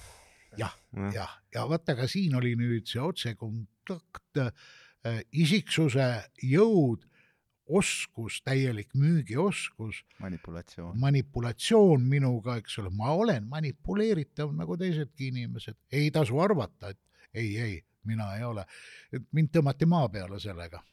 jah, 0.59 0.76
jah, 1.13 1.39
ja 1.55 1.63
vaata, 1.70 1.95
aga 1.95 2.07
siin 2.11 2.36
oli 2.36 2.55
nüüd 2.59 2.91
see 2.91 2.99
otsekontakt, 2.99 4.43
isiksuse 5.32 6.08
jõud, 6.43 7.06
oskus, 7.66 8.41
täielik 8.45 8.93
müügioskus, 8.93 10.03
manipulatsioon. 10.20 10.99
manipulatsioon 10.99 12.01
minuga, 12.10 12.60
eks 12.62 12.80
ole, 12.80 12.91
ma 12.93 13.14
olen 13.14 13.47
manipuleeritav 13.49 14.53
nagu 14.53 14.78
teisedki 14.78 15.32
inimesed, 15.34 15.78
ei 15.91 16.12
tasu 16.14 16.39
arvata, 16.39 16.93
et 16.93 16.99
ei, 17.34 17.58
ei, 17.62 17.80
mina 18.06 18.36
ei 18.38 18.43
ole. 18.43 18.66
et 19.14 19.26
mind 19.32 19.49
tõmmati 19.53 19.89
maa 19.89 20.10
peale 20.10 20.39
sellega. 20.39 20.84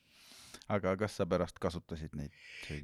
Aga 0.72 0.94
kas 1.00 1.18
sa 1.20 1.26
pärast 1.28 1.58
kasutasid 1.62 2.16
neid 2.18 2.32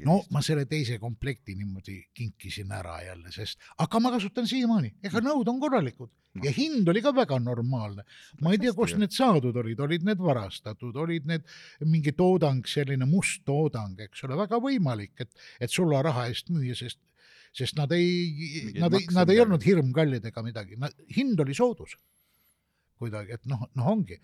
no 0.09 0.20
ma 0.34 0.43
selle 0.45 0.66
teise 0.70 0.99
komplekti 1.03 1.57
niimoodi 1.59 1.99
kinkisin 2.14 2.72
ära 2.74 2.99
jälle, 3.07 3.32
sest, 3.34 3.61
aga 3.84 4.01
ma 4.03 4.12
kasutan 4.14 4.49
siiamaani, 4.49 4.95
ega 5.05 5.22
nõud 5.24 5.49
on 5.51 5.61
korralikud. 5.62 6.11
Ja 6.45 6.53
hind 6.55 6.86
oli 6.91 7.01
ka 7.03 7.11
väga 7.14 7.39
normaalne. 7.43 8.05
ma 8.43 8.53
ei 8.53 8.61
tea, 8.62 8.72
kust 8.76 8.99
need 9.01 9.14
saadud 9.14 9.57
olid, 9.57 9.80
olid 9.80 10.05
need 10.07 10.20
varastatud, 10.22 10.97
olid 10.97 11.26
need 11.26 11.47
mingi 11.80 12.12
toodang, 12.14 12.61
selline 12.68 13.09
must 13.09 13.43
toodang, 13.49 13.97
eks 14.07 14.24
ole, 14.28 14.36
väga 14.39 14.61
võimalik, 14.62 15.14
et, 15.24 15.32
et 15.61 15.72
sularaha 15.72 16.28
eest 16.30 16.53
müüa, 16.55 16.76
sest, 16.78 17.01
sest 17.57 17.78
nad 17.80 17.93
ei 17.97 18.74
nad 18.78 18.95
ei, 18.95 19.09
nad 19.16 19.32
ei 19.32 19.41
olnud 19.43 19.64
hirmkallid 19.64 20.28
ega 20.30 20.45
midagi, 20.47 20.78
hind 21.16 21.41
oli 21.43 21.57
soodus. 21.57 21.97
Kuidagi, 22.99 23.39
et 23.39 23.45
noh, 23.51 23.64
noh 23.78 23.91
ongi, 23.95 24.18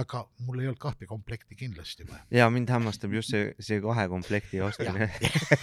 aga 0.00 0.22
mul 0.46 0.62
ei 0.62 0.68
olnud 0.70 0.80
kahte 0.80 1.06
komplekti 1.08 1.56
kindlasti 1.58 2.06
vaja. 2.08 2.22
ja 2.32 2.50
mind 2.50 2.70
hämmastab 2.72 3.12
just 3.12 3.34
see, 3.34 3.50
see 3.60 3.80
kahe 3.84 4.06
komplekti 4.08 4.62
ostmine. 4.64 5.10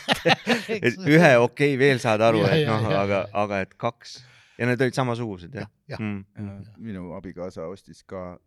et 0.90 1.00
ühe 1.02 1.32
okei 1.42 1.74
okay, 1.74 1.80
veel 1.82 2.02
saad 2.04 2.22
aru, 2.22 2.44
Ja, 2.46 2.52
et 2.54 2.66
ja, 2.66 2.76
noh, 2.76 2.92
ja, 2.92 3.06
aga 3.06 3.22
ja., 3.24 3.32
aga 3.44 3.62
et 3.66 3.74
kaks 3.82 4.20
ja 4.60 4.68
need 4.70 4.84
olid 4.86 4.98
samasugused 4.98 5.56
jah 5.56 5.70
jah. 5.90 6.02
Mm. 6.02 6.68
minu 6.78 7.14
abikaasa 7.18 7.66
ostis 7.72 8.04
ka 8.08 8.38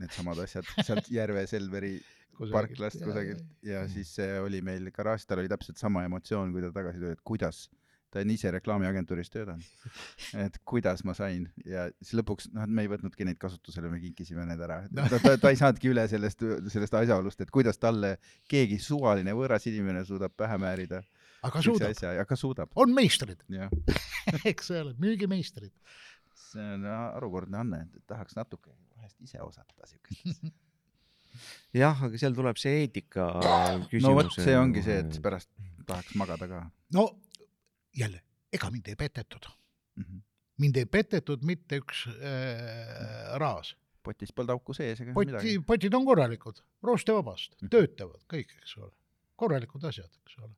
needsamad 0.00 0.40
asjad 0.42 0.66
sealt 0.80 1.10
Järve 1.12 1.44
Selveri 1.50 1.98
parklast 2.48 3.02
kusagilt 3.04 3.44
ja 3.66 3.84
siis 3.92 4.14
see 4.16 4.38
oli 4.40 4.62
meil 4.64 4.88
garaažis, 4.94 5.28
tal 5.28 5.42
oli 5.42 5.50
täpselt 5.52 5.80
sama 5.80 6.04
emotsioon, 6.08 6.54
kui 6.54 6.64
ta 6.64 6.72
tagasi 6.72 7.02
tuli, 7.02 7.12
et 7.18 7.24
kuidas, 7.26 7.66
ta 8.10 8.24
on 8.24 8.32
ise 8.34 8.50
reklaamiagentuuris 8.54 9.30
töötanud, 9.30 9.66
et 10.42 10.58
kuidas 10.66 11.04
ma 11.06 11.14
sain 11.14 11.46
ja 11.66 11.86
siis 12.00 12.16
lõpuks 12.18 12.50
noh, 12.54 12.66
et 12.66 12.74
me 12.74 12.84
ei 12.84 12.90
võtnudki 12.90 13.26
neid 13.28 13.38
kasutusele, 13.40 13.90
me 13.92 14.00
kinkisime 14.02 14.46
need 14.48 14.62
ära. 14.66 14.82
ta, 14.94 15.06
ta, 15.14 15.36
ta 15.38 15.52
ei 15.52 15.60
saanudki 15.60 15.92
üle 15.92 16.06
sellest, 16.10 16.42
sellest 16.74 16.98
asjaolust, 17.02 17.44
et 17.44 17.54
kuidas 17.54 17.78
talle 17.78 18.16
keegi 18.50 18.80
suvaline 18.82 19.34
võõras 19.36 19.66
inimene 19.70 20.04
suudab 20.08 20.34
pähe 20.38 20.58
määrida 20.60 21.04
aga 21.46 21.62
suudab, 21.64 22.02
aga 22.24 22.38
suudab, 22.38 22.72
on 22.80 22.94
meistrid, 22.96 23.44
eks 24.50 24.72
ole, 24.76 24.94
müügimeistrid. 25.00 25.74
see 26.50 26.66
on 26.74 26.86
harukordne 26.88 27.60
anne, 27.60 27.84
et 27.86 28.04
tahaks 28.10 28.34
natuke 28.34 28.72
vahest 28.96 29.20
ise 29.22 29.40
osata 29.44 29.86
siukest. 29.86 30.50
jah, 31.82 32.04
aga 32.08 32.18
seal 32.18 32.34
tuleb 32.36 32.58
see 32.60 32.82
eetika 32.82 33.30
küsimus. 33.86 34.06
no 34.08 34.14
vot, 34.18 34.32
see 34.34 34.56
ongi 34.58 34.82
see, 34.84 34.98
et 35.04 35.20
pärast 35.22 35.50
tahaks 35.86 36.16
magada 36.18 36.48
ka 36.50 36.64
no 36.96 37.06
jälle, 37.96 38.22
ega 38.52 38.70
mind 38.70 38.88
ei 38.88 38.96
petetud, 38.96 39.46
mm. 39.96 40.04
-hmm. 40.04 40.22
mind 40.58 40.76
ei 40.76 40.86
petetud 40.86 41.44
mitte 41.44 41.80
üks 41.80 42.06
äh, 42.08 43.38
raas. 43.38 43.76
potis 44.02 44.32
polnud 44.32 44.50
auku 44.50 44.72
sees 44.72 45.00
ega 45.00 45.12
poti 45.12 45.28
midagi., 45.28 45.58
potid 45.66 45.94
on 45.94 46.04
korralikud, 46.04 46.62
roostevabast 46.82 47.56
Mhm., 47.60 47.68
töötavad 47.70 48.22
kõik, 48.32 48.54
eks 48.62 48.76
ole, 48.76 48.92
korralikud 49.36 49.84
asjad, 49.84 50.10
eks 50.24 50.38
ole. 50.38 50.54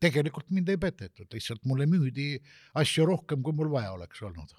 tegelikult 0.00 0.50
mind 0.50 0.68
ei 0.68 0.76
petetud, 0.76 1.28
lihtsalt 1.32 1.64
mulle 1.64 1.86
müüdi 1.86 2.42
asju 2.74 3.06
rohkem, 3.06 3.42
kui 3.42 3.52
mul 3.52 3.70
vaja 3.70 3.92
oleks 3.92 4.22
olnud. 4.22 4.54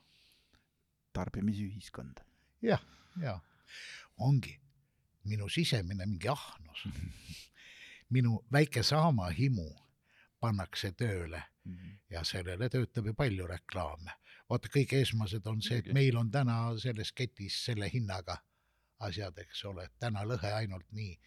tarbimisühiskond. 1.13 2.23
jah, 2.61 2.81
ja 3.21 3.39
ongi 4.17 4.59
minu 5.23 5.49
sisemine 5.49 6.05
mingi 6.05 6.29
ahnus, 6.29 6.87
minu 8.15 8.43
väike 8.51 8.83
saamahimu 8.83 9.67
pannakse 10.39 10.91
tööle 10.91 11.43
ja 12.09 12.23
sellele 12.23 12.69
töötab 12.69 13.05
ju 13.05 13.13
palju 13.13 13.47
reklaame. 13.47 14.11
vaata, 14.49 14.69
kõige 14.71 15.01
esmased 15.01 15.47
on 15.47 15.61
see, 15.61 15.77
et 15.77 15.93
meil 15.93 16.17
on 16.17 16.31
täna 16.31 16.77
selles 16.79 17.11
ketis 17.11 17.65
selle 17.65 17.89
hinnaga 17.91 18.37
asjad, 18.99 19.37
eks 19.37 19.65
ole, 19.65 19.83
et 19.85 19.99
täna 19.99 20.23
lõhe 20.25 20.53
ainult 20.53 20.87
nii, 20.91 21.17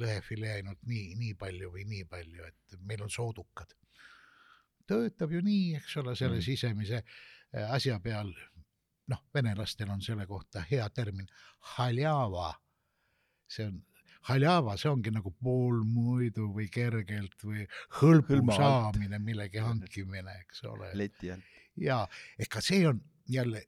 lõhefilee 0.00 0.54
ainult 0.58 0.82
nii, 0.82 1.14
nii 1.14 1.34
palju 1.38 1.70
või 1.70 1.84
nii 1.86 2.04
palju, 2.10 2.46
et 2.46 2.78
meil 2.80 3.02
on 3.02 3.10
soodukad. 3.10 3.74
töötab 4.86 5.32
ju 5.32 5.40
nii, 5.42 5.74
eks 5.76 5.96
ole, 5.96 6.16
selle 6.16 6.36
Mm. 6.36 6.42
sisemise 6.42 6.96
äh, 7.02 7.70
asja 7.70 8.00
peal. 8.00 8.34
noh, 9.08 9.22
venelastel 9.34 9.90
on 9.90 10.00
selle 10.02 10.26
kohta 10.26 10.64
hea 10.70 10.88
termin, 10.90 11.28
haljava. 11.76 12.54
see 13.48 13.66
on, 13.66 13.84
haljava, 14.28 14.76
see 14.76 14.90
ongi 14.90 15.12
nagu 15.14 15.30
poolmuidu 15.42 16.48
või 16.54 16.66
kergelt 16.72 17.38
või 17.44 17.66
hõlpu 18.00 18.40
Hõlma 18.40 18.56
saamine, 18.56 19.18
millegi 19.22 19.62
hankimine, 19.62 20.40
eks 20.46 20.64
ole. 20.66 20.90
leti 20.98 21.30
all 21.30 21.44
ja 21.80 22.02
ega 22.38 22.60
see 22.60 22.86
on 22.88 23.00
jälle, 23.28 23.62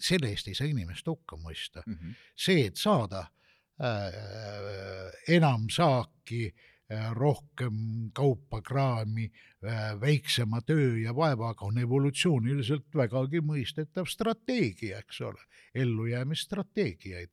selle 0.00 0.32
eest 0.32 0.48
ei 0.48 0.56
saa 0.58 0.68
inimest 0.70 1.06
hukka 1.06 1.36
mõista. 1.36 1.82
mm. 1.86 1.94
-hmm. 1.94 2.14
see, 2.36 2.66
et 2.66 2.76
saada 2.76 3.20
äh, 3.20 5.12
enam 5.28 5.68
saaki 5.70 6.54
äh,, 6.92 7.12
rohkem 7.12 8.10
kaupa, 8.12 8.62
kraami 8.62 9.30
äh,, 9.64 10.00
väiksema 10.00 10.60
töö 10.60 10.96
ja 10.98 11.14
vaevaga 11.16 11.66
on 11.66 11.78
evolutsiooniliselt 11.78 12.94
vägagi 12.94 13.40
mõistetav 13.40 14.06
strateegia, 14.06 14.98
eks 14.98 15.20
ole, 15.20 15.40
ellujäämisstrateegiaid. 15.74 17.30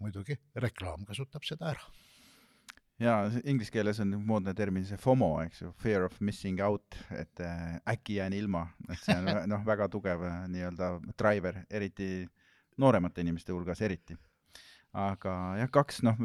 Muidugi 0.00 0.38
reklaam 0.62 1.04
kasutab 1.08 1.46
seda 1.48 1.72
ära. 1.72 1.88
ja 2.98 3.16
see 3.32 3.44
inglise 3.52 3.72
keeles 3.74 4.00
on 4.02 4.14
moodne 4.26 4.54
termin 4.58 4.86
see 4.86 4.98
FOMO, 5.00 5.30
eks 5.44 5.62
ju, 5.62 5.72
fear 5.82 6.06
of 6.06 6.16
missing 6.20 6.62
out, 6.64 6.98
et 7.14 7.42
äh, 7.44 7.76
äkki 7.94 8.18
jään 8.18 8.34
ilma, 8.34 8.66
et 8.88 9.02
see 9.04 9.14
on 9.18 9.28
noh, 9.52 9.66
väga 9.66 9.88
tugev 9.92 10.24
äh, 10.26 10.40
nii-öelda 10.54 10.94
driver, 11.18 11.62
eriti 11.70 12.26
nooremate 12.78 13.22
inimeste 13.22 13.54
hulgas 13.54 13.82
eriti. 13.82 14.16
aga 14.98 15.32
jah, 15.60 15.70
kaks 15.70 16.02
noh, 16.06 16.18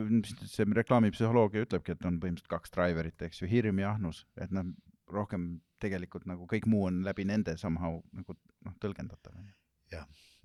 see 0.50 0.66
reklaamipsühholoogia 0.80 1.68
ütlebki, 1.68 1.94
et 1.94 2.06
on 2.10 2.18
põhimõtteliselt 2.22 2.50
kaks 2.56 2.74
driverit, 2.74 3.22
eks 3.28 3.44
ju, 3.44 3.50
hirm 3.52 3.82
ja 3.84 3.92
ahnus, 3.94 4.24
et 4.42 4.54
noh, 4.56 4.72
rohkem 5.14 5.58
tegelikult 5.84 6.26
nagu 6.30 6.48
kõik 6.50 6.66
muu 6.72 6.88
on 6.88 7.02
läbi 7.06 7.26
nende 7.28 7.58
somehow 7.60 8.00
nagu 8.16 8.38
noh, 8.66 8.78
tõlgendatav. 8.82 9.36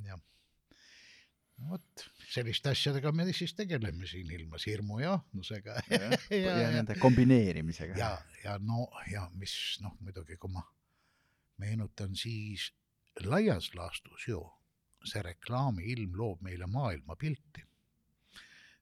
jah. 0.05 0.18
Vot 1.68 2.04
selliste 2.30 2.70
asjadega 2.70 3.11
me 3.12 3.24
siis 3.34 3.54
tegeleme 3.59 4.06
siin 4.06 4.30
ilmas 4.30 4.66
hirmu 4.66 5.00
ja 5.02 5.12
ahnusega. 5.18 5.74
ja, 5.90 5.98
Ja- 5.98 6.18
ja 6.44 6.59
ja- 6.62 6.70
nende 6.70 6.94
kombineerimisega. 7.00 7.96
ja, 7.98 8.11
ja 8.44 8.59
no 8.59 8.88
ja 9.12 9.28
mis 9.34 9.54
noh, 9.82 9.96
muidugi 10.00 10.36
kui 10.36 10.50
ma 10.54 10.62
meenutan, 11.59 12.14
siis 12.16 12.68
laias 13.24 13.72
laastus 13.74 14.28
ju 14.28 14.44
see 15.04 15.22
reklaamiilm 15.22 16.14
loob 16.18 16.40
meile 16.42 16.66
maailmapilti. 16.66 17.64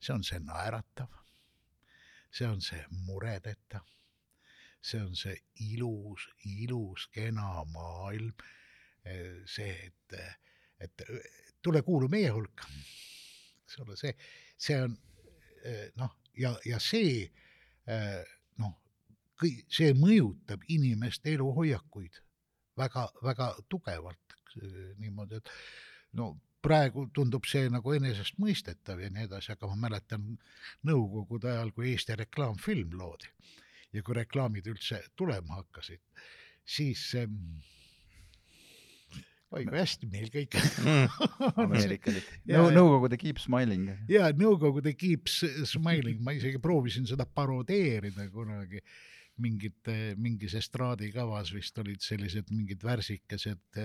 see 0.01 0.12
on 0.14 0.22
see 0.24 0.39
naeratav, 0.39 1.09
see 2.31 2.47
on 2.47 2.61
see 2.61 2.83
muredeta, 3.07 3.81
see 4.83 5.01
on 5.01 5.16
see 5.16 5.37
ilus, 5.72 6.29
ilus, 6.45 7.07
kena 7.14 7.64
maailm, 7.72 8.33
see, 9.47 9.72
et, 9.89 10.18
et 10.81 11.03
tule 11.67 11.83
kuulu 11.87 12.09
meie 12.12 12.31
hulka, 12.35 12.69
eks 13.67 13.81
ole, 13.85 13.99
see, 13.99 14.14
see 14.69 14.79
on 14.85 14.95
eh, 15.64 15.89
noh, 16.01 16.14
ja, 16.39 16.55
ja 16.69 16.81
see 16.83 17.25
eh, 17.27 18.23
noh, 18.62 18.77
kõi-, 19.41 19.59
see 19.73 19.93
mõjutab 19.99 20.64
inimeste 20.73 21.35
eluhoiakuid 21.35 22.23
väga-väga 22.79 23.53
tugevalt 23.73 24.39
eh, 24.61 24.93
niimoodi, 25.03 25.43
et 25.43 25.55
no 26.19 26.35
praegu 26.67 27.07
tundub 27.14 27.47
see 27.47 27.69
nagu 27.71 27.93
enesestmõistetav 27.95 29.01
ja 29.03 29.11
nii 29.12 29.29
edasi, 29.29 29.53
aga 29.55 29.69
ma 29.71 29.79
mäletan 29.87 30.25
nõukogude 30.89 31.53
ajal, 31.53 31.71
kui 31.77 31.93
Eesti 31.93 32.17
reklaamfilm 32.19 32.97
loodi 32.99 33.31
ja 33.95 34.03
kui 34.03 34.17
reklaamid 34.19 34.67
üldse 34.71 34.99
tulema 35.17 35.61
hakkasid, 35.61 36.03
siis 36.67 37.03
ähm, 37.21 37.61
oi 39.55 39.65
kui 39.69 39.79
hästi 39.79 40.09
meil 40.11 40.27
kõik 40.33 40.57
ameerikalik. 41.63 42.27
Ja- 42.51 42.65
Nõukogude 42.75 43.19
keep 43.21 43.39
smiling. 43.43 43.89
ja 44.11 44.31
Nõukogude 44.37 44.93
keeps 44.99 45.41
smiling, 45.71 46.19
ma 46.25 46.35
isegi 46.37 46.59
proovisin 46.63 47.07
seda 47.09 47.27
parodeerida 47.27 48.27
kunagi 48.33 48.83
mingite, 49.43 50.15
mingis 50.17 50.55
estraadikavas 50.57 51.51
vist 51.53 51.77
olid 51.79 52.01
sellised 52.01 52.49
mingid 52.51 52.81
värsikesed, 52.87 53.81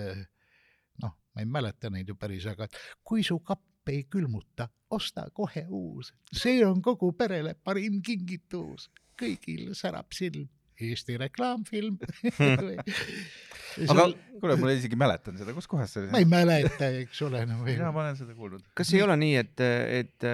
noh, 1.02 1.12
ma 1.34 1.42
ei 1.44 1.48
mäleta 1.48 1.90
neid 1.92 2.08
ju 2.08 2.16
päris, 2.16 2.46
aga 2.48 2.66
kui 3.04 3.22
su 3.26 3.36
kapp 3.44 3.60
ei 3.92 4.04
külmuta, 4.08 4.68
osta 4.94 5.26
kohe 5.34 5.66
uus, 5.68 6.12
see 6.32 6.62
on 6.64 6.80
kogu 6.84 7.10
perele 7.18 7.52
parim 7.66 8.00
kingitus, 8.04 8.88
kõigil 9.18 9.72
särab 9.76 10.10
silm. 10.16 10.48
Eesti 10.82 11.14
reklaamfilm 11.20 11.98
aga 13.88 14.06
kuule, 14.42 14.56
ma 14.60 14.72
isegi 14.74 14.98
mäletan 14.98 15.38
seda, 15.40 15.54
kus 15.56 15.68
kohas 15.70 15.92
see 15.94 16.08
ma 16.12 16.20
ei 16.22 16.28
mäleta, 16.28 16.88
eks 17.02 17.22
ole, 17.28 17.44
no 17.48 17.60
mina 17.64 17.92
ma 17.94 18.04
olen 18.06 18.18
seda 18.18 18.34
kuulnud. 18.38 18.64
kas 18.78 18.92
ei 18.94 19.02
ole 19.04 19.16
nii, 19.20 19.34
et, 19.40 19.64
et 20.02 20.28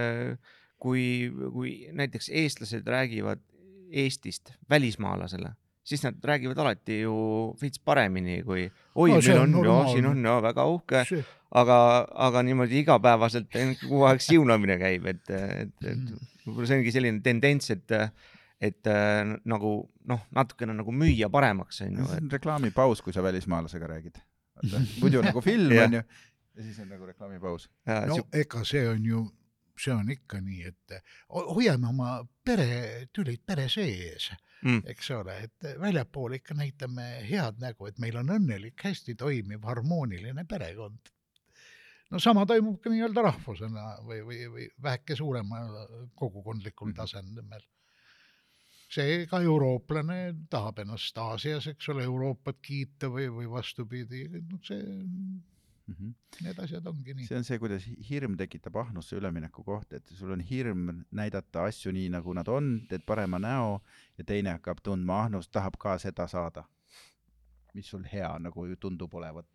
kui, 0.82 1.04
kui 1.54 1.72
näiteks 1.92 2.30
eestlased 2.42 2.86
räägivad 2.86 3.44
Eestist 3.88 4.50
välismaalasele, 4.70 5.54
siis 5.88 6.02
nad 6.04 6.16
räägivad 6.24 6.58
alati 6.60 6.98
ju 7.00 7.14
veits 7.62 7.80
paremini 7.80 8.42
kui 8.44 8.66
oi 8.94 9.10
No 9.14 9.16
no,, 9.16 9.22
meil 9.24 9.38
on 9.40 9.54
on 9.72 9.86
siin 9.94 10.06
on 10.10 10.24
ja 10.24 10.34
väga 10.44 10.66
uhke, 10.68 11.04
aga, 11.56 11.78
aga 12.28 12.42
niimoodi 12.44 12.82
igapäevaselt 12.82 13.48
kogu 13.80 14.02
aeg 14.10 14.20
siunamine 14.20 14.76
käib, 14.82 15.06
et, 15.14 15.24
et, 15.30 15.72
et 15.84 15.96
Mm. 16.48 16.52
võib-olla 16.52 16.68
see 16.68 16.78
ongi 16.80 16.92
selline 16.94 17.20
tendents, 17.24 17.70
et, 17.74 17.92
et 18.60 18.86
äh, 18.90 19.24
nagu 19.44 19.90
noh, 20.10 20.20
natukene 20.34 20.74
nagu 20.74 20.92
müüa 20.92 21.28
paremaks 21.30 21.80
on 21.86 21.92
ju, 21.98 22.06
see 22.06 22.16
et 22.18 22.22
on 22.24 22.30
reklaamipaus, 22.30 23.02
kui 23.02 23.12
sa 23.12 23.22
välismaalasega 23.22 23.86
räägid. 23.86 24.18
muidu 25.02 25.20
on 25.20 25.24
nagu 25.30 25.40
film 25.40 25.70
Jah. 25.72 25.84
onju 25.86 26.00
ja 26.02 26.62
siis 26.64 26.78
on 26.82 26.88
nagu 26.90 27.06
reklaamipaus. 27.06 27.68
ja, 27.86 28.00
no 28.06 28.14
siu- 28.18 28.26
ega 28.32 28.64
see 28.66 28.88
on 28.90 29.04
ju, 29.06 29.20
see 29.78 29.92
on 29.94 30.10
ikka 30.10 30.40
nii, 30.42 30.64
et 30.72 30.96
ho- 31.30 31.54
hoiame 31.54 31.86
oma 31.88 32.16
peretülid 32.44 33.44
pere 33.46 33.68
sees, 33.70 34.30
mm, 34.64 34.80
eks 34.90 35.10
ole, 35.14 35.36
et 35.46 35.68
väljapoole 35.78 36.40
ikka 36.40 36.54
näitame 36.58 37.06
head 37.30 37.62
nägu, 37.62 37.86
et 37.86 37.98
meil 38.02 38.18
on 38.18 38.34
õnnelik, 38.40 38.74
hästi 38.82 39.14
toimiv, 39.14 39.62
harmooniline 39.62 40.44
perekond. 40.50 40.98
no 42.10 42.18
sama 42.18 42.42
toimub 42.48 42.80
ka 42.82 42.90
nii-öelda 42.90 43.22
rahvusena 43.22 43.98
või, 44.02 44.22
või, 44.26 44.38
või 44.50 44.66
väheke 44.82 45.14
suuremal 45.16 45.74
kogukondlikul 46.16 46.88
Mhm. 46.88 46.96
tasemel. 46.96 47.60
see 47.60 47.77
ka 49.30 49.40
eurooplane 49.44 50.34
tahab 50.50 50.78
ennast 50.84 51.18
Aasias, 51.18 51.66
eks 51.68 51.88
ole, 51.92 52.04
Euroopat 52.08 52.56
kiita 52.62 53.10
või, 53.12 53.28
või 53.32 53.48
vastupidi, 53.50 54.24
noh 54.48 54.64
see, 54.64 54.80
need 56.44 56.58
asjad 56.62 56.86
ongi 56.88 57.14
nii. 57.16 57.26
see 57.28 57.38
on 57.38 57.46
see, 57.46 57.58
kuidas 57.60 57.84
hirm 58.08 58.36
tekitab 58.40 58.76
ahnusse 58.82 59.16
ülemineku 59.16 59.64
koht, 59.64 59.92
et 59.96 60.12
sul 60.16 60.32
on 60.34 60.42
hirm 60.44 61.02
näidata 61.16 61.64
asju 61.68 61.92
nii, 61.96 62.08
nagu 62.16 62.34
nad 62.36 62.48
on, 62.52 62.74
teed 62.90 63.04
parema 63.08 63.40
näo 63.42 63.78
ja 64.18 64.26
teine 64.28 64.56
hakkab 64.56 64.82
tundma 64.84 65.22
ahnust, 65.24 65.52
tahab 65.52 65.78
ka 65.80 65.96
seda 66.02 66.28
saada. 66.28 66.64
mis 67.74 67.86
sul 67.86 68.02
hea 68.10 68.30
nagu 68.40 68.64
ju 68.66 68.76
tundub 68.80 69.12
olevat. 69.14 69.46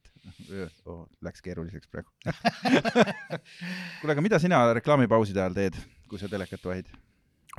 Oh, 0.86 1.10
läks 1.22 1.42
keeruliseks 1.42 1.90
praegu. 1.92 2.12
kuule, 4.00 4.14
aga 4.14 4.22
mida 4.22 4.40
sina 4.40 4.62
reklaamipauside 4.78 5.42
ajal 5.42 5.58
teed, 5.58 5.80
kui 6.08 6.22
sa 6.22 6.30
telekat 6.32 6.64
vahid? 6.64 6.92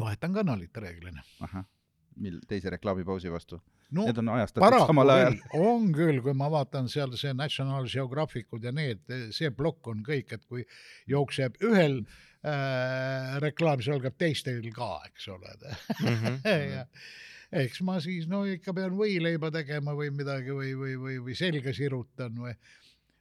Vahetan 0.00 0.34
kanalit 0.34 0.76
reeglina. 0.76 1.22
ahah, 1.40 1.64
mil 2.16 2.40
teise 2.48 2.70
reklaamipausi 2.74 3.32
vastu? 3.32 3.60
no 3.94 4.06
Need 4.08 4.18
on 4.22 4.28
ajastatud 4.36 4.86
samal 4.88 5.12
ajal 5.14 5.36
on 5.70 5.90
küll, 5.94 6.20
kui 6.24 6.34
ma 6.36 6.50
vaatan 6.52 6.88
seal 6.90 7.14
see 7.20 7.34
National 7.36 7.88
Geographicud 7.90 8.64
ja 8.64 8.72
need, 8.74 9.04
see 9.34 9.50
plokk 9.54 9.92
on 9.92 10.00
kõik, 10.06 10.32
et 10.36 10.46
kui 10.48 10.64
jookseb 11.10 11.60
ühel 11.64 12.00
äh, 12.00 13.36
reklaam, 13.44 13.82
see 13.84 13.94
algab 13.94 14.16
teistel 14.18 14.64
ka, 14.74 14.96
eks 15.10 15.28
ole. 15.34 15.54
mhm. 16.00 16.40
ja 16.44 16.86
eks 17.54 17.82
ma 17.86 17.98
siis 18.02 18.26
no 18.30 18.42
ikka 18.50 18.74
pean 18.76 18.96
võileiba 18.98 19.50
tegema 19.54 19.94
või 19.94 20.10
midagi 20.14 20.54
või, 20.54 20.72
või, 20.78 20.96
või, 20.98 21.18
või 21.28 21.36
selga 21.38 21.74
sirutan 21.76 22.40
või, 22.40 22.54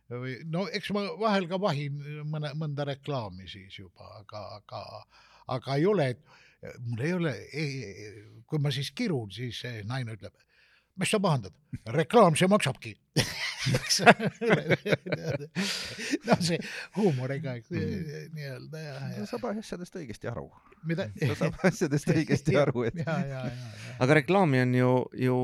või 0.10 0.38
no 0.50 0.66
eks 0.74 0.94
ma 0.96 1.06
vahel 1.20 1.46
ka 1.52 1.60
vahin 1.62 2.00
mõne, 2.30 2.54
mõnda 2.58 2.88
reklaami 2.90 3.46
siis 3.52 3.78
juba, 3.78 4.10
aga, 4.22 4.46
aga, 4.58 4.82
aga 5.58 5.78
ei 5.78 5.86
ole, 5.90 6.10
mul 6.86 7.06
ei 7.06 7.14
ole, 7.14 7.36
kui 8.48 8.62
ma 8.62 8.72
siis 8.74 8.92
kirun, 8.96 9.32
siis 9.32 9.64
naine 9.90 10.18
ütleb, 10.18 10.34
mis 11.00 11.14
sa 11.14 11.22
pahandad, 11.24 11.56
reklaam, 11.96 12.38
see 12.40 12.52
maksabki. 12.52 12.96
no 16.28 16.36
see 16.44 16.58
huumoriga 16.98 17.54
eks, 17.60 17.70
nii-öelda 17.72 18.82
ja, 18.82 18.94
ta 18.98 19.10
ja 19.16 19.26
saab 19.30 19.44
asjadest 19.54 19.96
õigesti 20.00 20.28
aru. 20.32 20.46
mida. 20.90 21.04
ta 21.20 21.36
saab 21.40 21.56
asjadest 21.70 22.08
õigesti 22.16 22.54
aru, 22.60 22.80
et 22.90 22.98
aga 23.08 24.12
reklaami 24.20 24.58
on 24.66 24.72
ju, 24.78 24.92
ju 25.28 25.38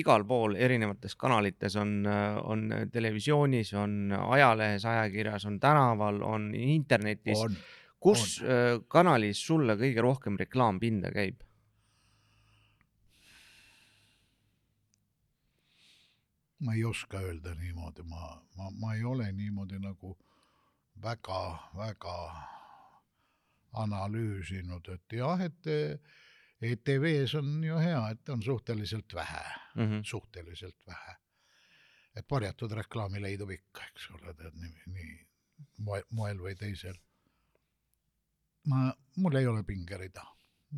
igal 0.00 0.22
pool 0.28 0.50
erinevates 0.56 1.14
kanalites 1.20 1.74
on, 1.80 1.90
on 2.08 2.58
televisioonis, 2.92 3.70
on 3.78 3.90
ajalehes, 4.18 4.84
ajakirjas, 4.88 5.44
on 5.50 5.54
tänaval, 5.60 6.16
on 6.24 6.42
internetis. 6.54 7.40
on, 7.44 7.56
kus 8.00 8.40
äh, 8.42 8.78
kanalis 8.88 9.40
sulle 9.46 9.74
kõige 9.80 10.02
rohkem 10.04 10.36
reklaampinda 10.38 11.10
käib? 11.14 11.42
ma 16.58 16.74
ei 16.74 16.84
oska 16.84 17.20
öelda 17.22 17.52
niimoodi, 17.54 18.02
ma, 18.02 18.32
ma, 18.56 18.70
ma 18.70 18.94
ei 18.94 19.04
ole 19.06 19.28
niimoodi 19.32 19.78
nagu 19.78 20.16
väga-väga 21.02 22.14
analüüsinud, 23.78 24.88
et 24.94 25.14
jah, 25.20 25.44
et 25.46 25.68
ETV-s 26.66 27.36
on 27.38 27.62
ju 27.62 27.78
hea, 27.78 28.00
et 28.10 28.28
on 28.34 28.42
suhteliselt 28.42 29.14
vähe, 29.14 29.44
Mhm. 29.76 30.00
suhteliselt 30.02 30.86
vähe. 30.86 31.16
et 32.16 32.26
varjatud 32.30 32.72
reklaami 32.74 33.20
leidub 33.22 33.50
ikka, 33.54 33.84
eks 33.92 34.08
ole, 34.10 34.32
tead 34.34 34.54
nii, 34.58 34.82
nii 34.86 36.04
moel 36.10 36.38
või 36.42 36.56
teisel. 36.58 36.96
ma, 38.68 38.92
mul 39.16 39.38
ei 39.40 39.46
ole 39.50 39.64
pingerida, 39.66 40.24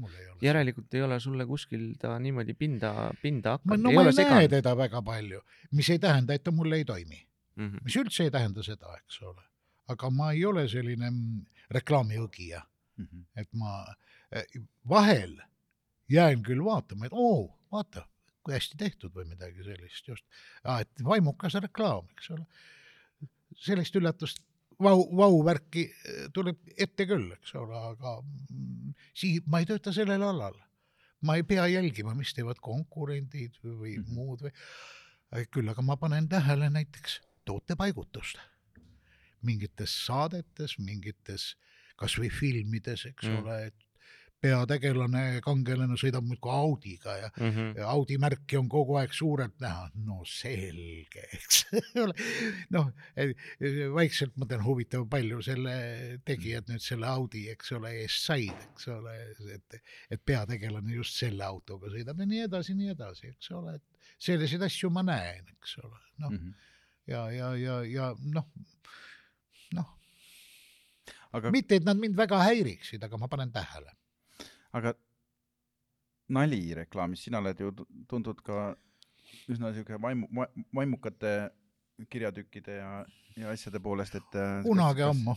mul 0.00 0.14
ei 0.14 0.28
ole. 0.28 0.38
järelikult 0.42 0.94
ei 0.94 1.02
ole 1.02 1.20
sulle 1.20 1.46
kuskil 1.46 1.92
ta 2.00 2.16
niimoodi 2.18 2.54
pinda, 2.54 3.10
pinda 3.22 3.58
hakanud, 3.58 3.84
no 3.84 3.90
ei 3.92 3.98
ma 3.98 4.06
ole 4.06 4.14
ei 4.14 4.16
näe 4.16 4.24
seganud 4.24 4.56
teda 4.56 4.76
väga 4.78 5.02
palju, 5.02 5.42
mis 5.72 5.90
ei 5.90 5.98
tähenda, 5.98 6.34
et 6.34 6.44
ta 6.46 6.54
mulle 6.54 6.80
ei 6.80 6.84
toimi 6.84 7.20
mm. 7.56 7.68
-hmm. 7.68 7.84
mis 7.84 7.96
üldse 7.96 8.26
ei 8.26 8.30
tähenda 8.30 8.62
seda, 8.62 8.96
eks 9.02 9.22
ole. 9.22 9.42
aga 9.88 10.10
ma 10.10 10.32
ei 10.32 10.44
ole 10.44 10.68
selline 10.68 11.10
mm, 11.10 11.46
reklaamiõgija, 11.70 12.62
Mhm. 13.00 13.22
et 13.36 13.48
ma 13.56 13.84
eh, 14.32 14.60
vahel 14.88 15.38
jään 16.10 16.44
küll 16.46 16.62
vaatama, 16.64 17.06
et 17.06 17.16
oo, 17.16 17.46
vaata, 17.72 18.06
kui 18.44 18.54
hästi 18.56 18.78
tehtud 18.80 19.14
või 19.16 19.28
midagi 19.30 19.64
sellist 19.64 20.08
just. 20.08 20.24
et 20.80 21.04
vaimukas 21.04 21.56
reklaam, 21.64 22.08
eks 22.16 22.30
ole. 22.36 22.46
sellist 23.60 23.96
üllatust, 23.98 24.42
vau, 24.82 25.04
vau-värki 25.16 25.86
eh, 25.86 26.26
tuleb 26.34 26.58
ette 26.76 27.06
küll, 27.08 27.30
eks 27.36 27.54
ole, 27.60 27.78
aga 27.92 28.18
sii-, 29.14 29.42
ma 29.50 29.62
ei 29.62 29.68
tööta 29.70 29.94
sellel 29.96 30.24
alal. 30.26 30.58
ma 31.20 31.34
ei 31.36 31.42
pea 31.44 31.66
jälgima, 31.68 32.14
mis 32.16 32.32
teevad 32.32 32.62
konkurendid 32.64 33.58
või, 33.60 33.74
või 33.74 33.96
mm. 33.98 34.04
-hmm. 34.04 34.14
muud 34.16 34.46
või, 34.46 35.44
küll 35.52 35.68
aga 35.68 35.82
ma 35.84 35.98
panen 36.00 36.28
tähele 36.28 36.70
näiteks 36.72 37.20
tootepaigutust 37.44 38.40
mingites 39.46 39.92
saadetes, 40.06 40.78
mingites 40.78 41.54
kasvõi 42.00 42.30
filmides, 42.32 43.06
eks 43.10 43.28
mm. 43.28 43.42
ole, 43.42 43.56
et 43.70 43.86
peategelane, 44.40 45.40
kangelane 45.44 45.96
sõidab 46.00 46.24
muudkui 46.24 46.52
Audiga 46.52 47.16
ja 47.16 47.30
Mm 47.40 47.50
-hmm. 47.50 47.76
ja 47.78 47.88
Audi 47.88 48.16
märki 48.18 48.56
on 48.56 48.68
kogu 48.68 48.96
aeg 48.96 49.12
suurelt 49.12 49.60
näha, 49.60 49.90
no 50.06 50.22
selge, 50.24 51.26
eks 51.32 51.66
ole. 52.02 52.14
noh, 52.70 52.90
vaikselt 53.94 54.36
ma 54.36 54.46
tean, 54.46 54.64
huvitav, 54.64 55.06
palju 55.10 55.42
selle 55.42 55.74
tegijad 56.24 56.68
nüüd 56.68 56.82
selle 56.84 57.06
Audi, 57.06 57.48
eks 57.50 57.72
ole, 57.72 57.92
eest 58.02 58.24
said, 58.24 58.64
eks 58.70 58.88
ole, 58.88 59.14
et, 59.54 59.80
et 60.10 60.24
peategelane 60.24 60.94
just 60.94 61.16
selle 61.20 61.44
autoga 61.44 61.92
sõidab 61.92 62.18
ja 62.20 62.26
nii 62.26 62.42
edasi, 62.48 62.74
nii 62.74 62.90
edasi, 62.96 63.28
eks 63.34 63.50
ole, 63.50 63.74
et 63.74 63.82
selliseid 64.18 64.62
asju 64.62 64.90
ma 64.90 65.02
näen, 65.02 65.46
eks 65.56 65.78
ole, 65.84 65.96
noh 66.18 66.30
Mhm. 66.30 66.52
ja, 67.06 67.30
ja, 67.30 67.54
ja, 67.56 67.80
ja 67.84 68.10
noh, 68.24 68.46
noh, 69.76 69.96
aga, 71.32 71.50
mitte 71.50 71.76
et 71.76 71.84
nad 71.84 71.96
mind 71.96 72.16
väga 72.16 72.42
häiriksid, 72.44 73.04
aga 73.04 73.18
ma 73.18 73.28
panen 73.28 73.52
tähele. 73.52 73.92
Aga 74.72 74.94
nalireklaamis, 76.30 77.24
sina 77.26 77.38
oled 77.42 77.58
ju 77.60 77.72
tu- 77.74 77.86
tuntud 78.08 78.42
ka 78.46 78.76
üsna 79.50 79.72
siuke 79.74 79.98
vaimu, 80.02 80.28
vaimukate 80.74 81.32
kirjatükkide 82.10 82.76
ja, 82.78 82.90
ja 83.36 83.50
asjade 83.52 83.80
poolest, 83.82 84.14
et 84.16 84.36
äh, 84.38 84.62
kunagi 84.64 85.02
ammu 85.04 85.34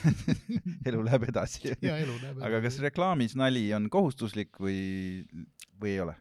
elu 0.90 1.04
läheb 1.06 1.28
edasi. 1.30 1.72
ja 1.88 1.96
elu 2.02 2.16
näeb. 2.22 2.42
aga 2.46 2.60
kas 2.66 2.78
reklaamis 2.84 3.36
nali 3.38 3.64
on 3.76 3.88
kohustuslik 3.90 4.58
või, 4.60 4.80
või 5.80 5.94
ei 5.94 6.02
ole? 6.06 6.16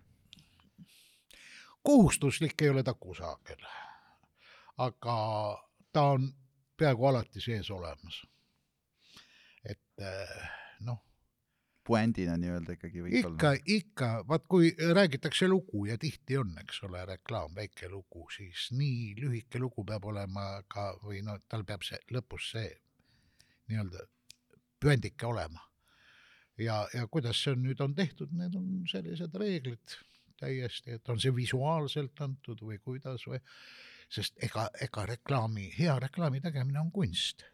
kohustuslik 1.84 2.62
ei 2.62 2.70
ole 2.70 2.84
ta 2.84 2.94
kusagil, 2.94 3.62
aga 4.78 5.18
ta 5.96 6.04
on 6.16 6.28
peaaegu 6.78 7.08
alati 7.10 7.42
sees 7.42 7.70
olemas. 7.74 8.22
et 9.66 10.04
eh, 10.04 10.50
noh, 10.88 11.00
puändina 11.90 12.36
nii-öelda 12.38 12.76
ikkagi 12.76 13.02
võiks 13.06 13.24
ikka 13.24 13.50
olla., 13.54 13.64
ikka, 13.76 14.10
vaat 14.30 14.46
kui 14.52 14.70
räägitakse 14.78 15.48
lugu 15.50 15.88
ja 15.90 15.98
tihti 15.98 16.38
on, 16.38 16.52
eks 16.62 16.84
ole, 16.86 17.02
reklaam, 17.10 17.56
väike 17.58 17.90
lugu, 17.90 18.28
siis 18.36 18.68
nii 18.78 19.16
lühike 19.18 19.62
lugu 19.62 19.86
peab 19.90 20.06
olema 20.12 20.46
ka 20.70 20.92
või 21.02 21.24
no 21.26 21.40
tal 21.50 21.66
peab 21.66 21.86
see 21.88 21.98
lõpus 22.14 22.52
see 22.54 22.70
nii-öelda 23.72 24.06
püendike 24.80 25.26
olema. 25.26 25.66
ja, 26.60 26.84
ja 26.94 27.08
kuidas 27.08 27.42
see 27.42 27.56
on 27.56 27.64
nüüd 27.64 27.82
on 27.82 27.96
tehtud, 27.96 28.32
need 28.36 28.56
on 28.60 28.70
sellised 28.92 29.36
reeglid, 29.42 29.98
täiesti, 30.40 30.98
et 31.00 31.10
on 31.10 31.20
see 31.20 31.34
visuaalselt 31.36 32.22
antud 32.22 32.62
või 32.64 32.78
kuidas 32.84 33.26
või, 33.28 33.40
sest 34.12 34.38
ega, 34.44 34.68
ega 34.82 35.06
reklaami, 35.16 35.70
hea 35.78 35.98
reklaami 36.06 36.42
tegemine 36.44 36.82
on 36.84 36.92
kunst, 36.92 37.46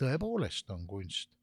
tõepoolest 0.00 0.70
on 0.74 0.86
kunst. 0.90 1.35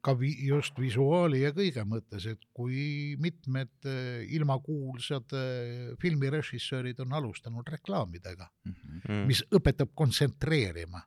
Ka 0.00 0.14
vi, 0.16 0.30
just 0.46 0.78
visuaali 0.80 1.42
ja 1.42 1.50
kõige 1.52 1.84
mõttes, 1.84 2.24
et 2.30 2.40
kui 2.56 3.16
mitmed 3.20 3.84
eh, 3.84 4.22
ilmakuulsad 4.38 5.34
eh, 5.36 5.90
filmirežissöörid 6.00 7.00
on 7.04 7.12
alustanud 7.12 7.68
reklaamidega, 7.68 8.48
Mm. 9.08 9.26
mis 9.26 9.42
õpetab 9.50 9.90
kontsentreerima 9.94 11.00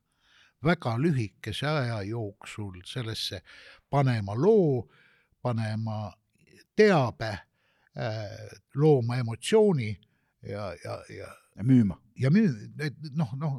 väga 0.64 0.98
lühikese 1.00 1.68
aja 1.68 2.02
jooksul 2.04 2.82
sellesse 2.86 3.40
panema 3.90 4.36
loo, 4.36 4.84
panema 5.42 6.12
teabe, 6.76 7.30
looma 8.76 9.16
emotsiooni 9.22 9.90
ja, 10.44 10.74
ja, 10.84 10.98
ja, 11.10 11.30
müüma. 11.64 11.96
ja 12.20 12.30
müü-, 12.30 12.72
et 12.84 12.98
noh, 13.16 13.32
noh, 13.40 13.56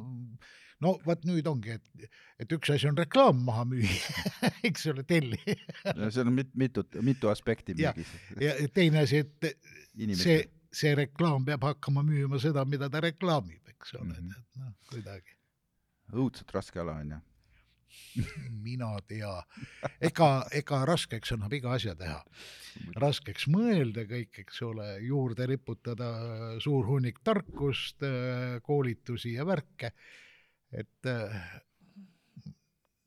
no 0.83 0.93
vot 1.05 1.23
nüüd 1.27 1.47
ongi, 1.49 1.77
et, 1.77 2.09
et 2.43 2.57
üks 2.57 2.71
asi 2.73 2.89
on 2.89 2.97
reklaam 2.97 3.39
maha 3.47 3.65
müüa, 3.69 4.27
eks 4.67 4.87
ole, 4.93 5.05
telli 5.07 5.39
seal 5.45 6.27
on 6.27 6.35
mit-, 6.37 6.53
mitut, 6.59 6.99
mitu 7.05 7.31
aspekti 7.33 7.77
müügis. 7.77 8.13
ja 8.41 8.55
teine 8.73 9.05
asi, 9.05 9.23
et 9.25 9.49
see 9.49 10.05
inimestel., 10.05 10.45
see 10.77 10.93
reklaam 10.97 11.45
peab 11.47 11.63
hakkama 11.63 12.03
müüma 12.05 12.41
seda, 12.43 12.65
mida 12.67 12.89
ta 12.91 13.01
reklaamib, 13.03 13.63
eks 13.73 13.95
ole 13.97 14.11
mm. 14.11 14.19
-hmm. 14.19 14.37
et 14.37 14.61
noh, 14.61 14.75
kuidagi. 14.91 15.37
õudselt 16.13 16.53
raske 16.53 16.79
ala 16.83 16.99
on 17.01 17.15
ju. 17.15 17.23
mina 18.65 18.89
tea, 19.07 19.33
ega, 20.09 20.29
ega 20.55 20.81
raskeks 20.89 21.33
annab 21.35 21.53
iga 21.53 21.73
asja 21.77 21.95
teha, 21.97 22.19
raskeks 23.01 23.47
mõelda 23.53 24.05
kõik, 24.09 24.41
eks 24.43 24.61
ole, 24.67 24.87
juurde 25.05 25.47
riputada 25.49 26.09
suur 26.63 26.87
hunnik 26.91 27.21
tarkust, 27.23 28.05
koolitusi 28.63 29.35
ja 29.37 29.45
värke. 29.47 29.93
Et 30.71 31.09
eh, 31.11 31.37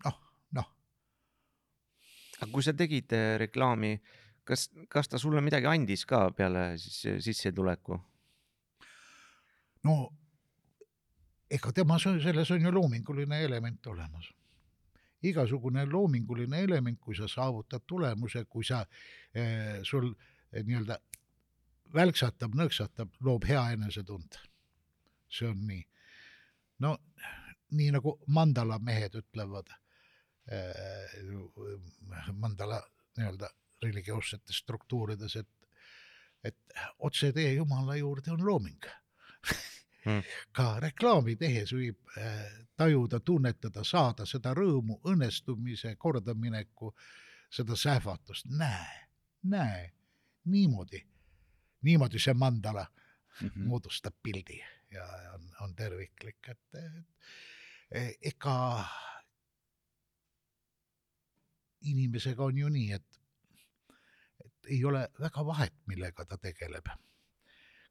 noh, 0.06 0.16
noh, 0.56 0.70
aga 2.40 2.50
kui 2.52 2.64
sa 2.64 2.74
tegid 2.76 3.12
äh, 3.16 3.34
reklaami, 3.42 3.96
kas, 4.44 4.68
kas 4.88 5.10
ta 5.10 5.20
sulle 5.20 5.42
midagi 5.44 5.68
andis 5.68 6.06
ka 6.08 6.30
peale 6.36 6.72
siis 6.80 7.02
äh, 7.06 7.20
sissetuleku? 7.20 8.00
no 9.84 9.96
ega 11.50 11.72
temas 11.72 12.06
on, 12.06 12.20
selles 12.22 12.50
on 12.50 12.62
ju 12.62 12.72
loominguline 12.72 13.42
element 13.44 13.86
olemas. 13.86 14.30
igasugune 15.22 15.84
loominguline 15.84 16.62
element, 16.64 17.00
kui 17.00 17.14
sa 17.16 17.28
saavutad 17.28 17.82
tulemuse, 17.86 18.44
kui 18.48 18.64
sa 18.64 18.86
eh,, 19.34 19.82
sul 19.82 20.06
eh, 20.52 20.62
nii-öelda 20.64 20.96
välksatab, 21.92 22.54
nõksatab, 22.56 23.18
loob 23.20 23.44
hea 23.44 23.66
enesetunde. 23.74 24.40
see 25.30 25.46
on 25.48 25.66
nii. 25.66 25.84
no 26.78 26.96
nii 27.70 27.90
nagu 27.94 28.16
mandala 28.26 28.78
mehed 28.78 29.14
ütlevad 29.20 29.70
eh,, 30.50 31.18
mandala 32.32 32.80
nii-öelda 33.18 33.50
religioossetes 33.82 34.58
struktuurides, 34.64 35.36
et, 35.36 35.48
et 36.44 36.56
otsetee 36.98 37.52
Jumala 37.54 37.96
juurde 37.96 38.32
on 38.32 38.46
looming 38.46 38.90
Mm. 40.06 40.22
ka 40.56 40.78
reklaami 40.80 41.34
tehes 41.36 41.74
võib 41.76 41.98
äh, 42.16 42.46
tajuda, 42.76 43.18
tunnetada, 43.20 43.82
saada 43.84 44.24
seda 44.26 44.54
rõõmu, 44.56 44.96
õnnestumise, 45.04 45.92
kordamineku, 46.00 46.94
seda 47.52 47.76
sähvatust, 47.76 48.46
näe, 48.48 48.94
näe, 49.42 49.90
niimoodi, 50.44 51.02
niimoodi 51.82 52.18
see 52.18 52.34
mandala 52.34 52.86
Mhm. 53.40 53.68
moodustab 53.68 54.14
pildi 54.22 54.58
ja 54.90 55.04
ja 55.22 55.32
on, 55.32 55.44
on 55.60 55.74
terviklik, 55.76 56.48
et 56.48 56.74
et 56.74 57.04
ega 57.90 58.56
inimesega 61.82 62.44
on 62.44 62.58
ju 62.58 62.68
nii, 62.68 62.92
et, 62.92 63.20
et 64.44 64.70
ei 64.76 64.84
ole 64.84 65.06
väga 65.20 65.44
vahet, 65.46 65.74
millega 65.86 66.24
ta 66.24 66.36
tegeleb, 66.38 66.86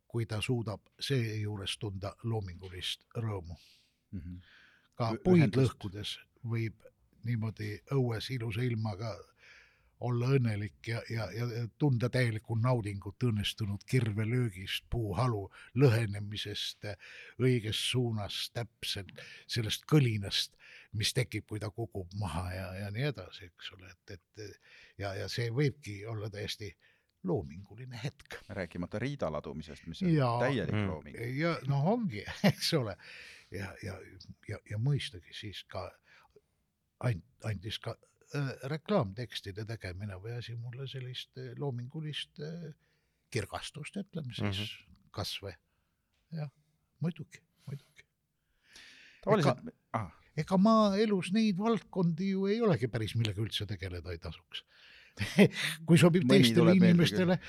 kui 0.08 0.26
ta 0.26 0.42
suudab 0.42 0.86
seejuures 1.00 1.78
tunda 1.82 2.14
loomingulist 2.24 3.08
rõõmu. 3.18 3.58
Mhm. 4.12 4.40
ka 5.00 5.12
Ü- 5.14 5.20
puid 5.24 5.56
lõhkudes 5.56 6.16
võib 6.44 6.76
niimoodi 7.24 7.76
õues 7.96 8.30
ilusa 8.36 8.62
ilmaga 8.66 9.14
olla 10.00 10.30
õnnelik 10.36 10.88
ja, 10.88 11.02
ja, 11.12 11.26
ja 11.32 11.48
tunda 11.78 12.10
täielikku 12.10 12.56
naudingut 12.56 13.24
õnnestunud 13.24 13.84
kirvelöögist, 13.90 14.86
puuhalu 14.90 15.50
lõhenemisest 15.76 16.88
õiges 17.42 17.82
suunas 17.92 18.46
täpselt, 18.56 19.12
sellest 19.48 19.84
kõlinast, 19.92 20.56
mis 20.96 21.12
tekib, 21.14 21.46
kui 21.50 21.60
ta 21.60 21.70
kukub 21.72 22.14
maha 22.20 22.46
ja, 22.54 22.68
ja 22.86 22.92
nii 22.96 23.10
edasi, 23.12 23.52
eks 23.52 23.74
ole, 23.76 23.92
et, 23.92 24.16
et 24.16 24.62
ja, 24.98 25.14
ja 25.20 25.28
see 25.32 25.50
võibki 25.52 26.02
olla 26.08 26.30
täiesti 26.32 26.72
loominguline 27.24 28.00
hetk. 28.04 28.40
rääkimata 28.50 29.00
riida 29.00 29.32
ladumisest, 29.32 29.88
mis 29.88 30.04
on 30.04 30.14
Jaa. 30.14 30.40
täielik 30.40 30.76
Mm. 30.76 30.88
looming. 30.88 31.18
ja 31.38 31.58
noh, 31.68 31.88
ongi, 31.88 32.24
eks 32.52 32.74
ole, 32.74 32.96
ja, 33.52 33.74
ja, 33.84 33.98
ja, 34.48 34.60
ja 34.70 34.78
mõistagi 34.78 35.36
siis 35.36 35.64
ka 35.68 35.90
and-, 37.04 37.26
andis 37.44 37.80
ka 37.80 37.96
reklaamtekstide 38.70 39.66
tegemine 39.66 40.20
või 40.22 40.36
asi 40.38 40.56
mulle 40.56 40.88
sellist 40.90 41.38
äh, 41.42 41.54
loomingulist 41.58 42.42
äh, 42.46 42.70
kirgastust, 43.34 43.98
ütleme 43.98 44.34
siis 44.34 44.44
mm 44.44 44.52
-hmm. 44.52 45.10
kasvõi. 45.12 45.54
jah, 46.38 46.52
muidugi, 47.00 47.42
muidugi. 47.66 48.06
tavaliselt, 49.24 49.74
ah, 49.94 50.12
ega 50.38 50.58
ma 50.58 50.96
elus 50.98 51.32
neid 51.34 51.58
valdkondi 51.58 52.30
ju 52.30 52.46
ei 52.48 52.62
olegi 52.62 52.88
päris, 52.88 53.16
millega 53.16 53.42
üldse 53.42 53.66
tegeleda 53.66 54.12
ei 54.12 54.18
tasuks. 54.18 54.64
kui 55.88 55.98
sobib 55.98 56.24
Mõni 56.24 56.44
teistele 56.44 56.76
inimestele, 56.78 57.40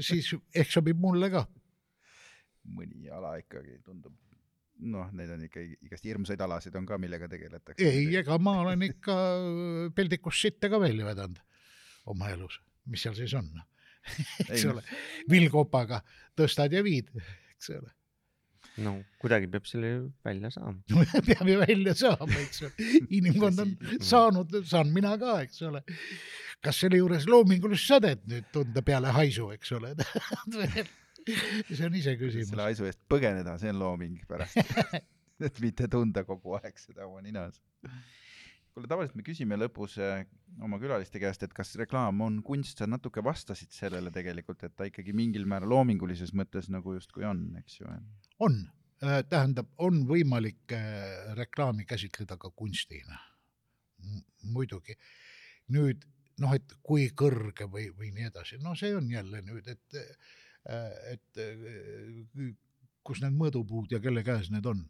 siis 0.00 0.30
ehk 0.54 0.70
sobib 0.70 0.96
mulle 0.96 1.30
ka. 1.30 1.46
mõni 2.66 3.10
ala 3.10 3.36
ikkagi 3.38 3.78
tundub, 3.84 4.14
noh, 4.78 5.08
need 5.16 5.32
on 5.32 5.44
ikka 5.46 5.62
igast 5.88 6.06
hirmsaid 6.06 6.42
alasid 6.44 6.76
on 6.78 6.86
ka, 6.88 6.98
millega 7.00 7.28
tegeletakse. 7.32 7.84
ei, 7.84 8.08
ega 8.20 8.38
ma 8.42 8.58
olen 8.64 8.86
ikka 8.88 9.16
peldikust 9.96 10.46
sitta 10.46 10.70
ka 10.72 10.80
välja 10.82 11.06
vedanud 11.08 11.40
oma 12.12 12.30
elus, 12.34 12.60
mis 12.90 13.02
seal 13.06 13.16
siis 13.18 13.34
on, 13.38 13.48
eks 14.50 14.62
Ei, 14.62 14.70
ole, 14.70 14.82
villkopaga 15.30 16.02
tõstad 16.38 16.74
ja 16.76 16.82
viid, 16.86 17.08
eks 17.56 17.72
ole, 17.74 17.90
no 18.84 18.98
kuidagi 19.22 19.48
peab 19.50 19.66
selle 19.68 19.92
ju 19.92 20.02
välja 20.26 20.52
saama. 20.54 21.00
peab 21.28 21.48
ju 21.50 21.56
välja 21.62 21.96
saama, 21.96 22.42
eks 22.44 22.66
ole, 22.68 22.90
inimkond 23.18 23.64
on 23.64 23.74
saanud, 24.00 24.60
saan 24.68 24.92
mina 24.94 25.16
ka, 25.20 25.40
eks 25.46 25.64
ole. 25.66 25.82
kas 26.64 26.78
selle 26.82 27.00
juures 27.00 27.26
loomingulist 27.30 27.88
sädet 27.88 28.22
nüüd 28.28 28.46
tunda 28.52 28.82
peale 28.84 29.12
haisu, 29.14 29.50
eks 29.56 29.74
ole, 29.76 29.94
see 31.76 31.86
on 31.86 31.96
iseküsimus 31.98 32.52
selle. 32.52 32.68
haisu 32.68 32.86
eest 32.88 33.02
põgeneda, 33.10 33.56
see 33.60 33.72
on 33.72 33.80
looming 33.80 34.20
pärast. 34.28 34.58
et 35.46 35.60
mitte 35.62 35.88
tunda 35.92 36.24
kogu 36.28 36.56
aeg 36.60 36.78
seda 36.80 37.06
oma 37.08 37.20
ninas. 37.24 37.58
kuule, 38.74 38.88
tavaliselt 38.88 39.18
me 39.18 39.24
küsime 39.26 39.58
lõpus 39.58 39.96
eh, 40.02 40.24
oma 40.64 40.78
külaliste 40.80 41.20
käest, 41.22 41.44
et 41.46 41.54
kas 41.56 41.74
reklaam 41.80 42.22
on 42.24 42.40
kunst, 42.46 42.80
sa 42.80 42.88
natuke 42.88 43.24
vastasid 43.24 43.72
sellele 43.74 44.12
tegelikult, 44.14 44.64
et 44.64 44.76
ta 44.76 44.88
ikkagi 44.88 45.14
mingil 45.16 45.46
määral 45.48 45.72
loomingulises 45.74 46.34
mõttes 46.36 46.70
nagu 46.72 46.96
justkui 46.96 47.26
on, 47.28 47.46
eks 47.60 47.80
ju. 47.80 47.94
on, 48.46 48.58
tähendab, 49.00 49.70
on 49.84 50.04
võimalik 50.08 50.76
äh, 50.76 51.32
reklaami 51.36 51.88
käsitleda 51.88 52.38
ka 52.40 52.52
kunstina. 52.56 53.18
muidugi. 54.52 54.94
nüüd 55.72 56.04
noh, 56.42 56.52
et 56.54 56.74
kui 56.84 57.08
kõrge 57.16 57.66
või, 57.72 57.88
või 57.96 58.12
nii 58.14 58.28
edasi, 58.28 58.58
no 58.62 58.74
see 58.78 58.92
on 58.96 59.08
jälle 59.10 59.40
nüüd, 59.44 59.68
et, 59.72 60.00
et 60.66 61.40
äh, 61.42 62.54
kus 63.06 63.22
need 63.22 63.36
mõõdupuud 63.38 63.92
ja 63.94 64.00
kelle 64.02 64.24
käes 64.26 64.50
need 64.50 64.66
on. 64.66 64.82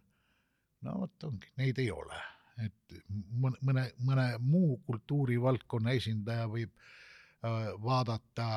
no 0.86 1.00
vot 1.02 1.28
ongi, 1.28 1.50
neid 1.60 1.78
ei 1.82 1.90
ole, 1.92 2.20
et 2.64 2.96
mõne, 3.10 3.58
mõne, 3.62 3.84
mõne 4.08 4.26
muu 4.40 4.78
kultuurivaldkonna 4.86 5.96
esindaja 5.98 6.46
võib 6.52 6.72
äh, 6.72 7.74
vaadata 7.82 8.48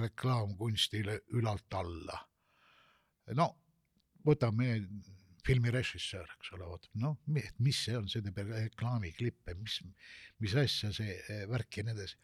reklaamkunstile 0.00 1.20
ülalt 1.38 1.78
alla. 1.78 2.18
no 3.38 3.52
võtame 4.26 4.82
filmirežissöör, 5.46 6.28
eks 6.36 6.52
ole, 6.56 6.66
vot 6.68 6.88
noh, 7.00 7.16
mis 7.32 7.78
see 7.86 7.96
on, 7.96 8.08
see 8.10 8.24
teeb 8.24 8.42
reklaamiklippe, 8.50 9.54
mis, 9.56 9.78
mis 10.42 10.56
asja 10.58 10.90
see 10.92 11.44
värk 11.48 11.78
ja 11.78 11.86
nii 11.86 11.94
edasi. 11.96 12.18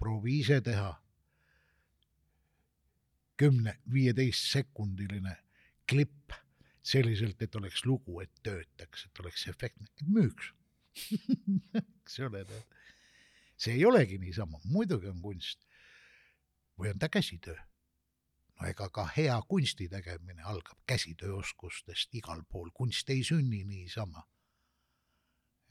proovi 0.00 0.38
ise 0.40 0.60
teha 0.64 0.94
kümne-viieteist 3.40 4.50
sekundiline 4.52 5.36
klipp 5.88 6.34
selliselt, 6.82 7.42
et 7.42 7.56
oleks 7.56 7.84
lugu, 7.86 8.20
et 8.20 8.32
töötaks, 8.44 9.06
et 9.06 9.20
oleks 9.22 9.46
efektne, 9.48 9.88
et 9.88 10.06
müüks. 10.08 10.52
eks 11.80 12.20
ole, 12.26 12.44
see 13.60 13.76
ei 13.78 13.84
olegi 13.86 14.18
niisama, 14.18 14.60
muidugi 14.64 15.10
on 15.10 15.20
kunst. 15.22 15.66
või 16.80 16.94
on 16.94 16.98
ta 16.98 17.08
käsitöö. 17.08 17.56
no 18.60 18.68
ega 18.68 18.88
ka 18.88 19.04
hea 19.16 19.36
kunsti 19.48 19.88
tegemine 19.88 20.42
algab 20.42 20.78
käsitööoskustest 20.86 22.14
igal 22.14 22.42
pool, 22.48 22.70
kunst 22.74 23.10
ei 23.10 23.24
sünni 23.24 23.64
niisama. 23.64 24.24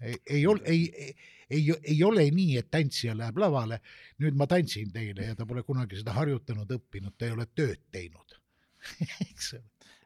Ei, 0.02 0.16
ei 0.30 0.48
ole, 0.48 0.62
ei, 0.66 0.84
ei, 0.96 1.16
ei, 1.50 1.64
ei 1.94 2.04
ole 2.04 2.26
nii, 2.32 2.58
et 2.62 2.70
tantsija 2.72 3.16
läheb 3.18 3.38
lavale, 3.42 3.82
nüüd 4.24 4.38
ma 4.40 4.48
tantsin 4.48 4.92
teile 4.94 5.32
ja 5.32 5.36
ta 5.36 5.48
pole 5.50 5.64
kunagi 5.68 6.00
seda 6.00 6.14
harjutanud, 6.18 6.72
õppinud, 6.80 7.18
ta 7.18 7.30
ei 7.30 7.36
ole 7.38 7.48
tööd 7.56 7.82
teinud 7.92 8.40
eks 9.30 9.54
ole, 9.58 9.66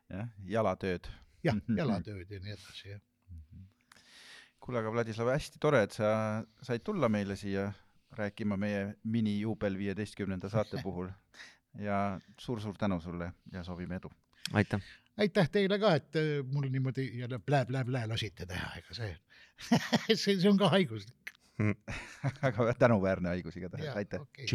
jah, 0.09 0.29
jalatööd. 0.55 1.09
jah, 1.45 1.59
jalatööd 1.81 2.31
ja 2.31 2.41
nii 2.43 2.55
edasi, 2.55 2.93
jah. 2.93 3.01
kuule, 4.63 4.81
aga 4.81 4.93
Vladislav, 4.95 5.33
hästi 5.35 5.61
tore, 5.61 5.83
et 5.87 5.95
sa 5.95 6.09
said 6.65 6.85
tulla 6.85 7.09
meile 7.11 7.37
siia 7.39 7.69
rääkima 8.13 8.57
meie 8.59 8.93
minijuubel 9.09 9.77
viieteistkümnenda 9.77 10.49
saate 10.53 10.81
puhul 10.85 11.09
ja 11.81 12.19
suur-suur 12.39 12.77
tänu 12.77 12.99
sulle 13.01 13.31
ja 13.51 13.63
soovime 13.63 13.97
edu. 14.01 14.11
aitäh. 14.53 14.81
aitäh 15.17 15.49
teile 15.49 15.79
ka, 15.79 15.95
et 15.95 16.15
äh, 16.19 16.33
mul 16.45 16.69
niimoodi 16.69 17.09
jälle 17.19 17.39
plää-plää-plää 17.39 18.07
lasite 18.09 18.45
teha, 18.45 18.75
ega 18.81 18.97
see, 18.97 19.17
see, 20.15 20.39
see 20.39 20.49
on 20.49 20.57
ka 20.57 20.69
haiguslik. 20.69 21.33
väga 22.41 22.73
tänuväärne 22.79 23.29
haigus 23.29 23.57
igatahes, 23.57 23.95
aitäh. 23.95 24.21
okei. 24.21 24.47